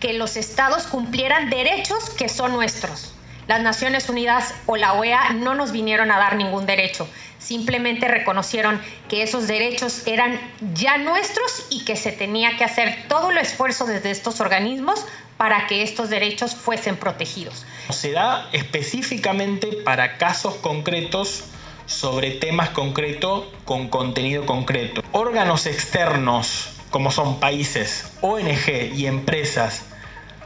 que 0.00 0.12
los 0.12 0.36
estados 0.36 0.84
cumplieran 0.84 1.50
derechos 1.50 2.10
que 2.10 2.28
son 2.28 2.52
nuestros. 2.52 3.14
Las 3.48 3.60
Naciones 3.60 4.08
Unidas 4.08 4.54
o 4.66 4.76
la 4.76 4.94
OEA 4.94 5.32
no 5.34 5.54
nos 5.54 5.72
vinieron 5.72 6.10
a 6.10 6.18
dar 6.18 6.36
ningún 6.36 6.64
derecho, 6.64 7.08
simplemente 7.38 8.06
reconocieron 8.08 8.80
que 9.08 9.22
esos 9.22 9.46
derechos 9.48 10.06
eran 10.06 10.40
ya 10.74 10.98
nuestros 10.98 11.66
y 11.70 11.84
que 11.84 11.96
se 11.96 12.12
tenía 12.12 12.56
que 12.56 12.64
hacer 12.64 13.04
todo 13.08 13.30
el 13.30 13.38
esfuerzo 13.38 13.84
desde 13.84 14.10
estos 14.10 14.40
organismos 14.40 15.04
para 15.36 15.66
que 15.66 15.82
estos 15.82 16.08
derechos 16.08 16.54
fuesen 16.54 16.96
protegidos. 16.96 17.64
Se 17.90 18.12
da 18.12 18.48
específicamente 18.52 19.68
para 19.84 20.18
casos 20.18 20.54
concretos 20.56 21.44
sobre 21.86 22.30
temas 22.32 22.70
concretos 22.70 23.44
con 23.64 23.88
contenido 23.88 24.46
concreto. 24.46 25.02
Órganos 25.12 25.66
externos, 25.66 26.80
como 26.90 27.10
son 27.10 27.40
países, 27.40 28.12
ONG 28.20 28.94
y 28.94 29.06
empresas, 29.06 29.86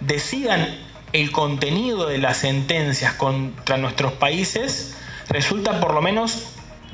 decidan 0.01 0.79
el 1.13 1.33
contenido 1.33 2.07
de 2.07 2.19
las 2.19 2.39
sentencias 2.39 3.15
contra 3.15 3.79
nuestros 3.79 4.13
países, 4.13 4.97
resulta 5.29 5.81
por 5.81 5.95
lo 5.95 6.03
menos 6.03 6.49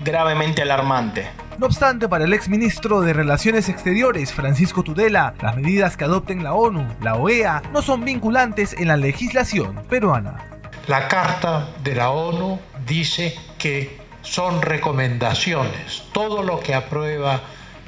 gravemente 0.05 0.62
alarmante. 0.62 1.28
No 1.59 1.66
obstante, 1.66 2.09
para 2.09 2.24
el 2.24 2.32
exministro 2.32 3.03
de 3.03 3.12
Relaciones 3.12 3.68
Exteriores, 3.68 4.32
Francisco 4.32 4.82
Tudela, 4.82 5.34
las 5.43 5.57
medidas 5.57 5.97
que 5.97 6.05
adopten 6.05 6.43
la 6.43 6.55
ONU, 6.55 6.86
la 7.03 7.16
OEA, 7.16 7.62
no 7.72 7.82
son 7.82 8.05
vinculantes 8.05 8.74
en 8.74 8.88
la 8.88 8.97
legislación 8.97 9.82
peruana. 9.88 10.49
La 10.88 11.09
Carta 11.09 11.68
de 11.84 11.95
la 11.95 12.11
ONU 12.11 12.59
dice 12.86 13.36
que 13.59 14.02
son 14.23 14.62
recomendaciones. 14.62 16.05
Todo 16.12 16.43
lo 16.43 16.61
que 16.61 16.75
aprueba 16.75 17.41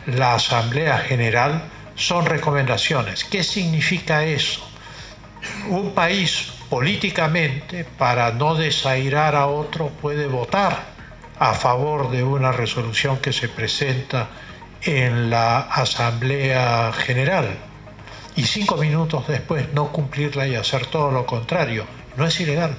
la 0.07 0.35
Asamblea 0.35 0.99
General 0.99 1.65
son 1.95 2.27
recomendaciones. 2.27 3.25
¿Qué 3.25 3.43
significa 3.43 4.25
eso? 4.25 4.69
Un 5.69 5.93
país 5.93 6.53
políticamente, 6.69 7.85
para 7.85 8.33
no 8.33 8.55
desairar 8.55 9.37
a 9.37 9.47
otro, 9.47 9.89
puede 9.89 10.27
votar 10.27 10.95
a 11.39 11.55
favor 11.55 12.11
de 12.11 12.23
una 12.23 12.53
resolución 12.53 13.19
que 13.19 13.33
se 13.33 13.49
presenta 13.49 14.29
en 14.83 15.31
la 15.31 15.61
Asamblea 15.61 16.93
General 16.93 17.57
y 18.37 18.45
cinco 18.45 18.77
minutos 18.77 19.27
después 19.29 19.73
no 19.73 19.93
cumplirla 19.93 20.47
y 20.47 20.57
hacer 20.57 20.87
todo 20.87 21.11
lo 21.11 21.25
contrario. 21.25 21.87
No 22.17 22.27
es 22.27 22.41
ilegal 22.41 22.77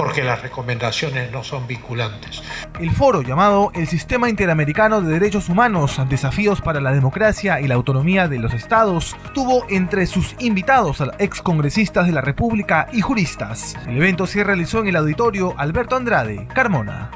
porque 0.00 0.24
las 0.24 0.40
recomendaciones 0.40 1.30
no 1.30 1.44
son 1.44 1.66
vinculantes. 1.66 2.42
El 2.80 2.90
foro 2.90 3.20
llamado 3.20 3.70
El 3.74 3.86
Sistema 3.86 4.30
Interamericano 4.30 5.02
de 5.02 5.12
Derechos 5.12 5.50
Humanos, 5.50 6.00
Desafíos 6.08 6.62
para 6.62 6.80
la 6.80 6.92
Democracia 6.92 7.60
y 7.60 7.68
la 7.68 7.74
Autonomía 7.74 8.26
de 8.26 8.38
los 8.38 8.54
Estados, 8.54 9.14
tuvo 9.34 9.66
entre 9.68 10.06
sus 10.06 10.36
invitados 10.38 11.02
a 11.02 11.10
excongresistas 11.18 12.06
de 12.06 12.12
la 12.12 12.22
República 12.22 12.88
y 12.94 13.02
juristas. 13.02 13.76
El 13.86 13.98
evento 13.98 14.26
se 14.26 14.42
realizó 14.42 14.80
en 14.80 14.88
el 14.88 14.96
auditorio 14.96 15.52
Alberto 15.58 15.96
Andrade, 15.96 16.48
Carmona. 16.54 17.10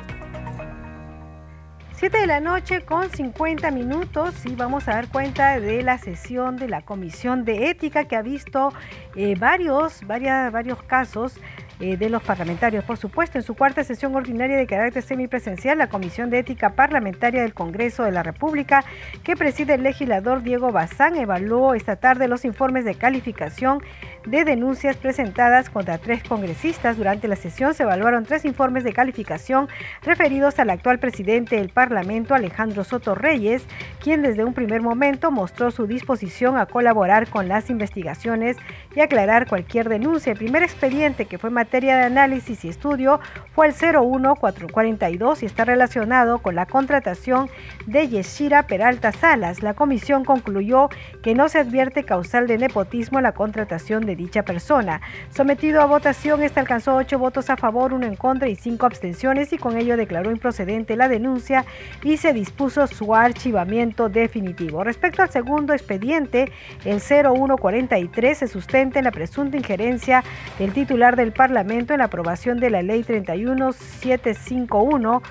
7 1.96 2.18
de 2.18 2.26
la 2.26 2.40
noche 2.40 2.82
con 2.82 3.08
50 3.08 3.70
minutos 3.70 4.44
y 4.44 4.54
vamos 4.54 4.88
a 4.88 4.94
dar 4.96 5.08
cuenta 5.08 5.58
de 5.58 5.82
la 5.82 5.96
sesión 5.96 6.58
de 6.58 6.68
la 6.68 6.82
Comisión 6.82 7.46
de 7.46 7.70
Ética 7.70 8.04
que 8.04 8.14
ha 8.14 8.20
visto 8.20 8.74
eh, 9.16 9.36
varios, 9.38 10.06
varias, 10.06 10.52
varios 10.52 10.82
casos 10.82 11.40
eh, 11.80 11.96
de 11.96 12.08
los 12.08 12.22
parlamentarios. 12.22 12.84
Por 12.84 12.96
supuesto, 12.96 13.38
en 13.38 13.44
su 13.44 13.54
cuarta 13.54 13.84
sesión 13.84 14.14
ordinaria 14.14 14.56
de 14.56 14.66
carácter 14.66 15.02
semipresencial, 15.02 15.78
la 15.78 15.88
Comisión 15.88 16.30
de 16.30 16.38
Ética 16.38 16.70
Parlamentaria 16.70 17.42
del 17.42 17.54
Congreso 17.54 18.04
de 18.04 18.12
la 18.12 18.22
República, 18.22 18.84
que 19.22 19.36
preside 19.36 19.74
el 19.74 19.82
legislador 19.82 20.42
Diego 20.42 20.72
Bazán, 20.72 21.16
evaluó 21.16 21.74
esta 21.74 21.96
tarde 21.96 22.28
los 22.28 22.44
informes 22.44 22.84
de 22.84 22.94
calificación 22.94 23.80
de 24.26 24.44
denuncias 24.44 24.96
presentadas 24.96 25.68
contra 25.68 25.98
tres 25.98 26.22
congresistas. 26.22 26.96
Durante 26.96 27.28
la 27.28 27.36
sesión 27.36 27.74
se 27.74 27.82
evaluaron 27.82 28.24
tres 28.24 28.44
informes 28.44 28.84
de 28.84 28.92
calificación 28.92 29.68
referidos 30.02 30.58
al 30.58 30.70
actual 30.70 30.98
presidente 30.98 31.56
del 31.56 31.68
Parlamento, 31.68 32.34
Alejandro 32.34 32.84
Soto 32.84 33.14
Reyes, 33.14 33.66
quien 34.02 34.22
desde 34.22 34.44
un 34.44 34.54
primer 34.54 34.80
momento 34.80 35.30
mostró 35.30 35.70
su 35.70 35.86
disposición 35.86 36.56
a 36.56 36.66
colaborar 36.66 37.28
con 37.28 37.48
las 37.48 37.70
investigaciones 37.70 38.56
y 38.94 39.00
aclarar 39.00 39.46
cualquier 39.46 39.88
denuncia. 39.88 40.32
El 40.32 40.38
primer 40.38 40.62
expediente 40.62 41.26
que 41.26 41.38
fue 41.38 41.50
materia 41.64 41.96
de 41.96 42.02
análisis 42.02 42.62
y 42.66 42.68
estudio 42.68 43.20
fue 43.54 43.68
el 43.68 43.72
01442 43.72 45.42
y 45.42 45.46
está 45.46 45.64
relacionado 45.64 46.40
con 46.40 46.54
la 46.54 46.66
contratación 46.66 47.48
de 47.86 48.06
Yeshira 48.06 48.64
Peralta 48.64 49.12
Salas. 49.12 49.62
La 49.62 49.72
comisión 49.72 50.26
concluyó 50.26 50.90
que 51.22 51.34
no 51.34 51.48
se 51.48 51.60
advierte 51.60 52.04
causal 52.04 52.46
de 52.46 52.58
nepotismo 52.58 53.18
en 53.18 53.22
la 53.22 53.32
contratación 53.32 54.04
de 54.04 54.14
dicha 54.14 54.42
persona. 54.42 55.00
Sometido 55.30 55.80
a 55.80 55.86
votación, 55.86 56.42
este 56.42 56.60
alcanzó 56.60 56.96
ocho 56.96 57.18
votos 57.18 57.48
a 57.48 57.56
favor, 57.56 57.94
uno 57.94 58.04
en 58.04 58.16
contra 58.16 58.46
y 58.48 58.56
cinco 58.56 58.84
abstenciones 58.84 59.54
y 59.54 59.56
con 59.56 59.78
ello 59.78 59.96
declaró 59.96 60.30
improcedente 60.30 60.96
la 60.96 61.08
denuncia 61.08 61.64
y 62.02 62.18
se 62.18 62.34
dispuso 62.34 62.86
su 62.88 63.14
archivamiento 63.14 64.10
definitivo. 64.10 64.84
Respecto 64.84 65.22
al 65.22 65.30
segundo 65.30 65.72
expediente, 65.72 66.52
el 66.84 67.00
0143 67.00 68.36
se 68.36 68.48
sustenta 68.48 68.98
en 68.98 69.06
la 69.06 69.12
presunta 69.12 69.56
injerencia 69.56 70.22
del 70.58 70.74
titular 70.74 71.16
del 71.16 71.32
Parlamento 71.32 71.53
en 71.94 71.98
la 71.98 72.04
aprobación 72.04 72.60
de 72.60 72.70
la 72.70 72.82
Ley 72.82 73.02
31751 73.04 75.22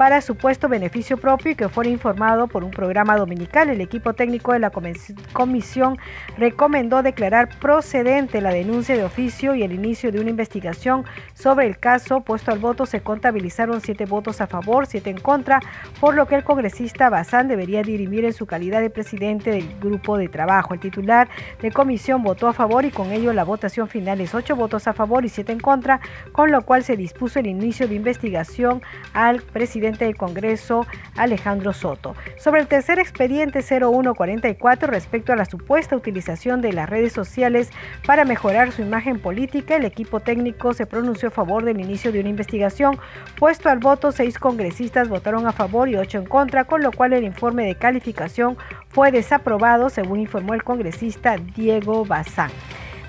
para 0.00 0.22
supuesto 0.22 0.66
beneficio 0.66 1.18
propio 1.18 1.50
y 1.50 1.54
que 1.54 1.68
fuera 1.68 1.90
informado 1.90 2.46
por 2.48 2.64
un 2.64 2.70
programa 2.70 3.18
dominical. 3.18 3.68
El 3.68 3.82
equipo 3.82 4.14
técnico 4.14 4.54
de 4.54 4.58
la 4.58 4.70
comisión 4.70 5.98
recomendó 6.38 7.02
declarar 7.02 7.50
procedente 7.58 8.40
la 8.40 8.50
denuncia 8.50 8.96
de 8.96 9.04
oficio 9.04 9.54
y 9.54 9.62
el 9.62 9.72
inicio 9.72 10.10
de 10.10 10.18
una 10.18 10.30
investigación 10.30 11.04
sobre 11.34 11.66
el 11.66 11.78
caso. 11.78 12.22
Puesto 12.22 12.50
al 12.50 12.60
voto 12.60 12.86
se 12.86 13.02
contabilizaron 13.02 13.82
siete 13.82 14.06
votos 14.06 14.40
a 14.40 14.46
favor, 14.46 14.86
siete 14.86 15.10
en 15.10 15.18
contra, 15.18 15.60
por 16.00 16.14
lo 16.14 16.26
que 16.26 16.36
el 16.36 16.44
congresista 16.44 17.10
Bazán 17.10 17.48
debería 17.48 17.82
dirimir 17.82 18.24
en 18.24 18.32
su 18.32 18.46
calidad 18.46 18.80
de 18.80 18.88
presidente 18.88 19.50
del 19.50 19.68
grupo 19.80 20.16
de 20.16 20.30
trabajo. 20.30 20.72
El 20.72 20.80
titular 20.80 21.28
de 21.60 21.72
comisión 21.72 22.22
votó 22.22 22.48
a 22.48 22.54
favor 22.54 22.86
y 22.86 22.90
con 22.90 23.12
ello 23.12 23.34
la 23.34 23.44
votación 23.44 23.86
final 23.86 24.22
es 24.22 24.34
ocho 24.34 24.56
votos 24.56 24.88
a 24.88 24.94
favor 24.94 25.26
y 25.26 25.28
siete 25.28 25.52
en 25.52 25.60
contra, 25.60 26.00
con 26.32 26.50
lo 26.50 26.62
cual 26.62 26.84
se 26.84 26.96
dispuso 26.96 27.38
el 27.38 27.48
inicio 27.48 27.86
de 27.86 27.96
investigación 27.96 28.80
al 29.12 29.42
presidente 29.42 29.89
del 29.98 30.16
Congreso, 30.16 30.86
Alejandro 31.16 31.72
Soto. 31.72 32.14
Sobre 32.38 32.60
el 32.60 32.66
tercer 32.66 32.98
expediente 32.98 33.62
0144 33.62 34.90
respecto 34.90 35.32
a 35.32 35.36
la 35.36 35.44
supuesta 35.44 35.96
utilización 35.96 36.60
de 36.60 36.72
las 36.72 36.88
redes 36.88 37.12
sociales 37.12 37.70
para 38.06 38.24
mejorar 38.24 38.72
su 38.72 38.82
imagen 38.82 39.20
política, 39.20 39.76
el 39.76 39.84
equipo 39.84 40.20
técnico 40.20 40.72
se 40.74 40.86
pronunció 40.86 41.28
a 41.28 41.32
favor 41.32 41.64
del 41.64 41.80
inicio 41.80 42.12
de 42.12 42.20
una 42.20 42.28
investigación. 42.28 42.98
Puesto 43.36 43.68
al 43.68 43.78
voto, 43.78 44.12
seis 44.12 44.38
congresistas 44.38 45.08
votaron 45.08 45.46
a 45.46 45.52
favor 45.52 45.88
y 45.88 45.96
ocho 45.96 46.18
en 46.18 46.26
contra, 46.26 46.64
con 46.64 46.82
lo 46.82 46.92
cual 46.92 47.12
el 47.12 47.24
informe 47.24 47.66
de 47.66 47.74
calificación 47.74 48.56
fue 48.88 49.10
desaprobado, 49.10 49.88
según 49.90 50.20
informó 50.20 50.54
el 50.54 50.64
congresista 50.64 51.36
Diego 51.36 52.04
Bazán. 52.04 52.50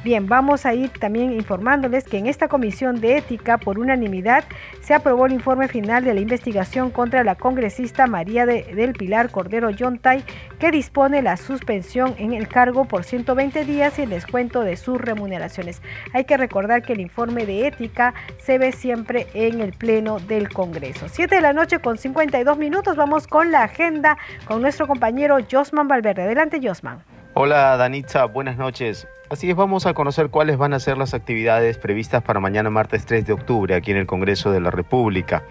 Bien, 0.04 0.26
vamos 0.26 0.66
a 0.66 0.74
ir 0.74 0.90
también 0.90 1.32
informándoles 1.32 2.06
que 2.06 2.18
en 2.18 2.26
esta 2.26 2.48
comisión 2.48 3.00
de 3.00 3.18
ética, 3.18 3.60
por 3.60 3.78
unanimidad, 3.78 4.44
se 4.82 4.96
aprobó 4.96 5.28
el 5.28 5.34
informe 5.34 5.68
final 5.68 6.04
de 6.04 6.16
la 6.16 6.22
investigación 6.22 6.90
contra 6.90 7.24
la 7.24 7.36
congresista 7.36 8.08
María 8.08 8.48
del 8.48 8.94
Pilar 8.94 9.30
Cordero 9.30 9.70
Yontay, 9.70 10.24
que 10.58 10.72
dispone 10.72 11.22
la 11.22 11.38
suspensión 11.38 12.16
en 12.18 12.34
el 12.34 12.48
cargo 12.48 12.86
por 12.86 13.04
120 13.04 13.64
días 13.64 14.00
y 14.00 14.02
el 14.02 14.10
descuento 14.10 14.62
de 14.62 14.76
sus 14.76 15.00
remuneraciones. 15.00 15.84
Hay 16.14 16.26
que 16.26 16.36
recordar 16.36 16.82
que 16.82 16.94
el 16.94 17.00
informe 17.00 17.46
de 17.46 17.68
ética 17.68 18.16
se 18.40 18.58
ve 18.58 18.72
siempre 18.72 19.28
en 19.36 19.62
el 19.62 19.74
Pleno 19.74 20.18
del 20.18 20.50
Congreso. 20.50 21.10
Siete 21.10 21.36
de 21.36 21.42
la 21.42 21.54
noche 21.54 21.78
con 21.78 22.00
52 22.00 22.58
minutos, 22.58 22.96
vamos 22.96 23.28
con 23.28 23.52
la 23.52 23.66
agenda 23.66 24.18
con 24.46 24.64
nuestro 24.64 24.88
compañero 24.88 25.38
Josman 25.50 25.88
Valverde. 25.88 26.24
Adelante, 26.24 26.60
Josman. 26.60 27.04
Hola, 27.36 27.78
Danitza, 27.78 28.26
buenas 28.26 28.58
noches. 28.58 29.08
Así 29.32 29.50
es, 29.50 29.56
vamos 29.56 29.86
a 29.86 29.94
conocer 29.94 30.28
cuáles 30.28 30.58
van 30.58 30.74
a 30.74 30.80
ser 30.82 30.98
las 30.98 31.14
actividades 31.14 31.78
previstas 31.78 32.22
para 32.22 32.42
mañana 32.42 32.70
martes 32.70 33.06
3 33.06 33.26
de 33.26 33.32
octubre 33.32 33.76
aquí 33.76 33.92
en 33.92 33.96
el 33.96 34.06
Congreso 34.06 34.52
de 34.52 34.60
la 34.60 34.72
República. 34.72 35.44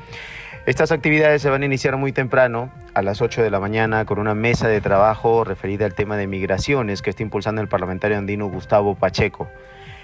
Estas 0.67 0.93
actividades 0.93 1.41
se 1.41 1.49
van 1.49 1.63
a 1.63 1.65
iniciar 1.65 1.97
muy 1.97 2.13
temprano, 2.13 2.71
a 2.93 3.01
las 3.01 3.23
8 3.23 3.43
de 3.43 3.49
la 3.49 3.59
mañana, 3.59 4.05
con 4.05 4.19
una 4.19 4.35
mesa 4.35 4.69
de 4.69 4.83
trabajo 4.83 5.45
referida 5.45 5.87
al 5.87 5.95
tema 5.95 6.19
de 6.19 6.27
migraciones 6.27 7.01
que 7.01 7.09
está 7.09 7.23
impulsando 7.23 7.63
el 7.63 7.69
parlamentario 7.69 8.19
andino 8.19 8.51
Gustavo 8.51 8.97
Pacheco. 8.97 9.49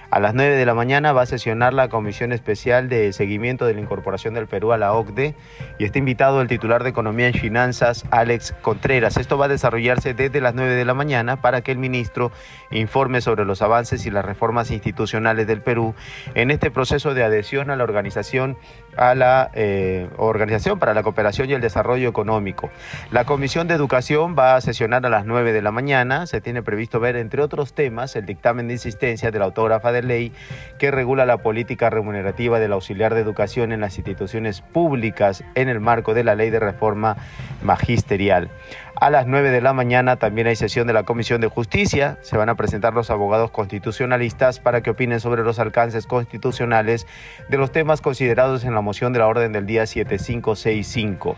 A 0.09 0.20
las 0.20 0.34
9 0.34 0.54
de 0.54 0.66
la 0.66 0.74
mañana 0.74 1.12
va 1.12 1.22
a 1.22 1.26
sesionar 1.26 1.74
la 1.74 1.88
Comisión 1.88 2.32
Especial 2.32 2.88
de 2.88 3.12
Seguimiento 3.12 3.66
de 3.66 3.74
la 3.74 3.80
Incorporación 3.80 4.34
del 4.34 4.46
Perú 4.46 4.72
a 4.72 4.78
la 4.78 4.92
OCDE 4.92 5.34
y 5.78 5.84
está 5.84 5.98
invitado 5.98 6.40
el 6.40 6.46
titular 6.46 6.84
de 6.84 6.90
Economía 6.90 7.28
y 7.28 7.32
Finanzas, 7.32 8.04
Alex 8.12 8.54
Contreras. 8.62 9.16
Esto 9.16 9.36
va 9.36 9.46
a 9.46 9.48
desarrollarse 9.48 10.14
desde 10.14 10.40
las 10.40 10.54
9 10.54 10.74
de 10.74 10.84
la 10.84 10.94
mañana 10.94 11.40
para 11.40 11.62
que 11.62 11.72
el 11.72 11.78
ministro 11.78 12.30
informe 12.70 13.20
sobre 13.20 13.44
los 13.44 13.62
avances 13.62 14.07
y 14.07 14.11
las 14.12 14.24
reformas 14.24 14.70
institucionales 14.70 15.48
del 15.48 15.61
Perú 15.61 15.94
en 16.34 16.52
este 16.52 16.70
proceso 16.70 17.12
de 17.12 17.24
adhesión 17.24 17.70
a 17.70 17.76
la 17.76 17.82
organización 17.82 18.57
a 18.97 19.14
la 19.14 19.51
eh, 19.55 20.09
Organización 20.16 20.78
para 20.78 20.94
la 20.94 21.03
Cooperación 21.03 21.51
y 21.51 21.53
el 21.53 21.61
Desarrollo 21.61 22.09
Económico. 22.09 22.70
La 23.11 23.24
Comisión 23.24 23.68
de 23.68 23.74
Educación 23.74 24.36
va 24.38 24.57
a 24.57 24.61
sesionar 24.61 25.05
a 25.07 25.09
las 25.09 25.26
9 25.26 25.53
de 25.53 25.62
la 25.62 25.70
mañana. 25.70 26.26
Se 26.26 26.40
tiene 26.40 26.62
previsto 26.62 27.01
ver, 27.01 27.16
entre 27.16 27.42
otros 27.42 27.74
temas, 27.74 28.16
el 28.16 28.26
dictamen 28.26 28.68
de 28.68 28.74
insistencia 28.74 29.30
de 29.30 29.38
la 29.38 29.47
autógrafa 29.47 29.92
de 29.92 30.03
ley 30.03 30.32
que 30.78 30.90
regula 30.90 31.26
la 31.26 31.38
política 31.38 31.90
remunerativa 31.90 32.59
del 32.59 32.72
auxiliar 32.72 33.14
de 33.14 33.20
educación 33.20 33.72
en 33.72 33.80
las 33.80 33.97
instituciones 33.97 34.61
públicas 34.61 35.44
en 35.55 35.68
el 35.68 35.80
marco 35.80 36.14
de 36.14 36.24
la 36.24 36.34
ley 36.34 36.51
de 36.51 36.61
reforma 36.61 37.16
magisterial. 37.62 38.51
A 38.99 39.11
las 39.11 39.26
9 39.26 39.51
de 39.51 39.61
la 39.61 39.74
mañana 39.74 40.16
también 40.16 40.47
hay 40.47 40.57
sesión 40.57 40.86
de 40.86 40.94
la 40.94 41.03
Comisión 41.03 41.42
de 41.42 41.49
Justicia. 41.49 42.16
Se 42.22 42.38
van 42.38 42.49
a 42.49 42.55
presentar 42.55 42.94
los 42.94 43.11
abogados 43.11 43.51
constitucionalistas 43.51 44.59
para 44.59 44.80
que 44.80 44.88
opinen 44.88 45.20
sobre 45.20 45.42
los 45.42 45.59
alcances 45.59 46.07
constitucionales 46.07 47.07
de 47.51 47.59
los 47.59 47.72
temas 47.72 48.01
considerados 48.01 48.64
en 48.64 48.72
la 48.72 48.80
moción 48.80 49.12
de 49.12 49.18
la 49.18 49.26
orden 49.26 49.53
del 49.53 49.66
día 49.66 49.84
7565. 49.84 51.36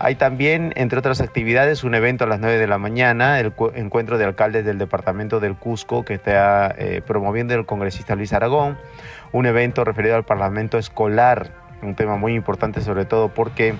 Hay 0.00 0.16
también, 0.16 0.72
entre 0.74 0.98
otras 0.98 1.20
actividades, 1.20 1.84
un 1.84 1.94
evento 1.94 2.24
a 2.24 2.26
las 2.26 2.40
9 2.40 2.58
de 2.58 2.66
la 2.66 2.78
mañana, 2.78 3.38
el 3.38 3.52
encuentro 3.76 4.18
de 4.18 4.24
alcaldes 4.24 4.64
del 4.64 4.78
departamento 4.78 5.38
del 5.38 5.54
Cusco 5.54 6.04
que 6.04 6.14
está 6.14 6.74
eh, 6.76 7.00
promoviendo 7.06 7.54
el 7.54 7.64
congresista 7.64 8.16
Luis 8.16 8.32
Aragón, 8.32 8.76
un 9.30 9.46
evento 9.46 9.84
referido 9.84 10.16
al 10.16 10.24
Parlamento 10.24 10.78
Escolar, 10.78 11.52
un 11.80 11.94
tema 11.94 12.16
muy 12.16 12.34
importante 12.34 12.80
sobre 12.80 13.04
todo 13.04 13.28
porque 13.28 13.74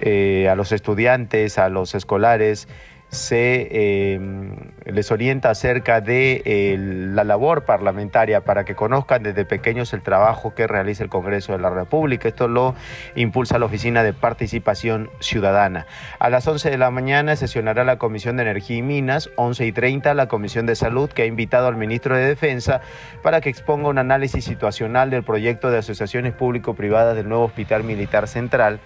eh, 0.00 0.48
a 0.48 0.54
los 0.54 0.72
estudiantes, 0.72 1.58
a 1.58 1.68
los 1.68 1.94
escolares, 1.94 2.68
se 3.10 4.14
em, 4.14 4.52
les 4.84 5.10
orienta 5.10 5.50
acerca 5.50 6.02
de 6.02 6.76
la 7.14 7.24
labor 7.24 7.64
parlamentaria 7.64 8.42
para 8.42 8.64
que 8.64 8.74
conozcan 8.74 9.22
desde 9.22 9.46
pequeños 9.46 9.94
el 9.94 10.02
trabajo 10.02 10.54
que 10.54 10.66
realiza 10.66 11.04
el 11.04 11.08
Congreso 11.08 11.52
de 11.52 11.58
la 11.58 11.70
República. 11.70 12.28
Esto 12.28 12.48
lo 12.48 12.74
impulsa 13.14 13.58
la 13.58 13.66
Oficina 13.66 14.02
de 14.02 14.12
Participación 14.12 15.10
Ciudadana. 15.20 15.86
A 16.18 16.28
las 16.28 16.46
11 16.46 16.70
de 16.70 16.76
la 16.76 16.90
mañana 16.90 17.34
sesionará 17.36 17.84
la 17.84 17.98
Comisión 17.98 18.36
de 18.36 18.42
Energía 18.42 18.76
y 18.76 18.82
Minas, 18.82 19.30
11 19.36 19.64
y 19.64 19.72
30 19.72 20.12
la 20.12 20.28
Comisión 20.28 20.66
de 20.66 20.74
Salud 20.74 21.08
que 21.08 21.22
ha 21.22 21.26
invitado 21.26 21.68
al 21.68 21.76
ministro 21.76 22.14
de 22.14 22.26
Defensa 22.26 22.82
para 23.22 23.40
que 23.40 23.48
exponga 23.48 23.88
un 23.88 23.98
análisis 23.98 24.44
situacional 24.44 25.08
del 25.08 25.22
proyecto 25.22 25.70
de 25.70 25.78
asociaciones 25.78 26.34
público-privadas 26.34 27.16
del 27.16 27.28
nuevo 27.28 27.44
Hospital 27.44 27.84
Militar 27.84 28.28
Central 28.28 28.80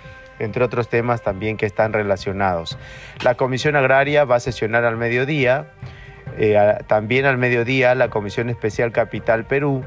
entre 0.45 0.65
otros 0.65 0.89
temas 0.89 1.23
también 1.23 1.57
que 1.57 1.67
están 1.67 1.93
relacionados. 1.93 2.79
La 3.23 3.35
Comisión 3.35 3.77
Agraria 3.77 4.25
va 4.25 4.37
a 4.37 4.41
sesionar 4.41 4.85
al 4.85 4.97
mediodía, 4.97 5.67
eh, 6.39 6.79
también 6.87 7.27
al 7.27 7.39
mediodía 7.39 7.95
la 7.95 8.09
Comisión 8.09 8.49
Especial 8.49 8.93
Capital 8.93 9.45
Perú 9.45 9.85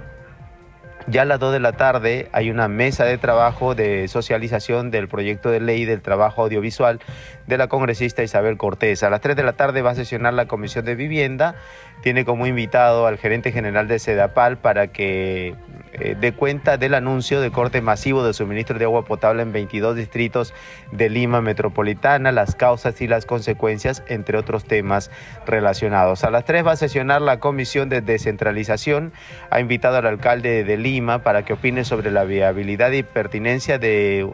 Ya 1.08 1.22
a 1.22 1.26
las 1.26 1.40
2 1.40 1.54
de 1.54 1.60
la 1.60 1.74
tarde 1.74 2.30
hay 2.32 2.50
una 2.50 2.68
mesa 2.68 3.06
de 3.06 3.18
trabajo 3.18 3.76
de 3.76 4.08
socialización 4.08 4.90
del 4.90 5.08
proyecto 5.08 5.52
de 5.52 5.60
ley 5.60 5.86
del 5.86 6.02
trabajo 6.02 6.44
audiovisual 6.44 7.00
de 7.48 7.58
la 7.58 7.68
congresista 7.68 8.24
Isabel 8.24 8.58
Cortés. 8.58 9.04
A 9.04 9.10
las 9.10 9.22
3 9.22 9.36
de 9.36 9.44
la 9.44 9.54
tarde 9.54 9.82
va 9.82 9.92
a 9.92 9.96
sesionar 9.96 10.34
la 10.34 10.48
Comisión 10.48 10.86
de 10.86 10.96
Vivienda. 10.96 11.56
Tiene 12.02 12.26
como 12.26 12.48
invitado 12.48 13.08
al 13.08 13.18
gerente 13.18 13.52
general 13.52 13.88
de 13.88 14.00
Sedapal 14.00 14.58
para 14.58 14.88
que 14.88 15.56
eh, 15.94 16.16
dé 16.20 16.34
cuenta 16.34 16.78
del 16.78 16.94
anuncio 16.94 17.40
de 17.40 17.52
corte 17.52 17.82
masivo 17.82 18.24
de 18.26 18.34
suministro 18.34 18.78
de 18.78 18.86
agua 18.86 19.06
potable 19.06 19.44
en 19.44 19.54
22 19.54 19.96
distritos 19.96 20.54
de 20.92 21.10
Lima 21.10 21.42
Metropolitana, 21.42 22.32
las 22.32 22.56
causas 22.56 23.00
y 23.02 23.08
las 23.08 23.26
consecuencias, 23.26 24.04
entre 24.08 24.38
otros 24.38 24.66
temas 24.66 25.10
relacionados. 25.46 26.24
A 26.24 26.32
las 26.32 26.46
3 26.46 26.66
va 26.66 26.74
a 26.74 26.76
sesionar 26.76 27.22
la 27.22 27.40
Comisión 27.40 27.90
de 27.90 28.02
Descentralización. 28.02 29.14
Ha 29.50 29.60
invitado 29.60 29.98
al 29.98 30.06
alcalde 30.06 30.64
de 30.64 30.78
Lima 30.78 31.24
para 31.24 31.46
que 31.46 31.54
opine 31.54 31.86
sobre 31.86 32.12
la 32.12 32.24
viabilidad 32.24 32.92
y 32.92 33.04
pertinencia 33.04 33.78
de 33.78 34.28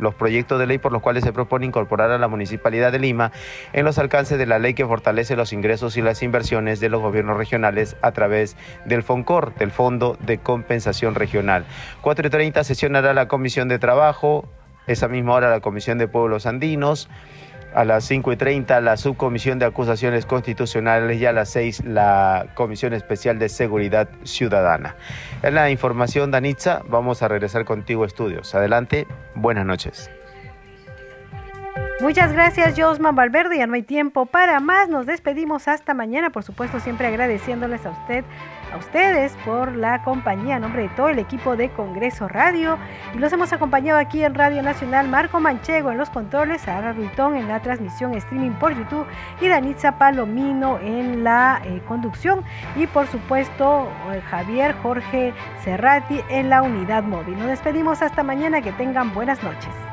los 0.00 0.14
proyectos 0.14 0.58
de 0.58 0.66
ley 0.66 0.78
por 0.78 0.92
los 0.92 1.02
cuales 1.02 1.24
se 1.24 1.32
propone 1.32 1.66
incorporar 1.66 2.10
a 2.10 2.18
la 2.18 2.28
Municipalidad 2.28 2.92
de 2.92 2.98
Lima 2.98 3.32
en 3.72 3.84
los 3.84 3.98
alcances 3.98 4.38
de 4.38 4.46
la 4.46 4.58
ley 4.58 4.74
que 4.74 4.86
fortalece 4.86 5.36
los 5.36 5.52
ingresos 5.52 5.96
y 5.96 6.02
las 6.02 6.22
inversiones 6.22 6.80
de 6.80 6.88
los 6.88 7.00
gobiernos 7.00 7.36
regionales 7.36 7.96
a 8.02 8.12
través 8.12 8.56
del 8.84 9.02
FONCOR, 9.02 9.54
del 9.54 9.70
Fondo 9.70 10.16
de 10.20 10.38
Compensación 10.38 11.14
Regional. 11.14 11.64
4 12.00 12.26
y 12.26 12.30
30 12.30 12.64
sesionará 12.64 13.14
la 13.14 13.28
Comisión 13.28 13.68
de 13.68 13.78
Trabajo, 13.78 14.48
esa 14.86 15.08
misma 15.08 15.34
hora 15.34 15.50
la 15.50 15.60
Comisión 15.60 15.98
de 15.98 16.08
Pueblos 16.08 16.46
Andinos. 16.46 17.08
A 17.74 17.84
las 17.84 18.04
5 18.04 18.32
y 18.32 18.36
30 18.36 18.80
la 18.80 18.96
Subcomisión 18.96 19.58
de 19.58 19.66
Acusaciones 19.66 20.26
Constitucionales 20.26 21.20
y 21.20 21.26
a 21.26 21.32
las 21.32 21.50
6 21.50 21.84
la 21.84 22.46
Comisión 22.54 22.94
Especial 22.94 23.38
de 23.38 23.48
Seguridad 23.48 24.08
Ciudadana. 24.24 24.96
En 25.42 25.54
la 25.54 25.70
información, 25.70 26.30
Danitza, 26.30 26.82
vamos 26.88 27.22
a 27.22 27.28
regresar 27.28 27.64
contigo 27.64 28.04
estudios. 28.04 28.54
Adelante, 28.54 29.06
buenas 29.34 29.66
noches. 29.66 30.10
Muchas 32.00 32.32
gracias, 32.32 32.74
Josman 32.78 33.14
Valverde. 33.14 33.58
Ya 33.58 33.66
no 33.66 33.74
hay 33.74 33.82
tiempo 33.82 34.24
para 34.24 34.58
más. 34.60 34.88
Nos 34.88 35.04
despedimos 35.04 35.68
hasta 35.68 35.92
mañana. 35.92 36.30
Por 36.30 36.42
supuesto, 36.42 36.80
siempre 36.80 37.06
agradeciéndoles 37.06 37.84
a 37.84 37.90
usted, 37.90 38.24
a 38.72 38.76
ustedes 38.76 39.36
por 39.44 39.74
la 39.76 40.02
compañía, 40.02 40.56
a 40.56 40.58
nombre 40.58 40.82
de 40.82 40.88
todo 40.90 41.08
el 41.08 41.18
equipo 41.18 41.56
de 41.56 41.70
Congreso 41.70 42.28
Radio. 42.28 42.78
Y 43.14 43.18
los 43.18 43.32
hemos 43.32 43.52
acompañado 43.52 43.98
aquí 43.98 44.24
en 44.24 44.34
Radio 44.34 44.62
Nacional, 44.62 45.08
Marco 45.08 45.40
Manchego 45.40 45.90
en 45.90 45.98
los 45.98 46.10
controles, 46.10 46.62
Sara 46.62 46.92
Ruitón 46.92 47.36
en 47.36 47.48
la 47.48 47.60
transmisión 47.60 48.14
streaming 48.14 48.52
por 48.52 48.76
YouTube 48.76 49.06
y 49.40 49.48
Danitza 49.48 49.98
Palomino 49.98 50.78
en 50.80 51.24
la 51.24 51.60
eh, 51.64 51.80
conducción. 51.86 52.44
Y 52.76 52.86
por 52.86 53.06
supuesto, 53.06 53.88
eh, 54.12 54.20
Javier 54.30 54.74
Jorge 54.82 55.32
Cerrati 55.64 56.20
en 56.28 56.50
la 56.50 56.62
unidad 56.62 57.02
móvil. 57.02 57.38
Nos 57.38 57.48
despedimos 57.48 58.02
hasta 58.02 58.22
mañana. 58.22 58.60
Que 58.60 58.72
tengan 58.72 59.14
buenas 59.14 59.42
noches. 59.42 59.89